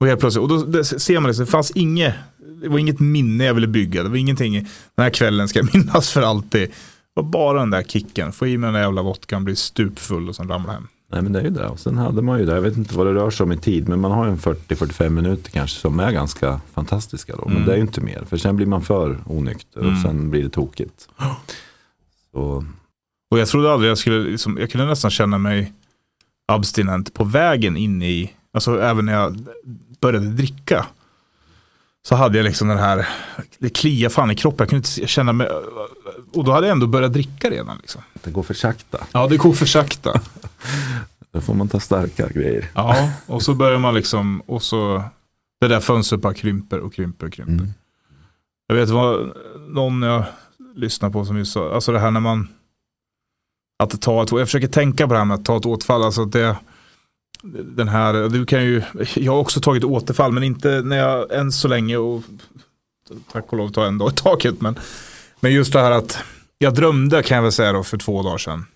Och 0.00 0.06
helt 0.06 0.20
plötsligt, 0.20 0.42
och 0.42 0.48
då 0.48 0.64
det 0.64 0.84
ser 0.84 1.20
man 1.20 1.30
det, 1.32 1.38
det 1.38 1.46
fanns 1.46 1.70
inget, 1.70 2.14
det 2.62 2.68
var 2.68 2.78
inget 2.78 3.00
minne 3.00 3.44
jag 3.44 3.54
ville 3.54 3.66
bygga, 3.66 4.02
det 4.02 4.08
var 4.08 4.16
ingenting, 4.16 4.52
den 4.94 5.02
här 5.02 5.10
kvällen 5.10 5.48
ska 5.48 5.58
jag 5.58 5.74
minnas 5.74 6.10
för 6.10 6.22
alltid. 6.22 6.70
Var 7.14 7.22
bara 7.22 7.58
den 7.60 7.70
där 7.70 7.82
kicken, 7.82 8.32
få 8.32 8.46
i 8.46 8.58
mig 8.58 8.66
den 8.68 8.74
där 8.74 8.80
jävla 8.80 9.02
vodkan, 9.02 9.44
bli 9.44 9.56
stupfull 9.56 10.28
och 10.28 10.36
sen 10.36 10.48
ramla 10.48 10.72
hem. 10.72 10.88
Nej 11.12 11.22
men 11.22 11.32
det 11.32 11.40
är 11.40 11.44
ju 11.44 11.50
det. 11.50 11.66
Och 11.66 11.80
sen 11.80 11.98
hade 11.98 12.22
man 12.22 12.38
ju 12.38 12.44
det, 12.46 12.54
jag 12.54 12.60
vet 12.62 12.76
inte 12.76 12.94
vad 12.96 13.06
det 13.06 13.14
rör 13.14 13.30
sig 13.30 13.44
om 13.44 13.52
i 13.52 13.56
tid, 13.56 13.88
men 13.88 14.00
man 14.00 14.10
har 14.12 14.24
ju 14.24 14.30
en 14.30 14.38
40-45 14.38 15.08
minuter 15.08 15.50
kanske 15.50 15.80
som 15.80 16.00
är 16.00 16.12
ganska 16.12 16.60
fantastiska 16.74 17.36
då. 17.36 17.42
Men 17.46 17.56
Mm. 17.56 17.66
det 17.68 17.72
är 17.72 17.76
ju 17.76 17.82
inte 17.82 18.00
mer, 18.00 18.24
för 18.28 18.36
sen 18.36 18.56
blir 18.56 18.66
man 18.66 18.82
för 18.82 19.18
onykter 19.26 19.80
och 19.80 19.86
Mm. 19.86 20.02
sen 20.02 20.30
blir 20.30 20.42
det 20.42 20.48
tokigt. 20.50 21.08
Så, 22.32 22.64
Och 23.30 23.38
jag 23.38 23.48
trodde 23.48 23.72
aldrig 23.72 23.90
jag 23.90 23.98
skulle, 23.98 24.18
liksom, 24.30 24.58
jag 24.60 24.70
kunde 24.70 24.86
nästan 24.86 25.10
känna 25.10 25.38
mig 25.38 25.72
abstinent 26.52 27.14
på 27.14 27.24
vägen 27.24 27.76
in 27.76 28.02
i, 28.02 28.32
alltså 28.52 28.80
även 28.80 29.04
när 29.06 29.12
jag 29.12 29.46
började 30.00 30.26
dricka. 30.26 30.86
Så 32.04 32.14
hade 32.14 32.38
jag 32.38 32.44
liksom 32.44 32.68
den 32.68 32.78
här, 32.78 33.08
det 33.58 33.70
kliade 33.70 34.14
fan 34.14 34.30
i 34.30 34.34
kroppen, 34.34 34.56
jag 34.58 34.68
kunde 34.68 34.88
inte 34.88 35.06
känna 35.06 35.32
mig, 35.32 35.48
och 36.32 36.44
då 36.44 36.52
hade 36.52 36.66
jag 36.66 36.72
ändå 36.72 36.86
börjat 36.86 37.12
dricka 37.12 37.50
redan. 37.50 37.76
Liksom. 37.76 38.02
det 38.14 38.30
går 38.30 38.42
för 38.42 38.54
sakta. 38.54 39.06
Ja, 39.12 39.26
det 39.26 39.36
går 39.36 39.52
för 39.52 39.66
sakta. 39.66 40.20
Då 41.32 41.40
får 41.40 41.54
man 41.54 41.68
ta 41.68 41.80
starka 41.80 42.28
grejer. 42.28 42.70
Ja, 42.74 43.10
och 43.26 43.42
så 43.42 43.54
börjar 43.54 43.78
man 43.78 43.94
liksom, 43.94 44.40
och 44.46 44.62
så, 44.62 45.02
det 45.60 45.68
där 45.68 45.80
fönstret 45.80 46.20
bara 46.20 46.34
krymper 46.34 46.78
och 46.78 46.94
krymper 46.94 47.26
och 47.26 47.32
krymper. 47.32 47.52
Mm. 47.52 47.72
Jag 48.66 48.76
vet 48.76 48.88
vad 48.88 49.32
någon 49.68 50.02
jag 50.02 50.24
lyssnar 50.74 51.10
på 51.10 51.24
som 51.24 51.36
just 51.38 51.52
sa, 51.52 51.74
alltså 51.74 51.92
det 51.92 51.98
här 51.98 52.10
när 52.10 52.20
man, 52.20 52.48
att 53.82 54.00
ta 54.00 54.22
ett, 54.22 54.32
jag 54.32 54.46
försöker 54.46 54.68
tänka 54.68 55.06
på 55.06 55.12
det 55.12 55.18
här 55.18 55.24
med 55.24 55.34
att 55.34 55.44
ta 55.44 55.56
ett 55.56 55.66
återfall, 55.66 56.02
alltså 56.02 56.22
att 56.22 56.32
det, 56.32 56.56
den 57.50 57.88
här, 57.88 58.28
du 58.28 58.46
kan 58.46 58.64
ju, 58.64 58.82
jag 59.14 59.32
har 59.32 59.38
också 59.38 59.60
tagit 59.60 59.84
återfall 59.84 60.32
men 60.32 60.42
inte 60.42 60.82
när 60.82 60.96
jag 60.96 61.32
än 61.32 61.52
så 61.52 61.68
länge 61.68 61.96
och 61.96 62.22
tack 63.32 63.52
och 63.52 63.58
lov 63.58 63.68
tar 63.68 63.82
jag 63.82 63.88
en 63.88 63.98
dag 63.98 64.12
i 64.12 64.16
taket 64.16 64.60
men, 64.60 64.78
men 65.40 65.52
just 65.52 65.72
det 65.72 65.80
här 65.80 65.90
att 65.90 66.18
jag 66.58 66.74
drömde 66.74 67.22
kan 67.22 67.34
jag 67.34 67.42
väl 67.42 67.52
säga 67.52 67.72
då 67.72 67.82
för 67.82 67.98
två 67.98 68.22
dagar 68.22 68.38
sedan 68.38 68.66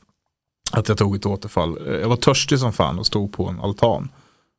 att 0.73 0.89
jag 0.89 0.99
tog 0.99 1.17
ett 1.17 1.27
återfall. 1.27 1.79
Eh, 1.87 1.95
jag 1.95 2.09
var 2.09 2.17
törstig 2.17 2.59
som 2.59 2.73
fan 2.73 2.99
och 2.99 3.07
stod 3.07 3.33
på 3.33 3.47
en 3.49 3.61
altan. 3.61 4.09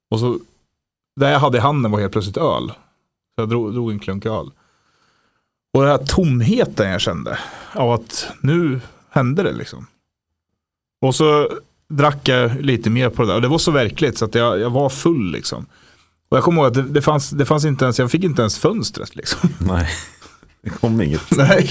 Och 0.09 0.19
så, 0.19 0.39
det 1.15 1.29
jag 1.29 1.39
hade 1.39 1.57
i 1.57 1.61
handen 1.61 1.91
var 1.91 1.99
helt 1.99 2.11
plötsligt 2.11 2.37
öl. 2.37 2.67
Så 3.35 3.41
jag 3.41 3.49
drog, 3.49 3.73
drog 3.73 3.91
en 3.91 3.99
klunk 3.99 4.25
öl. 4.25 4.51
Och 5.73 5.81
den 5.81 5.91
här 5.91 6.05
tomheten 6.05 6.89
jag 6.89 7.01
kände 7.01 7.39
av 7.73 7.91
att 7.91 8.27
nu 8.41 8.81
hände 9.09 9.43
det 9.43 9.51
liksom. 9.51 9.87
Och 11.01 11.15
så 11.15 11.49
drack 11.89 12.27
jag 12.27 12.61
lite 12.61 12.89
mer 12.89 13.09
på 13.09 13.21
det 13.21 13.27
där. 13.27 13.35
Och 13.35 13.41
det 13.41 13.47
var 13.47 13.57
så 13.57 13.71
verkligt 13.71 14.17
så 14.17 14.25
att 14.25 14.35
jag, 14.35 14.59
jag 14.59 14.69
var 14.69 14.89
full 14.89 15.31
liksom. 15.31 15.65
Och 16.29 16.37
jag 16.37 16.43
kommer 16.43 16.61
ihåg 16.61 16.67
att 16.67 16.73
det, 16.73 16.81
det, 16.81 17.01
fanns, 17.01 17.29
det 17.29 17.45
fanns 17.45 17.65
inte 17.65 17.85
ens, 17.85 17.99
jag 17.99 18.11
fick 18.11 18.23
inte 18.23 18.41
ens 18.41 18.57
fönstret 18.59 19.15
liksom. 19.15 19.49
Nej, 19.59 19.87
det 20.63 20.69
kom 20.69 21.01
inget. 21.01 21.31
Nej. 21.37 21.69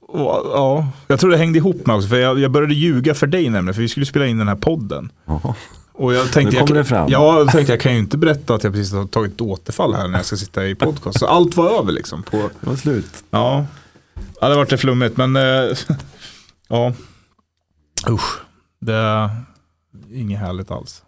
Och, 0.00 0.42
ja, 0.54 0.88
jag 1.06 1.20
tror 1.20 1.30
det 1.30 1.36
hängde 1.36 1.58
ihop 1.58 1.86
med 1.86 1.96
också. 1.96 2.08
För 2.08 2.16
jag, 2.16 2.38
jag 2.38 2.50
började 2.50 2.74
ljuga 2.74 3.14
för 3.14 3.26
dig 3.26 3.50
nämligen. 3.50 3.74
För 3.74 3.82
vi 3.82 3.88
skulle 3.88 4.06
spela 4.06 4.26
in 4.26 4.38
den 4.38 4.48
här 4.48 4.56
podden. 4.56 5.12
Jaha. 5.26 5.54
Och 5.92 6.14
jag 6.14 6.32
tänkte, 6.32 6.56
Nu 6.56 6.60
kommer 6.66 6.76
jag, 6.76 6.84
det 6.84 6.88
fram. 6.88 7.08
Ja, 7.10 7.38
jag 7.38 7.50
tänkte 7.50 7.72
jag 7.72 7.80
kan 7.80 7.92
ju 7.92 7.98
inte 7.98 8.16
berätta 8.18 8.54
att 8.54 8.64
jag 8.64 8.72
precis 8.72 8.92
har 8.92 9.06
tagit 9.06 9.34
ett 9.34 9.40
återfall 9.40 9.94
här 9.94 10.08
när 10.08 10.18
jag 10.18 10.26
ska 10.26 10.36
sitta 10.36 10.66
i 10.66 10.74
podcast. 10.74 11.18
Så 11.18 11.26
allt 11.26 11.56
var 11.56 11.78
över 11.78 11.92
liksom. 11.92 12.22
På, 12.22 12.36
Det 12.60 12.66
var 12.66 12.76
slut. 12.76 13.24
ja, 13.30 13.66
ja 14.40 14.48
det 14.48 14.56
vart 14.56 14.70
det 14.70 14.78
flummigt. 14.78 15.16
Men 15.16 15.36
eh, 15.36 15.42
ja, 16.68 16.92
usch. 18.10 18.38
Det 18.80 18.94
är 18.94 19.30
inget 20.12 20.40
härligt 20.40 20.70
alls. 20.70 21.04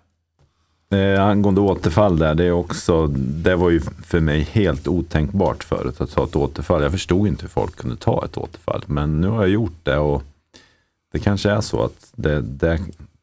Eh, 0.93 1.25
angående 1.25 1.61
återfall 1.61 2.19
där, 2.19 2.35
det 2.35 2.45
är 2.45 2.53
också, 2.53 3.07
det 3.17 3.57
var 3.57 3.71
ju 3.71 3.81
för 3.81 4.21
mig 4.21 4.41
helt 4.41 4.89
otänkbart 4.89 5.65
förut 5.65 6.01
att 6.01 6.11
ta 6.11 6.25
ett 6.25 6.37
återfall. 6.37 6.83
Jag 6.83 6.93
förstod 6.93 7.29
inte 7.29 7.43
hur 7.43 7.49
folk 7.49 7.77
kunde 7.77 7.97
ta 7.97 8.25
ett 8.25 8.37
återfall, 8.37 8.83
men 8.87 9.21
nu 9.21 9.29
har 9.29 9.43
jag 9.43 9.51
gjort 9.51 9.79
det 9.83 9.99
och 9.99 10.23
det 11.13 11.19
kanske 11.19 11.51
är 11.51 11.61
så 11.61 11.85
att 11.85 12.13
det, 12.17 12.41
det, 12.41 12.79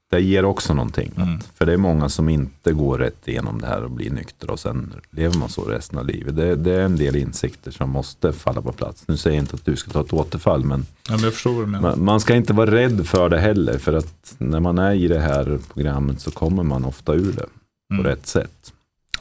det 0.09 0.19
ger 0.21 0.45
också 0.45 0.73
någonting. 0.73 1.11
Mm. 1.17 1.39
För 1.55 1.65
det 1.65 1.73
är 1.73 1.77
många 1.77 2.09
som 2.09 2.29
inte 2.29 2.73
går 2.73 2.97
rätt 2.97 3.27
igenom 3.27 3.61
det 3.61 3.67
här 3.67 3.83
och 3.83 3.91
blir 3.91 4.09
nyktra 4.11 4.51
och 4.51 4.59
sen 4.59 4.93
lever 5.11 5.37
man 5.37 5.49
så 5.49 5.61
resten 5.61 5.99
av 5.99 6.05
livet. 6.07 6.35
Det, 6.35 6.55
det 6.55 6.71
är 6.73 6.81
en 6.81 6.95
del 6.95 7.15
insikter 7.15 7.71
som 7.71 7.89
måste 7.89 8.33
falla 8.33 8.61
på 8.61 8.71
plats. 8.71 9.03
Nu 9.07 9.17
säger 9.17 9.37
jag 9.37 9.43
inte 9.43 9.55
att 9.55 9.65
du 9.65 9.75
ska 9.75 9.91
ta 9.91 10.01
ett 10.01 10.13
återfall, 10.13 10.63
men 10.65 10.85
Ja, 11.09 11.17
men 11.65 11.81
man, 11.81 12.03
man 12.03 12.19
ska 12.19 12.35
inte 12.35 12.53
vara 12.53 12.71
rädd 12.71 13.07
för 13.07 13.29
det 13.29 13.39
heller, 13.39 13.77
för 13.77 13.93
att 13.93 14.35
när 14.37 14.59
man 14.59 14.77
är 14.77 14.93
i 14.93 15.07
det 15.07 15.19
här 15.19 15.59
programmet 15.73 16.21
så 16.21 16.31
kommer 16.31 16.63
man 16.63 16.85
ofta 16.85 17.13
ur 17.13 17.31
det 17.33 17.45
på 17.89 17.93
Mm. 17.93 18.05
rätt 18.05 18.27
sätt. 18.27 18.73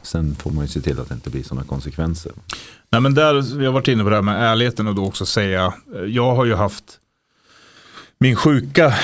Sen 0.02 0.34
får 0.34 0.50
man 0.50 0.64
ju 0.64 0.68
se 0.68 0.80
till 0.80 1.00
att 1.00 1.08
det 1.08 1.14
inte 1.14 1.30
blir 1.30 1.42
sådana 1.42 1.66
konsekvenser. 1.66 2.32
Nej 2.90 3.00
men 3.00 3.14
där, 3.14 3.56
vi 3.58 3.66
har 3.66 3.72
varit 3.72 3.88
inne 3.88 4.04
på 4.04 4.10
det 4.10 4.16
här 4.16 4.22
med 4.22 4.42
ärligheten 4.42 4.86
och 4.86 4.94
då 4.94 5.04
också 5.06 5.26
säga, 5.26 5.74
eh, 5.94 6.00
jag 6.02 6.34
har 6.34 6.44
ju 6.44 6.54
haft, 6.54 6.84
min 8.18 8.36
sjuka 8.36 8.94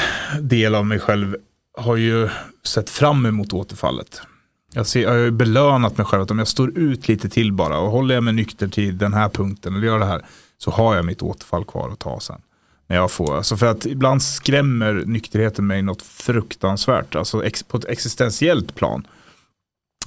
del 0.41 0.75
av 0.75 0.87
mig 0.87 0.99
själv 0.99 1.37
har 1.79 1.97
ju 1.97 2.29
sett 2.65 2.91
fram 2.91 3.27
emot 3.27 3.53
återfallet. 3.53 4.23
Jag, 4.75 4.87
ser, 4.87 5.03
jag 5.03 5.11
har 5.11 5.17
ju 5.17 5.31
belönat 5.31 5.97
mig 5.97 6.07
själv 6.07 6.23
att 6.23 6.31
om 6.31 6.39
jag 6.39 6.49
står 6.49 6.79
ut 6.79 7.09
lite 7.09 7.29
till 7.29 7.53
bara 7.53 7.79
och 7.79 7.91
håller 7.91 8.15
jag 8.15 8.25
mig 8.25 8.35
nykter 8.35 8.69
till 8.69 8.99
den 8.99 9.15
här 9.15 9.29
punkten 9.29 9.77
eller 9.77 9.87
gör 9.87 9.99
det 9.99 10.05
här 10.05 10.25
så 10.59 10.71
har 10.71 10.97
jag 10.97 11.05
mitt 11.05 11.23
återfall 11.23 11.65
kvar 11.65 11.91
att 11.91 11.99
ta 11.99 12.21
sen. 12.21 12.41
När 12.87 12.97
jag 12.97 13.11
får, 13.11 13.37
alltså 13.37 13.57
för 13.57 13.67
att 13.67 13.87
ibland 13.87 14.23
skrämmer 14.23 15.03
nykterheten 15.07 15.67
mig 15.67 15.83
något 15.83 16.03
fruktansvärt, 16.03 17.15
alltså 17.15 17.45
ex, 17.45 17.63
på 17.63 17.77
ett 17.77 17.85
existentiellt 17.85 18.75
plan. 18.75 19.07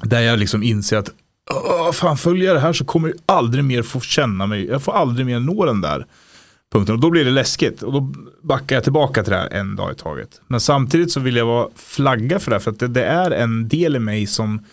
Där 0.03 0.21
jag 0.21 0.39
liksom 0.39 0.63
inser 0.63 0.97
att 0.97 1.09
Åh, 1.51 1.91
fan 1.91 2.17
följer 2.17 2.45
jag 2.45 2.55
det 2.55 2.59
här 2.59 2.73
så 2.73 2.85
kommer 2.85 3.07
jag 3.07 3.17
aldrig 3.25 3.63
mer 3.63 3.83
få 3.83 3.99
känna 3.99 4.47
mig, 4.47 4.65
jag 4.65 4.83
får 4.83 4.91
aldrig 4.91 5.25
mer 5.25 5.39
nå 5.39 5.65
den 5.65 5.81
där 5.81 6.05
punkten. 6.75 6.95
Och 6.95 7.01
då 7.01 7.09
blir 7.09 7.25
det 7.25 7.31
läskigt 7.31 7.81
och 7.83 7.93
då 7.93 8.13
backar 8.41 8.75
jag 8.75 8.83
tillbaka 8.83 9.23
till 9.23 9.31
det 9.31 9.37
här 9.37 9.49
en 9.53 9.75
dag 9.75 9.91
i 9.91 9.95
taget. 9.95 10.41
Men 10.47 10.59
samtidigt 10.59 11.11
så 11.11 11.19
vill 11.19 11.35
jag 11.35 11.45
vara 11.45 11.69
flagga 11.75 12.39
för 12.39 12.51
det 12.51 12.55
här 12.55 12.61
för 12.61 12.71
att 12.71 12.79
det, 12.79 12.87
det 12.87 13.03
är 13.05 13.31
en 13.31 13.67
del 13.67 13.95
i 13.95 13.99
mig 13.99 14.27
som 14.27 14.63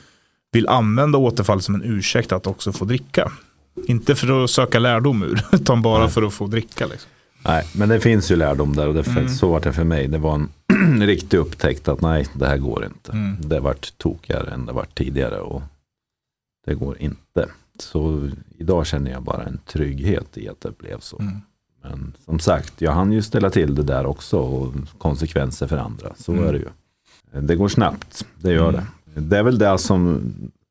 vill 0.52 0.68
använda 0.68 1.18
återfall 1.18 1.62
som 1.62 1.74
en 1.74 1.82
ursäkt 1.84 2.32
att 2.32 2.46
också 2.46 2.72
få 2.72 2.84
dricka. 2.84 3.32
Inte 3.88 4.14
för 4.14 4.44
att 4.44 4.50
söka 4.50 4.78
lärdom 4.78 5.22
ur, 5.22 5.42
utan 5.52 5.82
bara 5.82 6.08
för 6.08 6.22
att 6.22 6.34
få 6.34 6.46
dricka. 6.46 6.86
Liksom. 6.86 7.10
Nej, 7.44 7.64
men 7.74 7.88
det 7.88 8.00
finns 8.00 8.30
ju 8.30 8.36
lärdom 8.36 8.76
där 8.76 8.88
och 8.88 8.94
det, 8.94 9.06
Mm. 9.06 9.28
så 9.28 9.48
var 9.50 9.60
det 9.60 9.72
för 9.72 9.84
mig. 9.84 10.08
Det 10.08 10.18
var 10.18 10.34
en 10.34 10.48
riktig 11.06 11.36
upptäckt 11.38 11.88
att 11.88 12.00
nej, 12.00 12.26
det 12.34 12.46
här 12.46 12.58
går 12.58 12.84
inte. 12.84 13.12
Mm. 13.12 13.36
Det 13.40 13.54
har 13.54 13.62
varit 13.62 13.98
tokigare 13.98 14.50
än 14.50 14.66
det 14.66 14.72
varit 14.72 14.94
tidigare 14.94 15.40
och 15.40 15.62
det 16.66 16.74
går 16.74 16.98
inte. 16.98 17.48
Så 17.78 18.30
idag 18.58 18.86
känner 18.86 19.10
jag 19.10 19.22
bara 19.22 19.42
en 19.42 19.58
trygghet 19.66 20.38
i 20.38 20.48
att 20.48 20.60
det 20.60 20.78
blev 20.78 21.00
så. 21.00 21.18
Mm. 21.18 21.34
Men 21.82 22.12
som 22.24 22.38
sagt, 22.38 22.80
jag 22.80 22.92
hann 22.92 23.12
ju 23.12 23.22
ställa 23.22 23.50
till 23.50 23.74
det 23.74 23.82
där 23.82 24.06
också 24.06 24.38
och 24.38 24.72
konsekvenser 24.98 25.66
för 25.66 25.76
andra. 25.76 26.12
Så 26.16 26.32
Mm. 26.32 26.44
är 26.48 26.52
det 26.52 26.58
ju. 26.58 26.68
Det 27.40 27.54
går 27.56 27.68
snabbt, 27.68 28.26
det 28.40 28.52
gör 28.52 28.68
Mm. 28.68 28.80
det. 29.14 29.20
Det 29.20 29.38
är 29.38 29.42
väl 29.42 29.58
det 29.58 29.78
som, 29.78 30.20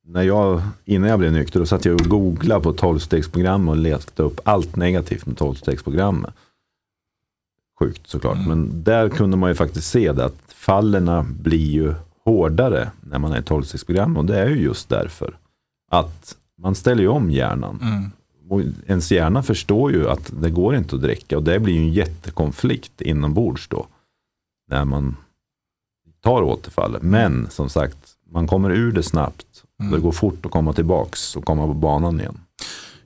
när 0.05 0.21
jag, 0.23 0.61
innan 0.85 1.09
jag 1.09 1.19
blev 1.19 1.31
nykter, 1.31 1.59
då 1.59 1.65
satt 1.65 1.85
jag 1.85 2.01
och 2.01 2.07
googlade 2.07 2.61
på 2.63 2.73
12-stegsprogram 2.73 3.69
och 3.69 3.77
letade 3.77 4.23
upp 4.27 4.39
allt 4.43 4.75
negativt 4.75 5.25
med 5.25 5.35
12-stegsprogrammet. 5.37 6.33
Sjukt 7.79 8.07
såklart, 8.07 8.35
Mm. 8.37 8.47
men 8.49 8.83
där 8.83 9.09
kunde 9.09 9.37
man 9.37 9.49
ju 9.49 9.55
faktiskt 9.55 9.87
se 9.91 10.11
det 10.11 10.25
att 10.25 10.35
fallerna 10.47 11.25
blir 11.41 11.71
ju 11.71 11.93
hårdare 12.25 12.91
när 13.01 13.19
man 13.19 13.31
är 13.31 13.37
i 13.39 13.41
12-stegsprogram 13.41 14.17
och 14.17 14.25
det 14.25 14.39
är 14.39 14.49
ju 14.49 14.61
just 14.61 14.89
därför 14.89 15.37
att 15.91 16.35
man 16.57 16.75
ställer 16.75 17.01
ju 17.01 17.07
om 17.09 17.31
hjärnan. 17.31 17.79
Mm. 17.81 18.11
Och 18.51 18.61
ens 18.87 19.11
hjärna 19.11 19.43
förstår 19.43 19.91
ju 19.91 20.09
att 20.09 20.31
det 20.41 20.49
går 20.49 20.75
inte 20.75 20.95
att 20.95 21.01
dricka 21.01 21.37
och 21.37 21.43
det 21.43 21.59
blir 21.59 21.73
ju 21.73 21.79
en 21.79 21.93
jättekonflikt 21.93 23.01
inombords 23.01 23.67
då. 23.67 23.87
När 24.67 24.85
man 24.85 25.15
tar 26.23 26.41
återfall. 26.41 26.97
Men 27.01 27.49
som 27.49 27.69
sagt, 27.69 27.97
man 28.31 28.47
kommer 28.47 28.69
ur 28.69 28.91
det 28.91 29.03
snabbt. 29.03 29.63
Mm. 29.79 29.91
Det 29.91 29.99
går 29.99 30.11
fort 30.11 30.45
att 30.45 30.51
komma 30.51 30.73
tillbaks 30.73 31.35
och 31.35 31.45
komma 31.45 31.67
på 31.67 31.73
banan 31.73 32.19
igen. 32.19 32.39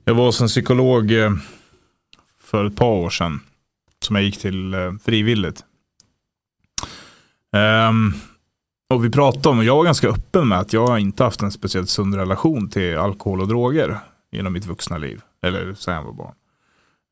Jag 0.04 0.14
var 0.14 0.24
hos 0.24 0.40
en 0.40 0.48
psykolog 0.48 1.12
eh, 1.12 1.32
för 2.40 2.64
ett 2.64 2.76
par 2.76 2.90
år 2.90 3.10
sedan. 3.10 3.40
Som 4.04 4.16
jag 4.16 4.24
gick 4.24 4.38
till 4.38 4.74
eh, 4.74 4.92
frivilligt. 5.04 5.64
Ehm, 7.56 8.12
och 8.94 9.04
vi 9.04 9.10
pratade 9.10 9.48
om, 9.48 9.58
och 9.58 9.64
jag 9.64 9.76
var 9.76 9.84
ganska 9.84 10.08
öppen 10.08 10.48
med 10.48 10.58
att 10.58 10.72
jag 10.72 11.00
inte 11.00 11.24
haft 11.24 11.42
en 11.42 11.52
speciellt 11.52 11.90
sund 11.90 12.14
relation 12.14 12.68
till 12.68 12.96
alkohol 12.96 13.40
och 13.40 13.48
droger 13.48 14.00
genom 14.32 14.52
mitt 14.52 14.66
vuxna 14.66 14.98
liv. 14.98 15.20
Eller 15.42 15.74
sen 15.74 15.94
jag 15.94 16.02
var 16.02 16.12
barn. 16.12 16.34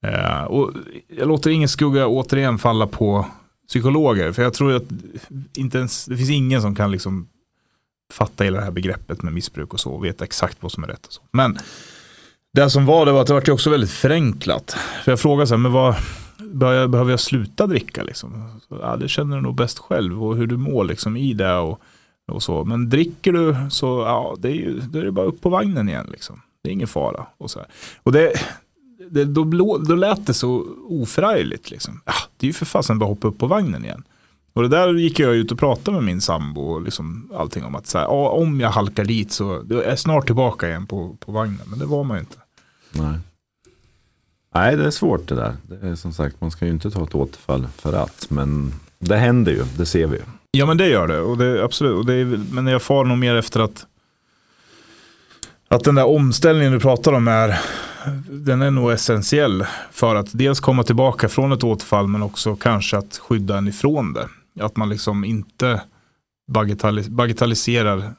Eh, 0.06 0.44
och 0.44 0.72
jag 1.08 1.28
låter 1.28 1.50
ingen 1.50 1.68
skugga 1.68 2.06
återigen 2.06 2.58
falla 2.58 2.86
på 2.86 3.26
psykologer. 3.68 4.32
För 4.32 4.42
jag 4.42 4.54
tror 4.54 4.76
att 4.76 4.84
inte 5.56 5.78
ens, 5.78 6.04
det 6.04 6.16
finns 6.16 6.30
ingen 6.30 6.62
som 6.62 6.74
kan 6.74 6.90
liksom 6.90 7.28
fatta 8.12 8.44
hela 8.44 8.58
det 8.58 8.64
här 8.64 8.70
begreppet 8.70 9.22
med 9.22 9.32
missbruk 9.32 9.74
och 9.74 9.80
så. 9.80 9.90
Och 9.90 10.04
veta 10.04 10.24
exakt 10.24 10.58
vad 10.60 10.72
som 10.72 10.84
är 10.84 10.88
rätt 10.88 11.06
och 11.06 11.12
så. 11.12 11.22
Men 11.30 11.58
det 12.52 12.70
som 12.70 12.86
var 12.86 13.06
det 13.06 13.12
var 13.12 13.20
att 13.20 13.26
det 13.26 13.32
var 13.32 13.50
också 13.50 13.70
väldigt 13.70 13.90
förenklat. 13.90 14.76
För 15.04 15.12
jag 15.12 15.20
frågade 15.20 15.46
så 15.46 15.54
här, 15.54 15.58
men 15.58 15.72
vad, 15.72 15.94
behöver 16.90 17.10
jag 17.10 17.20
sluta 17.20 17.66
dricka 17.66 18.02
liksom? 18.02 18.60
Så, 18.68 18.78
ja, 18.82 18.96
det 18.96 19.08
känner 19.08 19.36
du 19.36 19.42
nog 19.42 19.54
bäst 19.54 19.78
själv 19.78 20.24
och 20.24 20.36
hur 20.36 20.46
du 20.46 20.56
mår 20.56 20.84
liksom 20.84 21.16
i 21.16 21.32
det 21.32 21.54
och, 21.54 21.80
och 22.32 22.42
så. 22.42 22.64
Men 22.64 22.90
dricker 22.90 23.32
du 23.32 23.56
så, 23.70 23.86
ja, 23.86 24.36
det 24.38 24.48
är 24.48 24.54
ju, 24.54 24.80
då 24.80 24.98
är 24.98 25.04
det 25.04 25.12
bara 25.12 25.26
upp 25.26 25.40
på 25.40 25.48
vagnen 25.48 25.88
igen 25.88 26.08
liksom. 26.12 26.40
Det 26.64 26.70
är 26.70 26.72
ingen 26.72 26.88
fara. 26.88 27.26
Och, 27.38 27.50
så 27.50 27.58
här. 27.58 27.68
och 28.02 28.12
det, 28.12 28.32
det, 29.10 29.24
då, 29.24 29.44
då 29.78 29.94
lät 29.94 30.26
det 30.26 30.34
så 30.34 30.66
oförargligt. 30.88 31.70
Liksom. 31.70 32.00
Ja, 32.04 32.12
det 32.36 32.46
är 32.46 32.48
ju 32.48 32.52
för 32.52 32.66
fasen 32.66 32.98
bara 32.98 33.08
hoppa 33.08 33.28
upp 33.28 33.38
på 33.38 33.46
vagnen 33.46 33.84
igen. 33.84 34.02
Och 34.52 34.62
det 34.62 34.68
där 34.68 34.94
gick 34.94 35.18
jag 35.18 35.34
ut 35.34 35.52
och 35.52 35.58
pratade 35.58 35.96
med 35.96 36.04
min 36.04 36.20
sambo 36.20 36.60
och 36.60 36.82
liksom 36.82 37.30
allting 37.34 37.64
om 37.64 37.74
att 37.74 37.86
så 37.86 37.98
här, 37.98 38.08
om 38.08 38.60
jag 38.60 38.70
halkar 38.70 39.04
dit 39.04 39.32
så 39.32 39.54
är 39.54 39.88
jag 39.88 39.98
snart 39.98 40.26
tillbaka 40.26 40.68
igen 40.68 40.86
på, 40.86 41.16
på 41.20 41.32
vagnen. 41.32 41.60
Men 41.66 41.78
det 41.78 41.86
var 41.86 42.04
man 42.04 42.16
ju 42.16 42.20
inte. 42.20 42.36
Nej. 42.92 43.18
Nej, 44.54 44.76
det 44.76 44.86
är 44.86 44.90
svårt 44.90 45.28
det 45.28 45.34
där. 45.34 45.56
Det 45.62 45.88
är 45.88 45.94
som 45.94 46.12
sagt, 46.12 46.40
man 46.40 46.50
ska 46.50 46.66
ju 46.66 46.70
inte 46.70 46.90
ta 46.90 47.04
ett 47.04 47.14
återfall 47.14 47.66
för 47.76 47.92
att. 47.92 48.26
Men 48.30 48.72
det 48.98 49.16
händer 49.16 49.52
ju, 49.52 49.64
det 49.76 49.86
ser 49.86 50.06
vi. 50.06 50.18
Ja, 50.50 50.66
men 50.66 50.76
det 50.76 50.88
gör 50.88 51.08
det. 51.08 51.20
Och 51.20 51.38
det 51.38 51.64
absolut. 51.64 51.94
Och 51.94 52.06
det 52.06 52.14
är, 52.14 52.40
men 52.52 52.66
jag 52.66 52.82
far 52.82 53.04
nog 53.04 53.18
mer 53.18 53.34
efter 53.34 53.60
att 53.60 53.86
att 55.68 55.84
den 55.84 55.94
där 55.94 56.06
omställningen 56.06 56.72
du 56.72 56.80
pratar 56.80 57.12
om 57.12 57.28
är 57.28 57.60
den 58.28 58.62
är 58.62 58.70
nog 58.70 58.92
essentiell 58.92 59.66
för 59.90 60.14
att 60.14 60.28
dels 60.32 60.60
komma 60.60 60.82
tillbaka 60.82 61.28
från 61.28 61.52
ett 61.52 61.64
återfall 61.64 62.08
men 62.08 62.22
också 62.22 62.56
kanske 62.56 62.96
att 62.98 63.16
skydda 63.18 63.58
en 63.58 63.68
ifrån 63.68 64.12
det. 64.12 64.28
Att 64.64 64.76
man 64.76 64.88
liksom 64.88 65.24
inte 65.24 65.82
bagatellis 66.52 67.08
bagatelliserar 67.08 68.14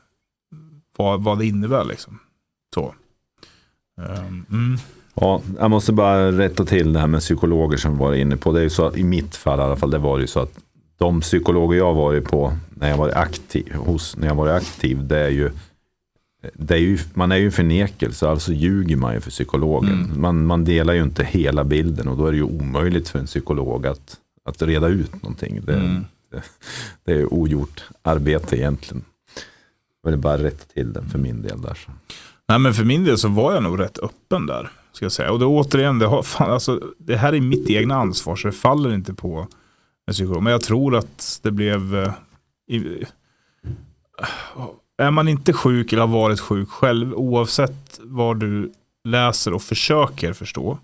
vad, 0.98 1.24
vad 1.24 1.40
det 1.40 1.46
innebär. 1.46 1.86
Liksom. 1.86 2.20
Så. 2.74 2.96
Ehm, 4.02 4.46
mm. 4.52 4.78
Ja, 5.14 5.42
jag 5.60 5.72
måste 5.72 5.94
bara 5.94 6.32
rätta 6.32 6.66
till 6.66 6.94
det 6.94 7.00
här 7.00 7.08
med 7.08 7.20
psykologer 7.20 7.78
som 7.78 7.92
vi 7.92 8.00
var 8.00 8.14
inne 8.14 8.38
på. 8.38 8.52
Det 8.52 8.60
är 8.60 8.64
ju 8.64 8.70
så 8.70 8.86
att 8.86 8.98
i 8.98 9.04
mitt 9.04 9.36
fall 9.36 9.60
i 9.60 9.62
alla 9.62 9.76
fall, 9.76 9.92
det 9.92 9.98
var 9.98 10.20
ju 10.20 10.28
så 10.28 10.40
att 10.40 10.60
de 10.98 11.22
psykologer 11.22 11.78
jag 11.78 11.94
varit 11.94 12.26
på 12.26 12.54
när 12.70 12.90
jag 12.90 12.98
var 12.98 13.10
aktiv, 13.10 13.74
hos, 13.74 14.18
när 14.18 14.28
jag 14.28 14.36
var 14.36 14.48
aktiv, 14.48 15.08
det 15.08 15.20
är 15.20 15.30
ju 15.30 15.52
är 16.68 16.76
ju, 16.76 16.98
man 17.14 17.32
är 17.32 17.36
ju 17.36 17.52
förnekelse, 17.52 18.30
alltså 18.30 18.54
ljuger 18.54 18.96
man 18.96 19.14
ju 19.14 19.20
för 19.20 19.30
psykologen. 19.30 20.04
Mm. 20.04 20.22
Man, 20.22 20.46
man 20.46 20.66
delar 20.66 20.94
ju 20.94 21.04
inte 21.04 21.24
hela 21.24 21.64
bilden 21.64 22.08
och 22.08 22.18
då 22.18 22.26
är 22.28 22.32
det 22.32 22.38
ju 22.38 22.44
omöjligt 22.44 23.10
för 23.10 23.20
en 23.20 23.26
psykolog 23.26 23.88
att, 23.88 24.18
att 24.46 24.62
reda 24.62 24.88
ut 24.88 25.24
någonting. 25.24 25.62
Det, 25.66 25.74
mm. 25.74 26.06
det, 26.32 26.44
det 27.06 27.12
är 27.12 27.34
ogjort 27.34 27.84
arbete 28.02 28.58
egentligen. 28.58 29.04
Jag 30.04 30.12
vill 30.12 30.20
bara 30.20 30.44
rätta 30.44 30.74
till 30.74 30.94
den 30.94 31.10
för 31.10 31.20
min 31.20 31.42
del 31.42 31.62
där. 31.62 31.74
Så. 31.74 31.92
Nej 32.48 32.60
men 32.60 32.74
för 32.74 32.84
min 32.84 33.04
del 33.04 33.18
så 33.18 33.28
var 33.28 33.54
jag 33.54 33.64
nog 33.64 33.80
rätt 33.80 34.00
öppen 34.00 34.46
där. 34.46 34.70
Ska 34.92 35.06
jag 35.06 35.12
säga. 35.12 35.32
Och 35.32 35.40
det 35.40 35.46
återigen, 35.46 36.00
det, 36.00 36.06
har, 36.06 36.24
fan, 36.24 36.52
alltså, 36.52 36.82
det 36.98 37.18
här 37.18 37.34
är 37.34 37.42
mitt 37.42 37.70
egna 37.70 37.96
ansvar 37.96 38.36
så 38.36 38.48
det 38.48 38.54
faller 38.54 38.94
inte 38.94 39.14
på 39.14 39.48
en 40.08 40.14
psykolog. 40.14 40.44
Men 40.44 40.52
jag 40.52 40.62
tror 40.62 40.96
att 40.96 41.40
det 41.44 41.52
blev 41.52 41.96
eh, 41.96 42.14
i, 42.68 43.06
är 44.98 45.12
man 45.12 45.28
inte 45.28 45.54
sjuk 45.54 45.94
eller 45.94 46.02
har 46.02 46.20
varit 46.20 46.40
sjuk 46.40 46.70
själv, 46.70 47.14
oavsett 47.14 48.00
vad 48.04 48.40
du 48.40 48.72
läser 49.04 49.54
och 49.54 49.62
försöker 49.62 50.34
förstå, 50.34 50.80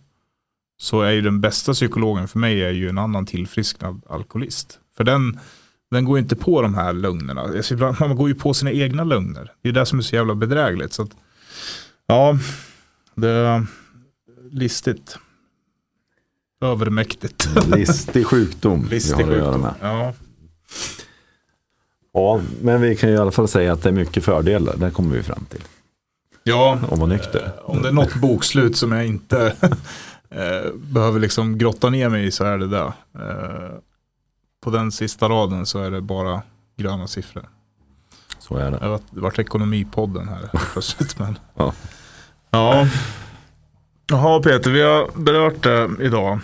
så 0.78 1.02
är 1.02 1.12
ju 1.12 1.22
den 1.22 1.42
bästa 1.42 1.74
psykologen 1.74 2.28
för 2.28 2.40
mig 2.40 2.64
är 2.64 2.72
ju 2.72 2.90
en 2.90 2.98
annan 2.98 3.26
tillfrisknad 3.26 4.02
alkoholist. 4.10 4.80
För 4.98 5.04
den, 5.04 5.40
den 5.92 6.06
går 6.06 6.20
inte 6.20 6.36
på 6.36 6.62
de 6.62 6.76
här 6.76 6.94
lögnerna. 6.94 7.48
Man 8.00 8.16
går 8.16 8.28
ju 8.28 8.36
på 8.36 8.54
sina 8.54 8.72
egna 8.72 9.04
lögner. 9.04 9.52
Det 9.62 9.70
är 9.70 9.74
det 9.74 9.86
som 9.86 10.00
är 10.00 10.04
så 10.04 10.16
jävla 10.16 10.36
bedrägligt. 10.36 10.94
Så 10.94 11.02
att, 11.02 11.12
ja, 12.08 12.38
det 13.16 13.30
är 13.30 13.66
listigt. 14.52 15.18
Övermäktigt. 16.62 17.50
Listig 17.68 18.28
sjukdom. 18.28 18.88
Listig 18.90 19.26
sjukdom. 19.26 19.68
Ja. 19.82 20.14
Ja, 22.14 22.42
men 22.62 22.82
vi 22.82 22.96
kan 22.96 23.10
ju 23.10 23.16
i 23.16 23.20
alla 23.20 23.32
fall 23.32 23.48
säga 23.48 23.74
att 23.74 23.84
det 23.84 23.90
är 23.90 23.94
mycket 23.94 24.24
fördelar. 24.26 24.76
Det 24.78 24.92
kommer 24.92 25.16
vi 25.16 25.24
fram 25.24 25.46
till. 25.50 25.62
Ja, 26.44 26.80
om 26.90 27.00
vara 27.00 27.10
nykter. 27.10 27.54
Eh, 27.58 27.70
om 27.70 27.82
det 27.82 27.88
är 27.88 27.94
något 27.94 28.16
bokslut 28.16 28.78
som 28.78 28.92
jag 28.92 29.06
inte 29.06 29.56
eh, 30.30 30.74
behöver 30.76 31.20
liksom 31.20 31.58
grotta 31.58 31.90
ner 31.90 32.10
mig 32.10 32.26
i 32.26 32.32
så 32.32 32.44
är 32.44 32.58
det 32.58 32.68
det. 32.68 32.94
Eh, 33.16 33.72
på 34.64 34.70
den 34.70 34.92
sista 34.92 35.30
raden 35.30 35.66
så 35.66 35.80
är 35.80 35.92
det 35.92 36.02
bara 36.02 36.42
gröna 36.78 37.08
siffror. 37.08 37.50
Så 38.40 38.56
är 38.56 38.72
det. 38.72 38.78
Det 38.78 39.00
det 39.10 39.22
vart 39.22 39.40
ekonomipodden 39.40 40.28
här 40.28 40.50
plötsligt. 40.74 41.20
Men... 41.20 41.40
ja. 41.56 41.74
ja. 42.52 42.88
Jaha 44.08 44.42
Peter, 44.42 44.72
vi 44.72 44.82
har 44.82 45.10
berört 45.16 45.64
det 45.64 45.90
idag. 46.00 46.40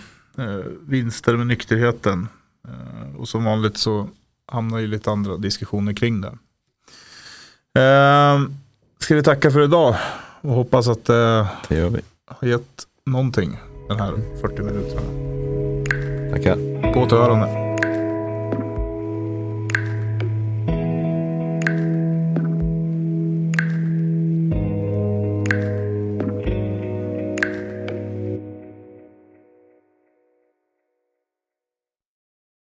vinster 0.80 1.36
med 1.36 1.46
nykterheten. 1.46 2.28
och 3.18 3.28
som 3.28 3.44
vanligt 3.44 3.76
så 3.76 4.08
hamnar 4.48 4.78
i 4.78 4.86
lite 4.86 5.10
andra 5.10 5.36
diskussioner 5.36 5.92
kring 5.92 6.20
det. 6.20 6.38
Eh, 7.80 8.40
ska 8.98 9.14
vi 9.14 9.22
tacka 9.22 9.50
för 9.50 9.64
idag 9.64 9.94
och 10.40 10.50
hoppas 10.50 10.88
att 10.88 11.08
eh, 11.08 11.46
det 11.68 11.74
gör 11.74 11.90
vi. 11.90 12.00
har 12.26 12.48
gett 12.48 12.82
någonting 13.06 13.58
den 13.88 14.00
här 14.00 14.12
40 14.40 14.62
minuterna. 14.62 15.00
Tackar. 16.32 16.92
På 16.92 17.00
återhörande. 17.00 17.67